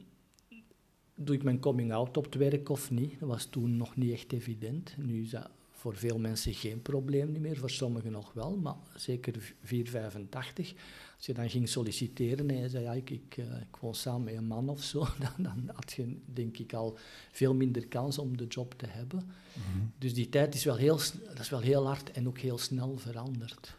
doe 1.15 1.35
ik 1.35 1.43
mijn 1.43 1.59
coming-out 1.59 2.17
op 2.17 2.25
het 2.25 2.35
werk 2.35 2.69
of 2.69 2.91
niet? 2.91 3.19
Dat 3.19 3.29
was 3.29 3.45
toen 3.45 3.77
nog 3.77 3.95
niet 3.95 4.13
echt 4.13 4.31
evident. 4.31 4.95
Nu 4.97 5.21
is 5.21 5.29
dat 5.29 5.49
voor 5.71 5.95
veel 5.95 6.19
mensen 6.19 6.53
geen 6.53 6.81
probleem 6.81 7.41
meer, 7.41 7.57
voor 7.57 7.69
sommigen 7.69 8.11
nog 8.11 8.33
wel, 8.33 8.57
maar 8.57 8.75
zeker 8.95 9.53
485. 9.63 10.73
Als 11.19 11.27
je 11.27 11.33
dan 11.33 11.49
ging 11.49 11.69
solliciteren 11.69 12.49
en 12.49 12.57
je 12.57 12.69
zei, 12.69 12.83
ja, 12.83 12.93
ik, 12.93 13.09
ik, 13.09 13.37
uh, 13.37 13.45
ik 13.45 13.75
woon 13.79 13.95
samen 13.95 14.23
met 14.23 14.35
een 14.35 14.47
man 14.47 14.69
of 14.69 14.83
zo, 14.83 14.99
dan, 15.19 15.31
dan, 15.37 15.71
had 15.73 15.93
je 15.93 16.17
denk 16.25 16.57
ik 16.57 16.73
al 16.73 16.97
veel 17.31 17.53
minder 17.53 17.87
kans 17.87 18.17
om 18.17 18.37
de 18.37 18.47
job 18.47 18.73
te 18.77 18.85
hebben. 18.87 19.19
Mhm. 19.53 19.85
Dus 19.97 20.13
die 20.13 20.29
tijd 20.29 20.55
is 20.55 20.63
wel, 20.63 20.75
heel, 20.75 20.97
dat 21.27 21.39
is 21.39 21.49
wel 21.49 21.59
heel 21.59 21.85
hard 21.85 22.11
en 22.11 22.27
ook 22.27 22.37
heel 22.37 22.57
snel 22.57 22.97
veranderd. 22.97 23.75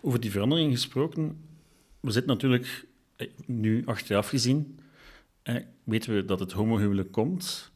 Over 0.00 0.20
die 0.20 0.30
verandering 0.30 0.72
gesproken, 0.72 1.38
we 2.00 2.10
zitten 2.10 2.32
natuurlijk 2.32 2.86
eh, 3.16 3.28
nu 3.46 3.86
achteraf 3.86 4.28
gezien, 4.28 4.78
eh, 5.42 5.56
weten 5.84 6.14
we 6.14 6.24
dat 6.24 6.40
het 6.40 6.52
homohuwelijk 6.52 7.12
komt. 7.12 7.70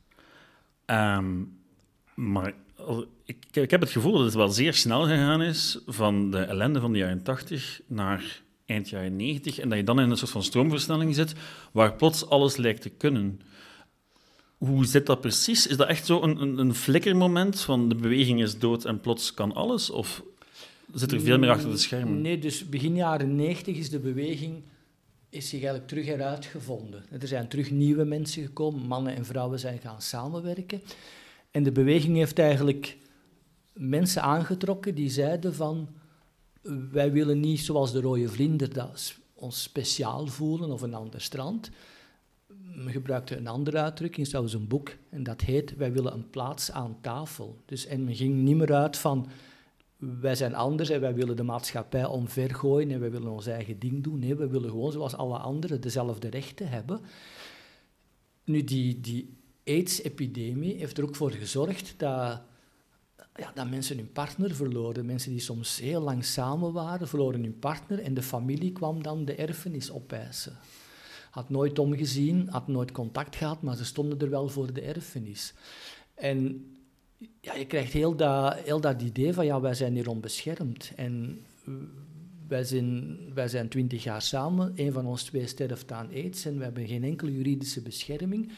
Um, 0.87 1.59
maar 2.15 2.55
ik, 3.25 3.47
ik, 3.51 3.71
heb 3.71 3.81
het 3.81 3.91
gevoel 3.91 4.13
dat 4.13 4.25
het 4.25 4.35
wel 4.35 4.49
zeer 4.49 4.75
snel 4.75 5.03
gegaan 5.03 5.43
is 5.43 5.79
van 5.87 6.31
de 6.31 6.39
ellende 6.39 6.81
van 6.81 6.93
de 6.93 6.99
jaren 6.99 7.23
80 7.23 7.81
naar 7.87 8.43
eind 8.71 8.89
jaren 8.89 9.17
90 9.17 9.59
en 9.59 9.69
dat 9.69 9.79
je 9.79 9.85
dan 9.85 10.01
in 10.01 10.11
een 10.11 10.17
soort 10.17 10.31
van 10.31 10.43
stroomversnelling 10.43 11.15
zit 11.15 11.35
waar 11.73 11.95
plots 11.95 12.29
alles 12.29 12.57
lijkt 12.57 12.83
te 12.83 12.89
kunnen. 12.89 13.41
Hoe 14.59 14.87
zit 14.87 15.07
dat 15.07 15.21
precies? 15.21 15.67
Is 15.67 15.77
dat 15.77 15.89
echt 15.89 16.07
zo 16.07 16.23
een, 16.23 16.43
een, 16.43 16.59
een 16.59 16.75
flikkermoment 16.75 17.61
van 17.61 17.89
de 17.89 17.95
beweging 17.95 18.43
is 18.43 18.59
dood 18.59 18.85
en 18.85 19.01
plots 19.01 19.35
kan 19.35 19.55
alles? 19.55 19.91
Of 19.91 20.23
zit 20.95 21.13
er 21.13 21.21
veel 21.21 21.39
meer 21.39 21.51
achter 21.51 21.71
de 21.71 21.77
schermen? 21.77 22.21
Nee, 22.21 22.39
dus 22.39 22.69
begin 22.69 22.95
jaren 22.95 23.37
90 23.37 23.77
is 23.77 23.91
de 23.91 23.99
beweging 23.99 24.63
is 25.29 25.49
zich 25.49 25.59
eigenlijk 25.59 25.89
terug 25.89 26.07
eruit 26.07 26.47
gevonden. 26.47 27.05
Er 27.21 27.29
zijn 27.29 27.49
terug 27.49 27.71
nieuwe 27.71 28.05
mensen 28.05 28.43
gekomen, 28.43 28.87
mannen 28.87 29.17
en 29.17 29.25
vrouwen 29.25 29.59
zijn 29.59 29.79
gaan 29.79 30.03
samenwerken. 30.03 30.83
En 31.51 31.63
de 31.63 31.73
beweging 31.73 32.17
heeft 32.17 32.39
eigenlijk 32.39 32.97
mensen 33.73 34.23
aangetrokken 34.23 34.95
die 34.95 35.11
zeiden 35.11 35.55
van 35.55 35.89
wij 36.91 37.13
willen 37.13 37.41
niet 37.41 37.61
zoals 37.61 37.93
de 37.93 38.01
rode 38.01 38.29
vlinder 38.29 38.73
dat 38.73 39.15
ons 39.35 39.63
speciaal 39.63 40.27
voelen 40.27 40.71
of 40.71 40.83
een 40.83 40.95
ander 40.95 41.21
strand. 41.21 41.71
We 42.85 42.91
gebruikten 42.91 43.39
een 43.39 43.47
andere 43.47 43.79
uitdrukking, 43.79 44.27
zelfs 44.27 44.53
een 44.53 44.69
boek, 44.69 44.97
en 45.09 45.23
dat 45.23 45.41
heet 45.41 45.77
Wij 45.77 45.93
willen 45.93 46.13
een 46.13 46.31
plaats 46.31 46.71
aan 46.71 46.99
tafel. 47.01 47.59
Dus, 47.65 47.87
en 47.87 48.05
men 48.05 48.15
ging 48.15 48.35
niet 48.35 48.57
meer 48.57 48.75
uit 48.75 48.97
van 48.97 49.29
wij 49.97 50.35
zijn 50.35 50.55
anders 50.55 50.89
en 50.91 51.01
wij 51.01 51.15
willen 51.15 51.37
de 51.37 51.43
maatschappij 51.43 52.05
omvergooien 52.05 52.91
en 52.91 53.01
wij 53.01 53.11
willen 53.11 53.31
ons 53.31 53.47
eigen 53.47 53.79
ding 53.79 54.03
doen. 54.03 54.19
Nee, 54.19 54.35
we 54.35 54.49
willen 54.49 54.71
gewoon 54.71 54.93
zoals 54.93 55.15
alle 55.15 55.39
anderen 55.39 55.81
dezelfde 55.81 56.29
rechten 56.29 56.69
hebben. 56.69 57.01
Nu, 58.45 58.65
die, 58.65 59.01
die 59.01 59.37
AIDS-epidemie 59.65 60.75
heeft 60.75 60.99
er 60.99 61.05
ook 61.05 61.17
voor 61.17 61.31
gezorgd 61.31 61.95
dat, 61.97 62.41
ja, 63.41 63.51
dat 63.55 63.71
mensen 63.71 63.97
hun 63.97 64.13
partner 64.13 64.55
verloren. 64.55 65.07
Mensen 65.07 65.31
die 65.31 65.41
soms 65.41 65.81
heel 65.81 66.01
lang 66.01 66.25
samen 66.25 66.73
waren, 66.73 67.09
verloren 67.09 67.43
hun 67.43 67.59
partner 67.59 67.99
en 67.99 68.15
de 68.15 68.23
familie 68.23 68.73
kwam 68.73 69.03
dan 69.03 69.25
de 69.25 69.35
erfenis 69.35 69.91
opeisen. 69.91 70.57
Had 71.31 71.51
nooit 71.51 71.79
omgezien, 71.79 72.49
had 72.49 72.69
nooit 72.69 72.93
contact 72.93 73.37
gehad, 73.37 73.63
maar 73.63 73.77
ze 73.77 73.85
stonden 73.85 74.19
er 74.19 74.31
wel 74.31 74.49
voor 74.49 74.73
de 74.73 74.81
erfenis. 74.81 75.55
En 76.15 76.67
ja, 77.41 77.55
je 77.55 77.67
krijgt 77.67 77.93
heel 77.93 78.17
dat, 78.17 78.55
heel 78.55 78.81
dat 78.81 79.03
idee 79.03 79.33
van 79.33 79.47
ja, 79.47 79.61
wij 79.61 79.75
zijn 79.75 79.95
hier 79.95 80.09
onbeschermd. 80.09 80.93
En 80.97 81.45
wij 82.49 82.65
zijn, 82.65 83.19
wij 83.35 83.49
zijn 83.49 83.69
twintig 83.69 84.03
jaar 84.03 84.23
samen, 84.23 84.73
een 84.75 84.93
van 84.93 85.07
ons 85.07 85.23
twee 85.23 85.47
sterft 85.47 85.93
aan 85.93 86.09
aids 86.09 86.45
en 86.45 86.59
we 86.59 86.65
hebben 86.65 86.87
geen 86.87 87.05
enkele 87.05 87.33
juridische 87.33 87.83
bescherming. 87.83 88.53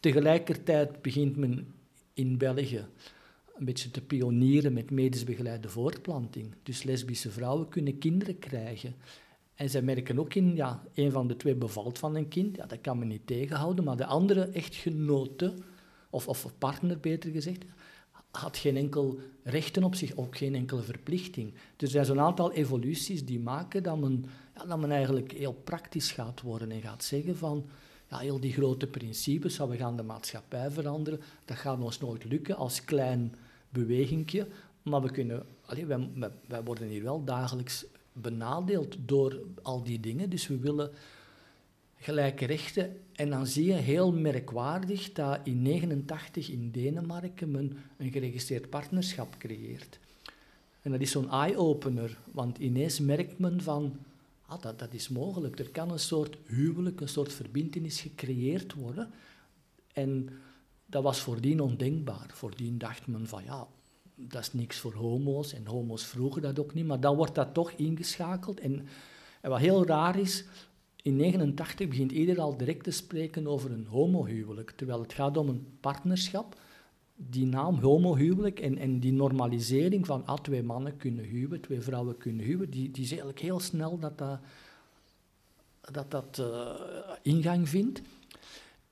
Tegelijkertijd 0.00 1.02
begint 1.02 1.36
men 1.36 1.74
in 2.14 2.38
België 2.38 2.86
een 3.58 3.64
beetje 3.64 3.90
te 3.90 4.00
pionieren 4.00 4.72
met 4.72 4.90
medisch 4.90 5.24
begeleide 5.24 5.68
voortplanting. 5.68 6.54
Dus 6.62 6.82
lesbische 6.82 7.30
vrouwen 7.30 7.68
kunnen 7.68 7.98
kinderen 7.98 8.38
krijgen. 8.38 8.94
En 9.54 9.70
zij 9.70 9.82
merken 9.82 10.18
ook 10.18 10.34
in, 10.34 10.56
ja, 10.56 10.82
een 10.94 11.12
van 11.12 11.28
de 11.28 11.36
twee 11.36 11.54
bevalt 11.54 11.98
van 11.98 12.14
een 12.14 12.28
kind, 12.28 12.56
ja, 12.56 12.66
dat 12.66 12.80
kan 12.80 12.98
men 12.98 13.08
niet 13.08 13.26
tegenhouden, 13.26 13.84
maar 13.84 13.96
de 13.96 14.06
andere 14.06 14.42
echtgenote, 14.42 15.54
of, 16.10 16.28
of 16.28 16.52
partner 16.58 17.00
beter 17.00 17.30
gezegd, 17.30 17.64
had 18.30 18.56
geen 18.56 18.76
enkel 18.76 19.18
rechten 19.42 19.84
op 19.84 19.94
zich, 19.94 20.16
ook 20.16 20.36
geen 20.36 20.54
enkele 20.54 20.82
verplichting. 20.82 21.54
Dus 21.76 21.88
er 21.88 21.88
zijn 21.88 22.04
zo'n 22.04 22.20
aantal 22.20 22.52
evoluties 22.52 23.24
die 23.24 23.40
maken 23.40 23.82
dat 23.82 23.98
men, 23.98 24.24
ja, 24.54 24.64
dat 24.64 24.78
men 24.78 24.90
eigenlijk 24.90 25.32
heel 25.32 25.60
praktisch 25.64 26.12
gaat 26.12 26.40
worden 26.40 26.70
en 26.70 26.80
gaat 26.80 27.04
zeggen 27.04 27.36
van, 27.36 27.66
ja, 28.10 28.18
heel 28.18 28.40
die 28.40 28.52
grote 28.52 28.86
principes, 28.86 29.58
we 29.58 29.76
gaan 29.76 29.96
de 29.96 30.02
maatschappij 30.02 30.70
veranderen, 30.70 31.20
dat 31.44 31.56
gaat 31.56 31.80
ons 31.80 32.00
nooit 32.00 32.24
lukken 32.24 32.56
als 32.56 32.84
klein 32.84 33.34
bewegingje, 33.86 34.46
maar 34.82 35.02
we 35.02 35.10
kunnen, 35.10 35.46
allee, 35.64 35.86
wij, 35.86 36.08
wij 36.46 36.62
worden 36.62 36.88
hier 36.88 37.02
wel 37.02 37.24
dagelijks 37.24 37.84
benadeeld 38.12 38.96
door 39.06 39.40
al 39.62 39.82
die 39.82 40.00
dingen, 40.00 40.30
dus 40.30 40.46
we 40.46 40.58
willen 40.58 40.90
gelijke 41.96 42.46
rechten. 42.46 43.00
En 43.12 43.30
dan 43.30 43.46
zie 43.46 43.64
je 43.64 43.72
heel 43.72 44.12
merkwaardig 44.12 45.12
dat 45.12 45.40
in 45.44 45.64
1989 45.64 46.50
in 46.50 46.70
Denemarken 46.70 47.50
men 47.50 47.76
een 47.96 48.12
geregistreerd 48.12 48.70
partnerschap 48.70 49.34
creëert. 49.38 49.98
En 50.82 50.90
dat 50.90 51.00
is 51.00 51.10
zo'n 51.10 51.30
eye-opener, 51.30 52.18
want 52.32 52.58
ineens 52.58 53.00
merkt 53.00 53.38
men 53.38 53.62
van, 53.62 53.96
ah, 54.46 54.62
dat, 54.62 54.78
dat 54.78 54.92
is 54.92 55.08
mogelijk. 55.08 55.58
Er 55.58 55.70
kan 55.70 55.90
een 55.90 55.98
soort 55.98 56.36
huwelijk, 56.46 57.00
een 57.00 57.08
soort 57.08 57.32
verbindenis 57.32 58.00
gecreëerd 58.00 58.74
worden. 58.74 59.10
En 59.92 60.28
dat 60.90 61.02
was 61.02 61.20
voordien 61.20 61.60
ondenkbaar. 61.60 62.30
Voordien 62.32 62.78
dacht 62.78 63.06
men 63.06 63.26
van, 63.26 63.44
ja, 63.44 63.66
dat 64.14 64.40
is 64.40 64.52
niks 64.52 64.78
voor 64.78 64.94
homo's. 64.94 65.52
En 65.52 65.66
homo's 65.66 66.04
vroegen 66.04 66.42
dat 66.42 66.58
ook 66.58 66.74
niet, 66.74 66.86
maar 66.86 67.00
dan 67.00 67.16
wordt 67.16 67.34
dat 67.34 67.54
toch 67.54 67.70
ingeschakeld. 67.70 68.60
En, 68.60 68.86
wat 69.42 69.58
heel 69.58 69.86
raar 69.86 70.18
is, 70.18 70.44
in 71.02 71.18
1989 71.18 71.88
begint 71.88 72.12
iedereen 72.12 72.42
al 72.42 72.56
direct 72.56 72.84
te 72.84 72.90
spreken 72.90 73.46
over 73.46 73.70
een 73.70 73.86
homohuwelijk, 73.86 74.70
terwijl 74.70 75.00
het 75.00 75.12
gaat 75.12 75.36
om 75.36 75.48
een 75.48 75.66
partnerschap. 75.80 76.60
Die 77.14 77.46
naam 77.46 77.78
homohuwelijk 77.78 78.60
en, 78.60 78.78
en 78.78 79.00
die 79.00 79.12
normalisering 79.12 80.06
van 80.06 80.26
ah, 80.26 80.38
twee 80.38 80.62
mannen 80.62 80.96
kunnen 80.96 81.24
huwen, 81.24 81.60
twee 81.60 81.80
vrouwen 81.80 82.16
kunnen 82.16 82.46
huwen, 82.46 82.70
die, 82.70 82.90
die 82.90 83.02
is 83.02 83.10
eigenlijk 83.10 83.40
heel 83.40 83.60
snel 83.60 83.98
dat 83.98 84.18
dat, 84.18 84.38
dat, 85.80 86.10
dat 86.10 86.38
uh, 86.40 86.70
ingang 87.22 87.68
vindt. 87.68 88.02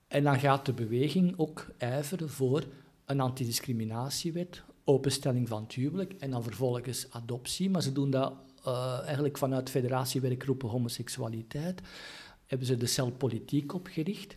En 0.08 0.22
dan 0.22 0.38
gaat 0.38 0.66
de 0.66 0.72
beweging 0.72 1.34
ook 1.36 1.66
ijveren 1.78 2.30
voor 2.30 2.64
een 3.04 3.20
antidiscriminatiewet, 3.20 4.62
openstelling 4.84 5.48
van 5.48 5.62
het 5.62 5.72
huwelijk 5.72 6.12
en 6.12 6.30
dan 6.30 6.42
vervolgens 6.42 7.06
adoptie. 7.10 7.70
Maar 7.70 7.82
ze 7.82 7.92
doen 7.92 8.10
dat 8.10 8.32
uh, 8.66 9.00
eigenlijk 9.04 9.38
vanuit 9.38 9.70
Federatie 9.70 10.20
Werkgroepen 10.20 10.68
Homoseksualiteit, 10.68 11.80
hebben 12.46 12.66
ze 12.66 12.76
de 12.76 12.86
cel 12.86 13.10
politiek 13.10 13.74
opgericht. 13.74 14.34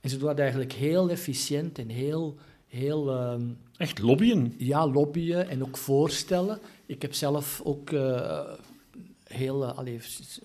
En 0.00 0.10
ze 0.10 0.18
doen 0.18 0.28
dat 0.28 0.38
eigenlijk 0.38 0.72
heel 0.72 1.10
efficiënt 1.10 1.78
en 1.78 1.88
heel... 1.88 2.36
heel 2.66 3.12
ehm, 3.12 3.50
Echt 3.76 3.98
lobbyen? 3.98 4.54
Ja, 4.56 4.88
lobbyen 4.88 5.48
en 5.48 5.62
ook 5.62 5.76
voorstellen. 5.76 6.58
Ik 6.86 7.02
heb 7.02 7.14
zelf 7.14 7.60
ook 7.64 7.90
uh, 7.90 8.52
heel, 9.28 9.66
allee, 9.66 10.00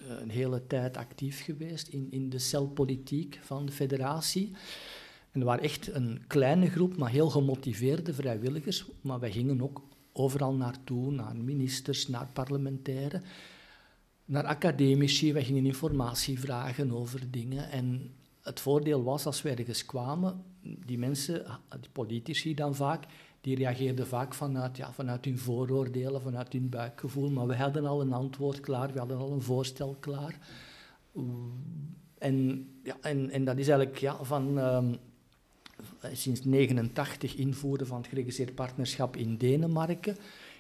een 0.08 0.30
hele 0.30 0.68
tijd 0.68 0.98
actief 0.98 1.44
geweest 1.44 1.88
in, 1.88 2.08
in 2.12 2.30
de 2.30 2.40
celpolitiek 2.40 3.40
van 3.42 3.66
de 3.66 3.72
federatie. 3.72 4.52
En 5.32 5.40
er 5.40 5.46
waren 5.46 5.64
echt 5.64 5.94
een 5.94 6.22
kleine 6.28 6.70
groep, 6.70 6.98
maar 6.98 7.10
heel 7.10 7.30
gemotiveerde 7.30 8.14
vrijwilligers. 8.14 8.86
Maar 9.02 9.20
wij 9.20 9.32
gingen 9.32 9.62
ook 9.62 9.82
overal 10.14 10.54
naartoe, 10.54 11.12
naar 11.12 11.36
ministers, 11.36 12.08
naar 12.08 12.28
parlementairen, 12.34 13.24
naar 14.26 14.44
academici. 14.44 15.34
Wij 15.34 15.44
gingen 15.44 15.66
informatie 15.66 16.40
vragen 16.40 16.92
over 16.92 17.32
dingen. 17.32 17.70
En 17.72 18.12
het 18.42 18.60
voordeel 18.60 19.04
was, 19.04 19.26
als 19.26 19.42
we 19.42 19.50
ergens 19.50 19.86
kwamen, 19.86 20.44
die 20.62 20.98
mensen, 20.98 21.46
die 21.80 21.90
politici 21.92 22.54
dan 22.54 22.76
vaak, 22.76 23.06
die 23.44 23.56
reageerden 23.56 24.08
vaak 24.08 24.34
vanuit, 24.34 24.78
ja, 24.78 24.94
vanuit 24.94 25.26
hun 25.26 25.38
vooroordelen, 25.38 26.22
vanuit 26.22 26.54
hun 26.54 26.70
buikgevoel. 26.70 27.30
Maar 27.30 27.48
we 27.48 27.56
hadden 27.56 27.86
al 27.86 28.02
een 28.02 28.14
antwoord 28.14 28.60
klaar, 28.60 28.94
we 28.94 29.00
hadden 29.00 29.18
al 29.18 29.32
een 29.32 29.42
voorstel 29.42 29.96
klaar. 30.00 30.38
En, 32.18 32.68
ja, 32.84 32.98
en, 33.02 33.30
en 33.30 33.46
dat 33.46 33.58
is 33.58 33.68
eigenlijk 33.68 34.00
ja, 34.00 34.24
van... 34.24 34.58
Um, 34.58 34.98
sinds 36.02 36.42
1989 36.42 37.36
invoeren 37.36 37.88
van 37.88 37.98
het 37.98 38.08
geregistreerd 38.08 38.56
partnerschap 38.56 39.16
in 39.16 39.38
Denemarken. 39.38 40.16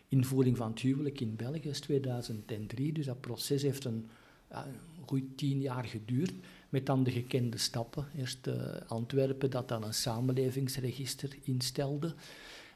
Invoering 0.07 0.57
van 0.57 0.69
het 0.69 0.79
huwelijk 0.79 1.19
in 1.21 1.35
België 1.35 1.69
is 1.69 1.79
2003. 1.79 2.91
Dus 2.91 3.05
dat 3.05 3.21
proces 3.21 3.61
heeft 3.61 3.85
een, 3.85 4.09
ja, 4.49 4.67
goed 5.05 5.23
tien 5.35 5.59
jaar 5.59 5.85
geduurd. 5.85 6.33
Met 6.69 6.85
dan 6.85 7.03
de 7.03 7.11
gekende 7.11 7.57
stappen. 7.57 8.05
Eerst 8.17 8.47
uh, 8.47 8.55
Antwerpen, 8.87 9.49
dat 9.49 9.67
dan 9.67 9.83
een 9.83 9.93
samenlevingsregister 9.93 11.35
instelde. 11.43 12.13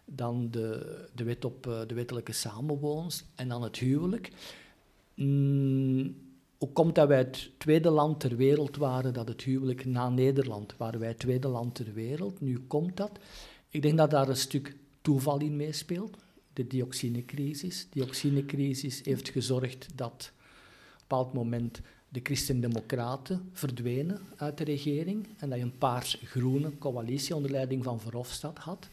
Dan 0.09 0.51
de, 0.51 1.09
de 1.15 1.23
wet 1.23 1.45
op 1.45 1.67
uh, 1.67 1.79
de 1.87 1.93
wettelijke 1.93 2.31
samenwoons. 2.31 3.23
En 3.35 3.47
dan 3.47 3.63
het 3.63 3.77
huwelijk. 3.77 4.31
Mm, 5.15 6.15
hoe 6.57 6.71
komt 6.71 6.95
dat 6.95 7.07
wij 7.07 7.17
het 7.17 7.51
tweede 7.57 7.89
land 7.89 8.19
ter 8.19 8.35
wereld 8.35 8.77
waren 8.77 9.13
dat 9.13 9.27
het 9.27 9.41
huwelijk 9.41 9.85
na 9.85 10.09
Nederland, 10.09 10.77
waren 10.77 10.99
wij 10.99 11.09
het 11.09 11.19
tweede 11.19 11.47
land 11.47 11.75
ter 11.75 11.93
wereld. 11.93 12.41
Nu 12.41 12.59
komt 12.59 12.97
dat. 12.97 13.19
Ik 13.69 13.81
denk 13.81 13.97
dat 13.97 14.11
daar 14.11 14.29
een 14.29 14.37
stuk 14.37 14.75
toeval 15.01 15.39
in 15.39 15.55
meespeelt. 15.55 16.17
De 16.53 16.67
dioxinecrisis. 16.67 17.87
De 17.89 17.99
dioxinecrisis 17.99 19.01
heeft 19.03 19.29
gezorgd 19.29 19.87
dat 19.95 20.31
op 20.33 20.97
een 20.97 20.99
bepaald 21.07 21.33
moment 21.33 21.81
de 22.09 22.19
christendemocraten 22.23 23.49
verdwenen 23.53 24.21
uit 24.35 24.57
de 24.57 24.63
regering 24.63 25.27
en 25.37 25.49
dat 25.49 25.57
je 25.57 25.63
een 25.63 25.77
paars-groene 25.77 26.77
coalitie 26.77 27.35
onder 27.35 27.51
leiding 27.51 27.83
van 27.83 27.99
Verhofstadt 27.99 28.59
had, 28.59 28.89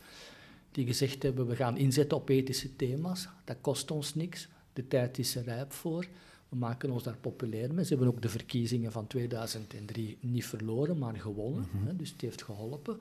die 0.75 0.87
gezegd 0.87 1.23
hebben, 1.23 1.47
we 1.47 1.57
gaan 1.57 1.77
inzetten 1.77 2.17
op 2.17 2.29
ethische 2.29 2.77
thema's, 2.77 3.29
dat 3.45 3.57
kost 3.61 3.91
ons 3.91 4.15
niks, 4.15 4.49
de 4.73 4.89
tijd 4.89 5.19
is 5.19 5.37
er 5.37 5.45
rijp 5.45 5.73
voor. 5.73 6.07
We 6.49 6.57
maken 6.57 6.91
ons 6.91 7.03
daar 7.03 7.17
populair 7.17 7.75
mee. 7.75 7.85
Ze 7.85 7.91
hebben 7.91 8.09
ook 8.09 8.23
de 8.23 8.29
verkiezingen 8.29 8.93
van 8.93 9.07
2003 9.07 10.19
niet 10.21 10.47
verloren, 10.47 10.99
maar 10.99 11.15
gewonnen. 11.17 11.67
Mhm. 11.73 11.87
hè, 11.87 11.97
dus 11.97 12.11
het 12.11 12.21
heeft 12.21 12.43
geholpen. 12.43 13.01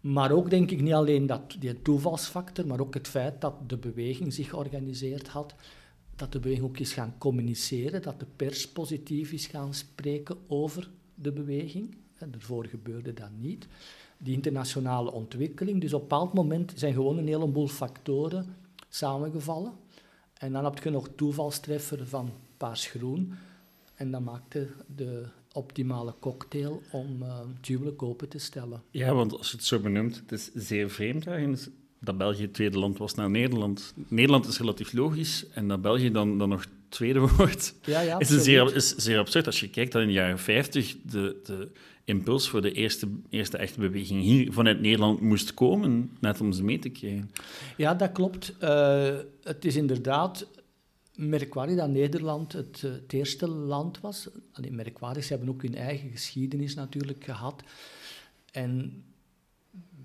Maar 0.00 0.30
ook 0.30 0.50
denk 0.50 0.70
ik 0.70 0.80
niet 0.80 0.92
alleen 0.92 1.26
dat, 1.26 1.56
die 1.58 1.82
toevalsfactor, 1.82 2.66
maar 2.66 2.80
ook 2.80 2.94
het 2.94 3.08
feit 3.08 3.40
dat 3.40 3.68
de 3.68 3.76
beweging 3.76 4.32
zich 4.32 4.48
georganiseerd 4.48 5.28
had, 5.28 5.54
dat 6.16 6.32
de 6.32 6.40
beweging 6.40 6.66
ook 6.66 6.78
is 6.78 6.92
gaan 6.92 7.14
communiceren, 7.18 8.02
dat 8.02 8.20
de 8.20 8.26
pers 8.36 8.68
positief 8.68 9.32
is 9.32 9.46
gaan 9.46 9.74
spreken 9.74 10.36
over 10.46 10.90
de 11.14 11.32
beweging. 11.32 11.96
En 12.18 12.30
daarvoor 12.30 12.66
gebeurde 12.66 13.12
dat 13.12 13.30
niet. 13.38 13.66
Die 14.22 14.34
internationale 14.34 15.12
ontwikkeling. 15.12 15.80
Dus 15.80 15.92
op 15.92 16.02
een 16.02 16.08
bepaald 16.08 16.32
moment 16.32 16.72
zijn 16.74 16.92
gewoon 16.92 17.18
een 17.18 17.26
heleboel 17.26 17.68
factoren 17.68 18.56
samengevallen. 18.88 19.72
En 20.34 20.52
dan 20.52 20.64
heb 20.64 20.82
je 20.82 20.90
nog 20.90 21.08
toevalstreffer 21.16 22.06
van 22.06 22.30
paars-groen. 22.56 23.32
En 23.94 24.10
dat 24.10 24.20
maakte 24.20 24.68
de 24.96 25.24
optimale 25.52 26.14
cocktail 26.20 26.82
om 26.90 27.22
uh, 27.22 27.38
het 27.56 27.66
huwelijk 27.66 28.02
open 28.02 28.28
te 28.28 28.38
stellen. 28.38 28.82
Ja, 28.90 29.14
want 29.14 29.38
als 29.38 29.50
je 29.50 29.56
het 29.56 29.66
zo 29.66 29.78
benoemt, 29.78 30.16
het 30.16 30.32
is 30.32 30.50
zeer 30.54 30.90
vreemd 30.90 31.26
eigenlijk 31.26 31.68
dat 32.00 32.18
België 32.18 32.42
het 32.42 32.54
tweede 32.54 32.78
land 32.78 32.98
was 32.98 33.14
na 33.14 33.28
Nederland. 33.28 33.94
Nederland 34.08 34.46
is 34.46 34.58
relatief 34.58 34.92
logisch 34.92 35.46
en 35.48 35.68
dat 35.68 35.82
België 35.82 36.10
dan, 36.10 36.38
dan 36.38 36.48
nog 36.48 36.64
tweede 36.88 37.20
wordt, 37.36 37.74
ja, 37.84 38.00
ja, 38.00 38.18
is, 38.18 38.30
een 38.30 38.40
zeer, 38.40 38.74
is 38.74 38.94
zeer 38.94 39.18
absurd. 39.18 39.46
Als 39.46 39.60
je 39.60 39.70
kijkt 39.70 39.92
dat 39.92 40.00
in 40.02 40.08
de 40.08 40.14
jaren 40.14 40.38
50 40.38 40.96
de, 41.02 41.40
de 41.44 41.70
impuls 42.04 42.48
voor 42.48 42.62
de 42.62 42.72
eerste, 42.72 43.08
eerste 43.28 43.56
echte 43.56 43.80
beweging 43.80 44.22
hier 44.22 44.52
vanuit 44.52 44.80
Nederland 44.80 45.20
moest 45.20 45.54
komen, 45.54 46.16
net 46.20 46.40
om 46.40 46.52
ze 46.52 46.64
mee 46.64 46.78
te 46.78 46.88
krijgen. 46.88 47.30
Ja, 47.76 47.94
dat 47.94 48.12
klopt. 48.12 48.54
Uh, 48.60 49.16
het 49.42 49.64
is 49.64 49.76
inderdaad 49.76 50.46
merkwaardig 51.14 51.76
dat 51.76 51.88
Nederland 51.88 52.52
het, 52.52 52.82
eh, 52.84 52.90
het 52.90 53.12
eerste 53.12 53.48
land 53.48 54.00
was. 54.00 54.28
Alleen 54.52 54.74
merkwaardig, 54.74 55.24
ze 55.24 55.32
hebben 55.32 55.54
ook 55.54 55.62
hun 55.62 55.74
eigen 55.74 56.10
geschiedenis 56.10 56.74
natuurlijk 56.74 57.24
gehad. 57.24 57.62
En 58.52 59.02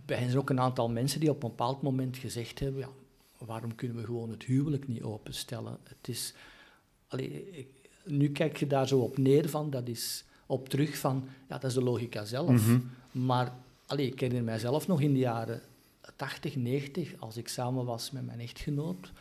bij 0.05 0.17
hen 0.17 0.27
zijn 0.27 0.39
ook 0.39 0.49
een 0.49 0.59
aantal 0.59 0.89
mensen 0.89 1.19
die 1.19 1.29
op 1.29 1.43
een 1.43 1.49
bepaald 1.49 1.81
moment 1.81 2.17
gezegd 2.17 2.59
hebben: 2.59 2.81
ja, 2.81 2.89
waarom 3.37 3.75
kunnen 3.75 3.97
we 3.97 4.03
gewoon 4.03 4.29
het 4.29 4.43
huwelijk 4.43 4.87
niet 4.87 5.03
openstellen? 5.03 5.77
Het 5.83 6.07
is, 6.07 6.33
allee, 7.07 7.67
nu 8.05 8.29
kijk 8.31 8.57
je 8.57 8.67
daar 8.67 8.87
zo 8.87 8.99
op 8.99 9.17
neer 9.17 9.49
van, 9.49 9.69
dat 9.69 9.87
is 9.87 10.25
op 10.47 10.69
terug 10.69 10.97
van, 10.97 11.27
ja, 11.49 11.57
dat 11.57 11.69
is 11.69 11.73
de 11.73 11.83
logica 11.83 12.25
zelf. 12.25 12.49
Mhm. 12.49 12.79
Maar 13.11 13.53
allee, 13.85 14.07
ik 14.07 14.19
herinner 14.19 14.43
mijzelf 14.43 14.87
nog 14.87 15.01
in 15.01 15.13
de 15.13 15.19
jaren 15.19 15.61
80, 16.15 16.55
90, 16.55 17.13
als 17.19 17.37
ik 17.37 17.47
samen 17.47 17.85
was 17.85 18.11
met 18.11 18.25
mijn 18.25 18.39
echtgenoot, 18.39 19.11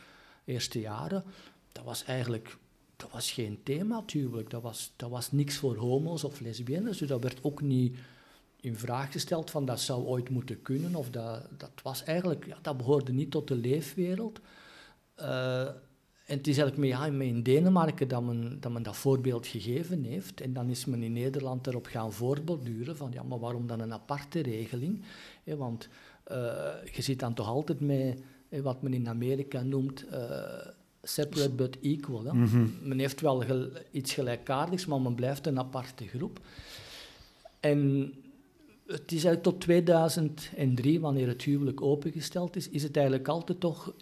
eerste 0.45 0.81
jaren, 0.81 1.25
dat 1.73 1.85
was 1.85 2.05
eigenlijk 2.05 2.57
dat 2.97 3.11
was 3.11 3.31
geen 3.31 3.59
thema 3.63 3.95
natuurlijk. 3.95 4.51
Dat 4.51 4.63
was, 4.63 4.93
dat 4.97 5.11
was 5.11 5.33
niks 5.33 5.57
voor 5.57 5.77
homo's 5.77 6.25
of 6.25 6.41
lesbiennes, 6.41 6.99
dus 6.99 7.09
dat 7.09 7.23
werd 7.23 7.39
ook 7.43 7.61
niet 7.61 7.97
in 8.61 8.77
vraag 8.77 9.13
gesteld 9.13 9.51
van 9.51 9.65
dat 9.65 9.81
zou 9.81 10.05
ooit 10.05 10.31
moeten 10.31 10.63
kunnen. 10.63 10.95
Of 10.95 11.11
dat, 11.11 11.49
dat 11.59 11.71
was 11.83 12.05
eigenlijk, 12.05 12.47
ja, 12.47 12.59
dat 12.63 12.77
behoorde 12.77 13.13
niet 13.13 13.31
tot 13.31 13.49
de 13.49 13.55
leefwereld. 13.55 14.41
Uh, 15.21 15.69
en 16.27 16.37
het 16.37 16.47
is 16.47 16.59
eigenlijk 16.59 16.89
met, 16.89 16.99
ja, 16.99 17.25
in 17.25 17.43
Denemarken 17.43 18.09
dat 18.09 18.23
men, 18.23 18.57
dat 18.61 18.73
men 18.73 18.83
dat 18.83 18.97
voorbeeld 18.97 19.47
gegeven 19.47 20.03
heeft. 20.03 20.41
En 20.41 20.53
dan 20.53 20.69
is 20.69 20.85
men 20.85 21.03
in 21.03 21.13
Nederland 21.13 21.67
erop 21.67 21.87
gaan 21.87 22.13
voortborduren 22.13 22.97
van, 22.97 23.11
ja, 23.13 23.23
maar 23.23 23.39
waarom 23.39 23.67
dan 23.67 23.81
een 23.81 23.93
aparte 23.93 24.41
regeling? 24.41 25.03
want 25.45 25.89
uh, 26.31 26.37
je 26.93 27.03
zit 27.03 27.19
dan 27.19 27.35
toch 27.35 27.49
altijd 27.49 27.81
met 27.81 28.23
wat 28.49 28.83
men 28.83 28.95
in 28.95 29.09
Amerika 29.09 29.63
noemt 29.63 30.05
uh, 30.13 30.21
separate 31.03 31.51
but 31.51 31.79
equal. 31.81 32.25
Hè? 32.25 32.33
Mhm. 32.33 32.67
Men 32.83 32.99
heeft 32.99 33.21
wel 33.21 33.45
iets 33.91 34.13
gelijkaardigs, 34.13 34.87
maar 34.87 35.01
men 35.01 35.15
blijft 35.15 35.47
een 35.47 35.59
aparte 35.59 36.07
groep. 36.07 36.41
En 37.61 38.13
het 38.87 39.13
is 39.13 39.25
eigenlijk 39.25 39.43
tot 39.43 39.61
2003, 39.61 41.01
wanneer 41.01 41.29
het 41.29 41.43
huwelijk 41.43 41.83
opengesteld 41.83 42.57
is, 42.57 42.69
is 42.69 42.83
het 42.83 42.97
eigenlijk 42.97 43.29
altijd 43.29 43.61
toch... 43.61 43.95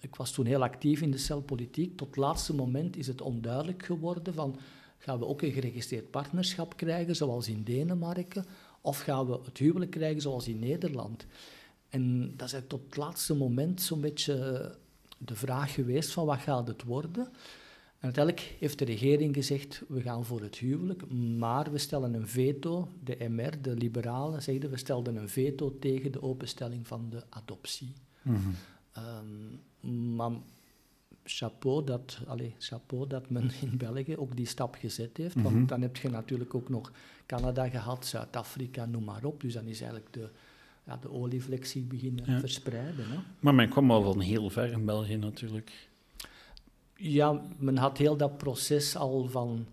Ik 0.00 0.14
was 0.14 0.32
toen 0.32 0.46
heel 0.46 0.62
actief 0.62 1.00
in 1.00 1.10
de 1.10 1.18
celpolitiek. 1.18 1.96
Tot 1.96 2.08
het 2.08 2.16
laatste 2.16 2.54
moment 2.54 2.96
is 2.96 3.06
het 3.06 3.20
onduidelijk 3.20 3.84
geworden 3.84 4.34
van... 4.34 4.58
Gaan 5.02 5.18
we 5.18 5.26
ook 5.26 5.42
een 5.42 5.52
geregistreerd 5.52 6.10
partnerschap 6.10 6.76
krijgen, 6.76 7.16
zoals 7.16 7.48
in 7.48 7.62
Denemarken? 7.62 8.44
Of 8.80 9.00
gaan 9.00 9.26
we 9.26 9.38
het 9.44 9.58
huwelijk 9.58 9.90
krijgen, 9.90 10.20
zoals 10.20 10.48
in 10.48 10.58
Nederland? 10.58 11.26
En 11.88 12.34
dat 12.36 12.52
is 12.52 12.60
tot 12.66 12.80
het 12.86 12.96
laatste 12.96 13.34
moment 13.34 13.82
zo'n 13.82 14.00
beetje 14.00 14.34
de 15.18 15.34
vraag 15.34 15.74
geweest 15.74 16.10
van 16.10 16.26
wat 16.26 16.38
gaat 16.38 16.66
het 16.66 16.82
worden? 16.82 17.24
En 17.98 18.06
uiteindelijk 18.06 18.54
heeft 18.58 18.78
de 18.78 18.84
regering 18.84 19.34
gezegd, 19.34 19.82
we 19.88 20.00
gaan 20.00 20.24
voor 20.24 20.40
het 20.40 20.56
huwelijk, 20.56 21.12
maar 21.12 21.72
we 21.72 21.78
stellen 21.78 22.14
een 22.14 22.28
veto, 22.28 22.88
de 23.04 23.28
MR, 23.28 23.62
de 23.62 23.74
liberalen, 23.74 24.42
zeiden 24.42 24.70
we 24.70 24.76
stelden 24.76 25.16
een 25.16 25.28
veto 25.28 25.78
tegen 25.78 26.12
de 26.12 26.22
openstelling 26.22 26.86
van 26.86 27.06
de 27.10 27.22
adoptie. 27.28 27.92
Mm 28.22 28.54
maar 30.14 30.30
chapeau 31.24 31.84
dat, 31.84 32.18
allez, 32.26 32.52
chapeau 32.58 33.06
dat 33.06 33.30
men 33.30 33.50
in 33.60 33.76
België 33.76 34.16
ook 34.16 34.36
die 34.36 34.46
stap 34.46 34.74
gezet 34.74 35.16
heeft, 35.16 35.42
want 35.42 35.54
mhm. 35.54 35.66
dan 35.66 35.82
heb 35.82 35.96
je 35.96 36.08
natuurlijk 36.08 36.54
ook 36.54 36.68
nog 36.68 36.92
Canada 37.26 37.68
gehad, 37.68 38.06
Zuid-Afrika, 38.06 38.86
noem 38.86 39.04
maar 39.04 39.24
op. 39.24 39.40
Dus 39.40 39.52
dan 39.52 39.66
is 39.66 39.80
eigenlijk 39.80 40.12
de, 40.12 40.28
ja, 40.86 40.96
de 40.96 41.10
olieflexie 41.10 41.82
beginnen 41.82 42.40
verspreiden. 42.40 43.08
Hè. 43.08 43.18
Maar 43.40 43.54
men 43.54 43.68
kwam 43.68 43.90
al 43.90 44.02
van 44.02 44.20
heel 44.20 44.50
ver 44.50 44.72
in 44.72 44.84
België 44.84 45.16
natuurlijk. 45.16 45.88
Ja, 46.94 47.42
men 47.58 47.76
had 47.76 47.98
heel 47.98 48.16
dat 48.16 48.36
proces 48.36 48.96
al 48.96 49.28
van... 49.28 49.66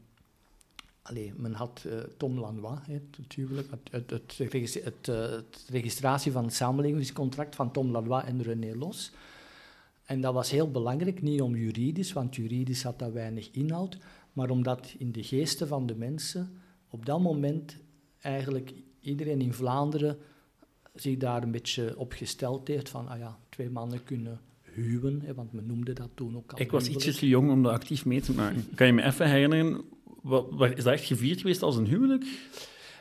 Allee, 1.01 1.33
men 1.35 1.53
had 1.53 1.83
uh, 1.87 1.93
Tom 2.17 2.39
Lanois, 2.39 2.79
hè, 2.87 3.01
natuurlijk, 3.17 3.67
het, 3.71 4.09
het, 4.09 4.37
het, 4.37 5.05
het, 5.05 5.65
registratie 5.69 6.31
van 6.31 6.43
het 6.43 6.53
samenlevingscontract 6.53 7.55
van 7.55 7.71
Tom 7.71 7.91
Lanois 7.91 8.23
en 8.23 8.41
René 8.41 8.75
Los. 8.75 9.11
En 10.07 10.21
dat 10.21 10.33
was 10.33 10.51
heel 10.51 10.71
belangrijk, 10.71 11.21
niet 11.21 11.41
om 11.41 11.55
juridisch, 11.55 12.13
want 12.13 12.35
juridisch 12.35 12.83
had 12.83 12.99
dat 12.99 13.11
weinig 13.11 13.49
inhoud, 13.51 13.97
maar 14.33 14.49
omdat 14.49 14.95
in 14.97 15.11
de 15.11 15.23
geesten 15.23 15.67
van 15.67 15.85
de 15.85 15.95
mensen 15.95 16.51
op 16.89 17.05
dat 17.05 17.21
moment 17.21 17.77
eigenlijk 18.21 18.73
iedereen 19.01 19.41
in 19.41 19.53
Vlaanderen 19.53 20.17
zich 20.93 21.17
daar 21.17 21.43
een 21.43 21.51
beetje 21.51 21.97
op 21.97 22.13
gesteld 22.13 22.67
heeft 22.67 22.89
van, 22.89 23.07
ah 23.07 23.19
ja, 23.19 23.39
twee 23.49 23.69
mannen 23.69 24.03
kunnen 24.03 24.39
huwen, 24.61 25.21
hè, 25.21 25.33
want 25.33 25.53
men 25.53 25.65
noemde 25.65 25.93
dat 25.93 26.09
toen 26.13 26.37
ook 26.37 26.51
al. 26.51 26.59
Ik 26.59 26.71
was 26.71 26.87
ietsje 26.87 27.13
te 27.13 27.27
jong 27.27 27.51
om 27.51 27.63
dat 27.63 27.71
actief 27.71 28.05
mee 28.05 28.21
te 28.21 28.33
maken. 28.33 28.65
Kan 28.75 28.87
je 28.87 28.93
me 28.93 29.03
even 29.03 29.29
herinneren, 29.29 29.81
wat, 30.21 30.47
wat, 30.51 30.77
is 30.77 30.83
dat 30.83 30.93
echt 30.93 31.05
gevierd 31.05 31.41
geweest 31.41 31.61
als 31.61 31.75
een 31.75 31.87
huwelijk? 31.87 32.25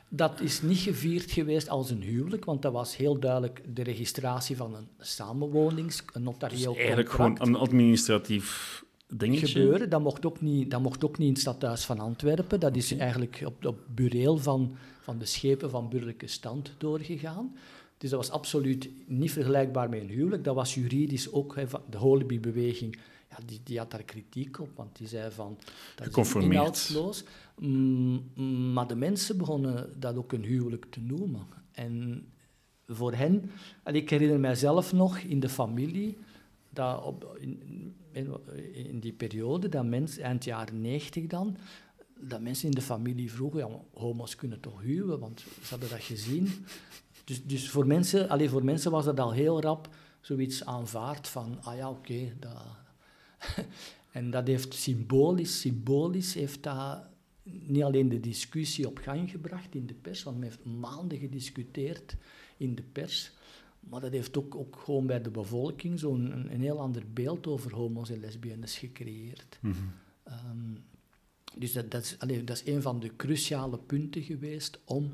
Dat 0.08 0.40
is 0.40 0.62
niet 0.62 0.78
gevierd 0.78 1.30
geweest 1.30 1.68
als 1.68 1.90
een 1.90 2.02
huwelijk, 2.02 2.44
want 2.44 2.62
dat 2.62 2.72
was 2.72 2.96
heel 2.96 3.18
duidelijk 3.18 3.62
de 3.74 3.82
registratie 3.82 4.56
van 4.56 4.74
een 4.74 4.88
samenwonings, 4.98 6.02
een 6.12 6.22
notarieel 6.22 6.72
dus 6.72 6.78
eigenlijk 6.78 7.10
gewoon 7.10 7.36
een 7.40 7.54
administratief 7.54 8.84
dingetje. 9.08 9.46
gebeuren. 9.46 9.90
Dat 9.90 10.00
mocht 10.00 10.26
ook 10.26 10.40
niet, 10.40 10.70
dat 10.70 10.82
mocht 10.82 11.04
ook 11.04 11.18
niet 11.18 11.26
in 11.26 11.32
het 11.32 11.42
stadhuis 11.42 11.84
van 11.84 11.98
Antwerpen. 11.98 12.60
Dat 12.60 12.76
is 12.76 12.96
eigenlijk 12.96 13.42
op, 13.44 13.64
op 13.64 13.78
bureel 13.94 14.38
van, 14.38 14.76
van 15.00 15.18
de 15.18 15.24
schepen 15.24 15.70
van 15.70 15.88
burgerlijke 15.88 16.26
stand 16.26 16.74
doorgegaan. 16.78 17.56
Dus 17.98 18.10
dat 18.10 18.18
was 18.18 18.30
absoluut 18.30 18.88
niet 19.06 19.32
vergelijkbaar 19.32 19.88
met 19.88 20.00
een 20.00 20.08
huwelijk. 20.08 20.44
Dat 20.44 20.54
was 20.54 20.74
juridisch 20.74 21.32
ook, 21.32 21.54
de 21.90 21.96
Holby-beweging, 21.96 22.98
ja, 23.36 23.46
die, 23.46 23.60
die 23.64 23.78
had 23.78 23.90
daar 23.90 24.02
kritiek 24.02 24.58
op, 24.58 24.68
want 24.74 24.96
die 24.96 25.08
zei 25.08 25.30
van, 25.30 25.58
dat 25.94 26.16
is 26.16 26.34
inhoudsloos. 26.34 27.24
Mm, 27.58 28.72
maar 28.72 28.86
de 28.86 28.96
mensen 28.96 29.36
begonnen 29.36 30.00
dat 30.00 30.16
ook 30.16 30.32
een 30.32 30.44
huwelijk 30.44 30.86
te 30.90 31.00
noemen. 31.00 31.46
En 31.72 32.26
voor 32.86 33.12
hen, 33.14 33.50
en 33.82 33.94
ik 33.94 34.10
herinner 34.10 34.40
mijzelf 34.40 34.92
nog 34.92 35.18
in 35.18 35.40
de 35.40 35.48
familie, 35.48 36.18
dat 36.70 37.02
op, 37.02 37.38
in, 37.40 37.94
in, 38.72 39.00
die 39.00 39.12
periode, 39.12 39.68
dat 39.68 39.84
mensen, 39.84 40.22
eind 40.22 40.44
jaren 40.44 40.80
negentig 40.80 41.26
dan, 41.26 41.56
dat 42.18 42.40
mensen 42.40 42.68
in 42.68 42.74
de 42.74 42.82
familie 42.82 43.32
vroegen, 43.32 43.58
ja, 43.58 43.68
homo's 43.94 44.34
kunnen 44.34 44.60
toch 44.60 44.82
huwen, 44.82 45.18
want 45.18 45.40
ze 45.40 45.70
hadden 45.70 45.88
dat 45.88 46.02
gezien. 46.02 46.66
Dus, 47.24 47.44
dus 47.44 47.70
voor, 47.70 47.86
mensen, 47.86 48.28
alleen 48.28 48.48
voor 48.48 48.64
mensen 48.64 48.90
was 48.90 49.04
dat 49.04 49.20
al 49.20 49.32
heel 49.32 49.60
rap 49.60 49.88
zoiets 50.20 50.64
aanvaard 50.64 51.28
van, 51.28 51.58
ah 51.62 51.76
ja, 51.76 51.90
oké, 51.90 52.32
dat... 52.40 52.84
en 54.12 54.30
dat 54.30 54.46
heeft 54.46 54.74
symbolisch, 54.74 55.60
symbolisch 55.60 56.34
heeft 56.34 56.62
dat 56.62 57.08
niet 57.42 57.82
alleen 57.82 58.08
de 58.08 58.20
discussie 58.20 58.86
op 58.86 58.98
gang 58.98 59.30
gebracht 59.30 59.74
in 59.74 59.86
de 59.86 59.94
pers, 59.94 60.22
want 60.22 60.38
men 60.38 60.48
heeft 60.48 60.64
maanden 60.64 61.18
gediscuteerd 61.18 62.16
in 62.56 62.74
de 62.74 62.82
pers, 62.82 63.32
maar 63.80 64.00
dat 64.00 64.12
heeft 64.12 64.36
ook, 64.36 64.54
ook 64.54 64.76
gewoon 64.84 65.06
bij 65.06 65.22
de 65.22 65.30
bevolking 65.30 65.98
zo'n 65.98 66.32
een, 66.32 66.52
een, 66.52 66.60
heel 66.60 66.80
ander 66.80 67.02
beeld 67.12 67.46
over 67.46 67.74
homo's 67.74 68.10
en 68.10 68.20
lesbiennes 68.20 68.78
gecreëerd. 68.78 69.58
Mhm. 69.60 69.74
Ehm, 70.22 70.74
dus 71.58 71.72
dat, 71.72 71.90
dat, 71.90 72.02
is, 72.02 72.18
allee, 72.18 72.44
dat 72.44 72.56
is 72.56 72.74
een 72.74 72.82
van 72.82 73.00
de 73.00 73.16
cruciale 73.16 73.78
punten 73.78 74.22
geweest 74.22 74.78
om 74.84 75.12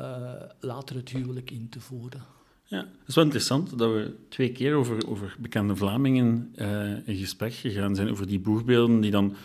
uh, 0.00 0.42
later 0.60 0.96
het 0.96 1.08
huwelijk 1.08 1.50
in 1.50 1.68
te 1.68 1.80
voeren. 1.80 2.24
Ja, 2.66 2.78
het 2.78 3.08
is 3.08 3.14
wel 3.14 3.24
interessant 3.24 3.78
dat 3.78 3.92
we 3.92 4.14
twee 4.28 4.52
keer 4.52 4.74
over, 4.74 5.08
over 5.08 5.36
bekende 5.38 5.76
Vlamingen 5.76 6.52
uh, 6.56 7.08
in 7.08 7.16
gesprek 7.16 7.52
gegaan 7.52 7.94
zijn, 7.94 8.10
over 8.10 8.26
die 8.26 8.40
boegbeelden 8.40 9.00
die 9.00 9.10
dan 9.10 9.36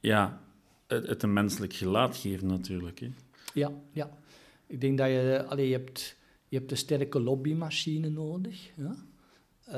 ja, 0.00 0.40
het, 0.86 1.06
het 1.06 1.22
een 1.22 1.32
menselijk 1.32 1.72
gelaat 1.72 2.16
geven 2.16 2.46
natuurlijk. 2.46 3.00
Hè. 3.00 3.10
Ja, 3.54 3.72
ja. 3.92 4.10
Ik 4.66 4.80
denk 4.80 4.98
dat 4.98 5.08
je, 5.08 5.44
allee, 5.48 5.68
je, 5.68 5.72
hebt, 5.72 6.16
je 6.48 6.56
hebt 6.56 6.70
een 6.70 6.76
sterke 6.76 7.20
lobbymachine 7.20 8.08
nodig. 8.08 8.70
Ja? 8.76 8.96
Uh, 9.68 9.74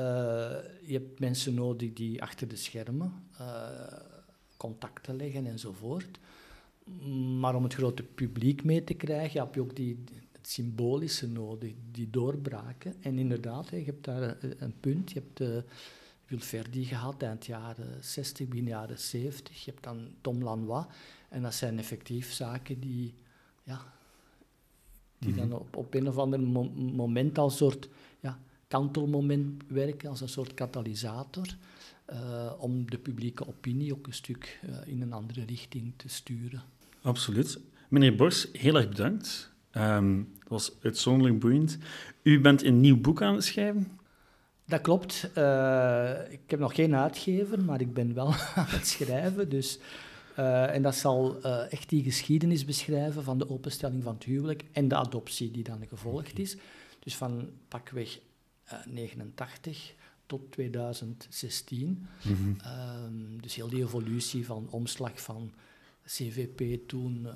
je 0.85 0.93
hebt 0.93 1.19
mensen 1.19 1.53
nodig 1.53 1.93
die 1.93 2.21
achter 2.21 2.47
de 2.47 2.55
schermen 2.55 3.13
uh, 3.39 3.67
contacten 4.57 5.15
leggen 5.15 5.45
enzovoort. 5.45 6.19
Maar 7.39 7.55
om 7.55 7.63
het 7.63 7.73
grote 7.73 8.03
publiek 8.03 8.63
mee 8.63 8.83
te 8.83 8.93
krijgen, 8.93 9.39
heb 9.39 9.55
je 9.55 9.61
ook 9.61 9.75
die, 9.75 10.03
het 10.41 10.49
symbolische 10.49 11.27
nodig, 11.27 11.73
die 11.91 12.09
doorbraken. 12.09 12.95
En 13.01 13.19
inderdaad, 13.19 13.69
je 13.69 13.83
hebt 13.83 14.03
daar 14.03 14.37
een, 14.41 14.73
punt. 14.79 15.11
Je 15.11 15.19
hebt 15.19 15.39
uh, 15.39 15.71
Wilferdi 16.25 16.85
gehad 16.85 17.23
eind 17.23 17.45
jaren 17.45 18.03
60, 18.03 18.47
begin 18.47 18.65
jaren 18.65 18.99
70. 18.99 19.65
Je 19.65 19.71
hebt 19.71 19.83
dan 19.83 20.07
Tom 20.21 20.43
Lanois. 20.43 20.85
En 21.29 21.41
dat 21.41 21.53
zijn 21.53 21.77
effectief 21.77 22.31
zaken 22.31 22.79
die, 22.79 23.13
ja, 23.63 23.93
die 25.17 25.33
dan 25.33 25.47
mhm. 25.47 25.55
op, 25.55 25.75
op 25.75 25.93
een 25.93 26.07
of 26.07 26.17
ander 26.17 26.39
moment 26.39 27.37
als 27.37 27.57
soort 27.57 27.89
ja, 28.19 28.39
kantelmoment 28.67 29.63
werken, 29.67 30.09
als 30.09 30.21
een 30.21 30.29
soort 30.29 30.53
katalysator. 30.53 31.55
Uh, 32.13 32.51
om 32.57 32.89
de 32.89 32.97
publieke 32.97 33.47
opinie 33.47 33.93
ook 33.93 34.07
een 34.07 34.13
stuk 34.13 34.59
uh, 34.65 34.75
in 34.85 35.01
een 35.01 35.13
andere 35.13 35.45
richting 35.45 35.93
te 35.95 36.09
sturen. 36.09 36.63
Absoluut. 37.01 37.59
Meneer 37.89 38.15
Bors, 38.15 38.47
heel 38.51 38.75
erg 38.75 38.89
bedankt. 38.89 39.50
Um, 39.77 40.29
dat 40.39 40.49
was 40.49 40.71
uitzonderlijk 40.81 41.39
boeiend. 41.39 41.77
U 42.21 42.41
bent 42.41 42.63
een 42.63 42.79
nieuw 42.79 43.01
boek 43.01 43.21
aan 43.21 43.35
het 43.35 43.43
schrijven? 43.43 43.99
Dat 44.65 44.81
klopt. 44.81 45.29
Uh, 45.37 46.31
ik 46.31 46.39
heb 46.47 46.59
nog 46.59 46.75
geen 46.75 46.95
uitgever, 46.95 47.59
maar 47.63 47.81
ik 47.81 47.93
ben 47.93 48.13
wel 48.13 48.27
aan 48.55 48.65
het 48.67 48.87
schrijven. 48.87 49.49
Dus, 49.49 49.79
uh, 50.39 50.75
en 50.75 50.81
dat 50.81 50.95
zal 50.95 51.37
uh, 51.45 51.71
echt 51.73 51.89
die 51.89 52.03
geschiedenis 52.03 52.65
beschrijven 52.65 53.23
van 53.23 53.37
de 53.37 53.49
openstelling 53.49 54.03
van 54.03 54.13
het 54.13 54.23
huwelijk 54.23 54.63
en 54.71 54.87
de 54.87 54.95
adoptie 54.95 55.51
die 55.51 55.63
dan 55.63 55.87
gevolgd 55.87 56.39
is. 56.39 56.57
Dus 56.99 57.15
van 57.15 57.49
pakweg 57.67 58.19
89 58.85 59.93
tot 60.25 60.51
2016. 60.51 62.07
Mm 62.21 62.35
-hmm. 62.35 62.57
um, 63.05 63.41
dus 63.41 63.55
heel 63.55 63.69
die 63.69 63.83
evolutie 63.83 64.45
van 64.45 64.67
omslag 64.69 65.21
van 65.21 65.51
CVP 66.05 66.87
toen, 66.87 67.27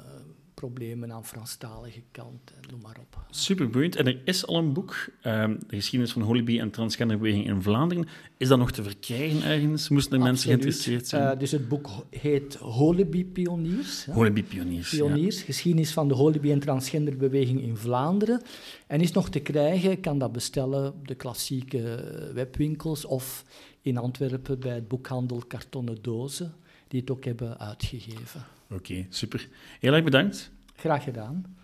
problemen 0.56 1.14
aan 1.14 1.26
Franstalige 1.26 2.02
kant, 2.12 2.54
noem 2.72 2.82
maar 2.82 2.98
op. 3.00 3.26
Super 3.30 3.70
boeiend. 3.70 3.96
En 3.96 4.08
er 4.08 4.22
is 4.24 4.46
al 4.46 4.56
een 4.56 4.74
boek, 4.74 5.08
um, 5.24 5.60
de 5.68 5.76
geschiedenis 5.76 6.14
van 6.14 6.22
Hollyby 6.22 6.60
en 6.60 6.72
transgenderbeweging 6.72 7.46
in 7.46 7.62
Vlaanderen. 7.62 8.08
Is 8.38 8.48
dat 8.48 8.58
nog 8.58 8.72
te 8.72 8.84
verkrijgen 8.84 9.44
ergens? 9.44 9.90
Moesten 9.90 10.18
er 10.18 10.24
mensen 10.24 10.48
geïnteresseerd 10.48 11.08
zijn? 11.08 11.34
Uh, 11.34 11.40
dus 11.40 11.52
het 11.52 11.68
boek 11.68 11.90
heet 12.10 12.56
Hollyby 12.56 13.26
Pioniers. 13.26 14.08
Pioniers, 14.48 14.90
Pioniers, 14.90 15.40
ja. 15.40 15.46
geschiedenis 15.46 15.94
van 15.94 16.08
de 16.08 16.14
Hollyby 16.14 16.52
en 16.52 16.60
transgenderbeweging 16.60 17.62
in 17.62 17.78
Vlaanderen. 17.78 18.42
En 18.88 19.02
is 19.02 19.12
nog 19.12 19.30
te 19.30 19.40
krijgen, 19.40 20.00
kan 20.00 20.20
dat 20.20 20.32
bestellen 20.32 20.94
op 20.94 21.08
de 21.08 21.16
klassieke 21.16 22.04
webwinkels 22.34 23.06
of 23.06 23.46
in 23.82 23.98
Antwerpen 23.98 24.60
bij 24.60 24.76
het 24.76 24.88
boekhandel 24.88 25.44
Kartonnen 25.48 25.98
Dozen, 26.02 26.54
die 26.88 27.00
het 27.00 27.12
ook 27.12 27.26
hebben 27.26 27.60
uitgegeven. 27.60 28.46
Oké, 28.64 28.74
okay, 28.74 29.08
super. 29.10 29.48
Heel 29.80 29.94
erg 29.94 30.04
bedankt. 30.04 30.52
Graag 30.76 31.04
gedaan. 31.04 31.56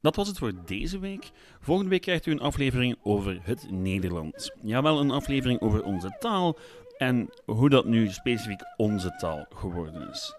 Dat 0.00 0.16
was 0.16 0.28
het 0.28 0.38
voor 0.38 0.52
deze 0.66 0.98
week. 0.98 1.30
Volgende 1.60 1.90
week 1.90 2.00
krijgt 2.00 2.26
u 2.26 2.30
een 2.30 2.40
aflevering 2.40 2.96
over 3.02 3.38
het 3.42 3.70
Nederlands. 3.70 4.50
Jawel, 4.62 5.00
een 5.00 5.10
aflevering 5.10 5.60
over 5.60 5.82
onze 5.82 6.16
taal 6.18 6.58
en 6.98 7.28
hoe 7.44 7.70
dat 7.70 7.84
nu 7.84 8.08
specifiek 8.08 8.60
onze 8.76 9.14
taal 9.18 9.46
geworden 9.54 10.10
is. 10.10 10.34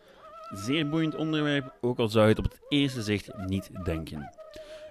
Zeer 0.52 0.90
boeiend 0.90 1.16
onderwerp, 1.16 1.74
ook 1.82 2.00
al 2.00 2.08
zou 2.08 2.24
je 2.24 2.30
het 2.30 2.46
op 2.46 2.52
het 2.52 2.62
eerste 2.70 3.02
zicht 3.02 3.38
niet 3.46 3.70
denken. 3.84 4.32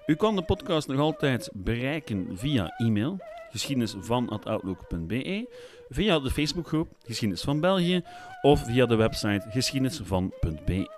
U 0.05 0.15
kan 0.15 0.35
de 0.35 0.43
podcast 0.43 0.87
nog 0.87 0.99
altijd 0.99 1.49
bereiken 1.53 2.37
via 2.37 2.77
e-mail 2.77 3.19
geschiedenisvan.outlook.be, 3.55 5.47
via 5.89 6.19
de 6.19 6.31
Facebookgroep 6.31 6.89
Geschiedenis 7.05 7.43
van 7.43 7.59
België 7.59 8.03
of 8.41 8.65
via 8.65 8.85
de 8.85 8.95
website 8.95 9.45
geschiedenisvan.be. 9.49 10.89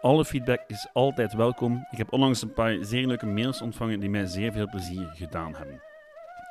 Alle 0.00 0.24
feedback 0.24 0.60
is 0.66 0.88
altijd 0.92 1.34
welkom. 1.34 1.86
Ik 1.90 1.98
heb 1.98 2.12
onlangs 2.12 2.42
een 2.42 2.52
paar 2.52 2.76
zeer 2.80 3.06
leuke 3.06 3.26
mails 3.26 3.60
ontvangen 3.62 4.00
die 4.00 4.10
mij 4.10 4.26
zeer 4.26 4.52
veel 4.52 4.68
plezier 4.68 5.10
gedaan 5.14 5.54
hebben. 5.54 5.82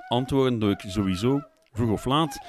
Antwoorden 0.07 0.59
doe 0.59 0.71
ik 0.71 0.83
sowieso, 0.87 1.41
vroeg 1.71 1.91
of 1.91 2.05
laat, 2.05 2.39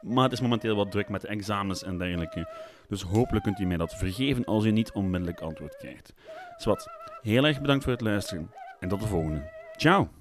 maar 0.00 0.24
het 0.24 0.32
is 0.32 0.40
momenteel 0.40 0.76
wat 0.76 0.90
druk 0.90 1.08
met 1.08 1.20
de 1.20 1.28
examens 1.28 1.82
en 1.82 1.98
dergelijke. 1.98 2.48
Dus 2.88 3.02
hopelijk 3.02 3.44
kunt 3.44 3.60
u 3.60 3.66
mij 3.66 3.76
dat 3.76 3.94
vergeven 3.94 4.44
als 4.44 4.64
u 4.64 4.70
niet 4.70 4.92
onmiddellijk 4.92 5.40
antwoord 5.40 5.76
krijgt. 5.76 6.14
Zwat, 6.56 6.90
heel 7.22 7.44
erg 7.44 7.60
bedankt 7.60 7.84
voor 7.84 7.92
het 7.92 8.02
luisteren 8.02 8.50
en 8.80 8.88
tot 8.88 9.00
de 9.00 9.06
volgende. 9.06 9.50
Ciao! 9.76 10.17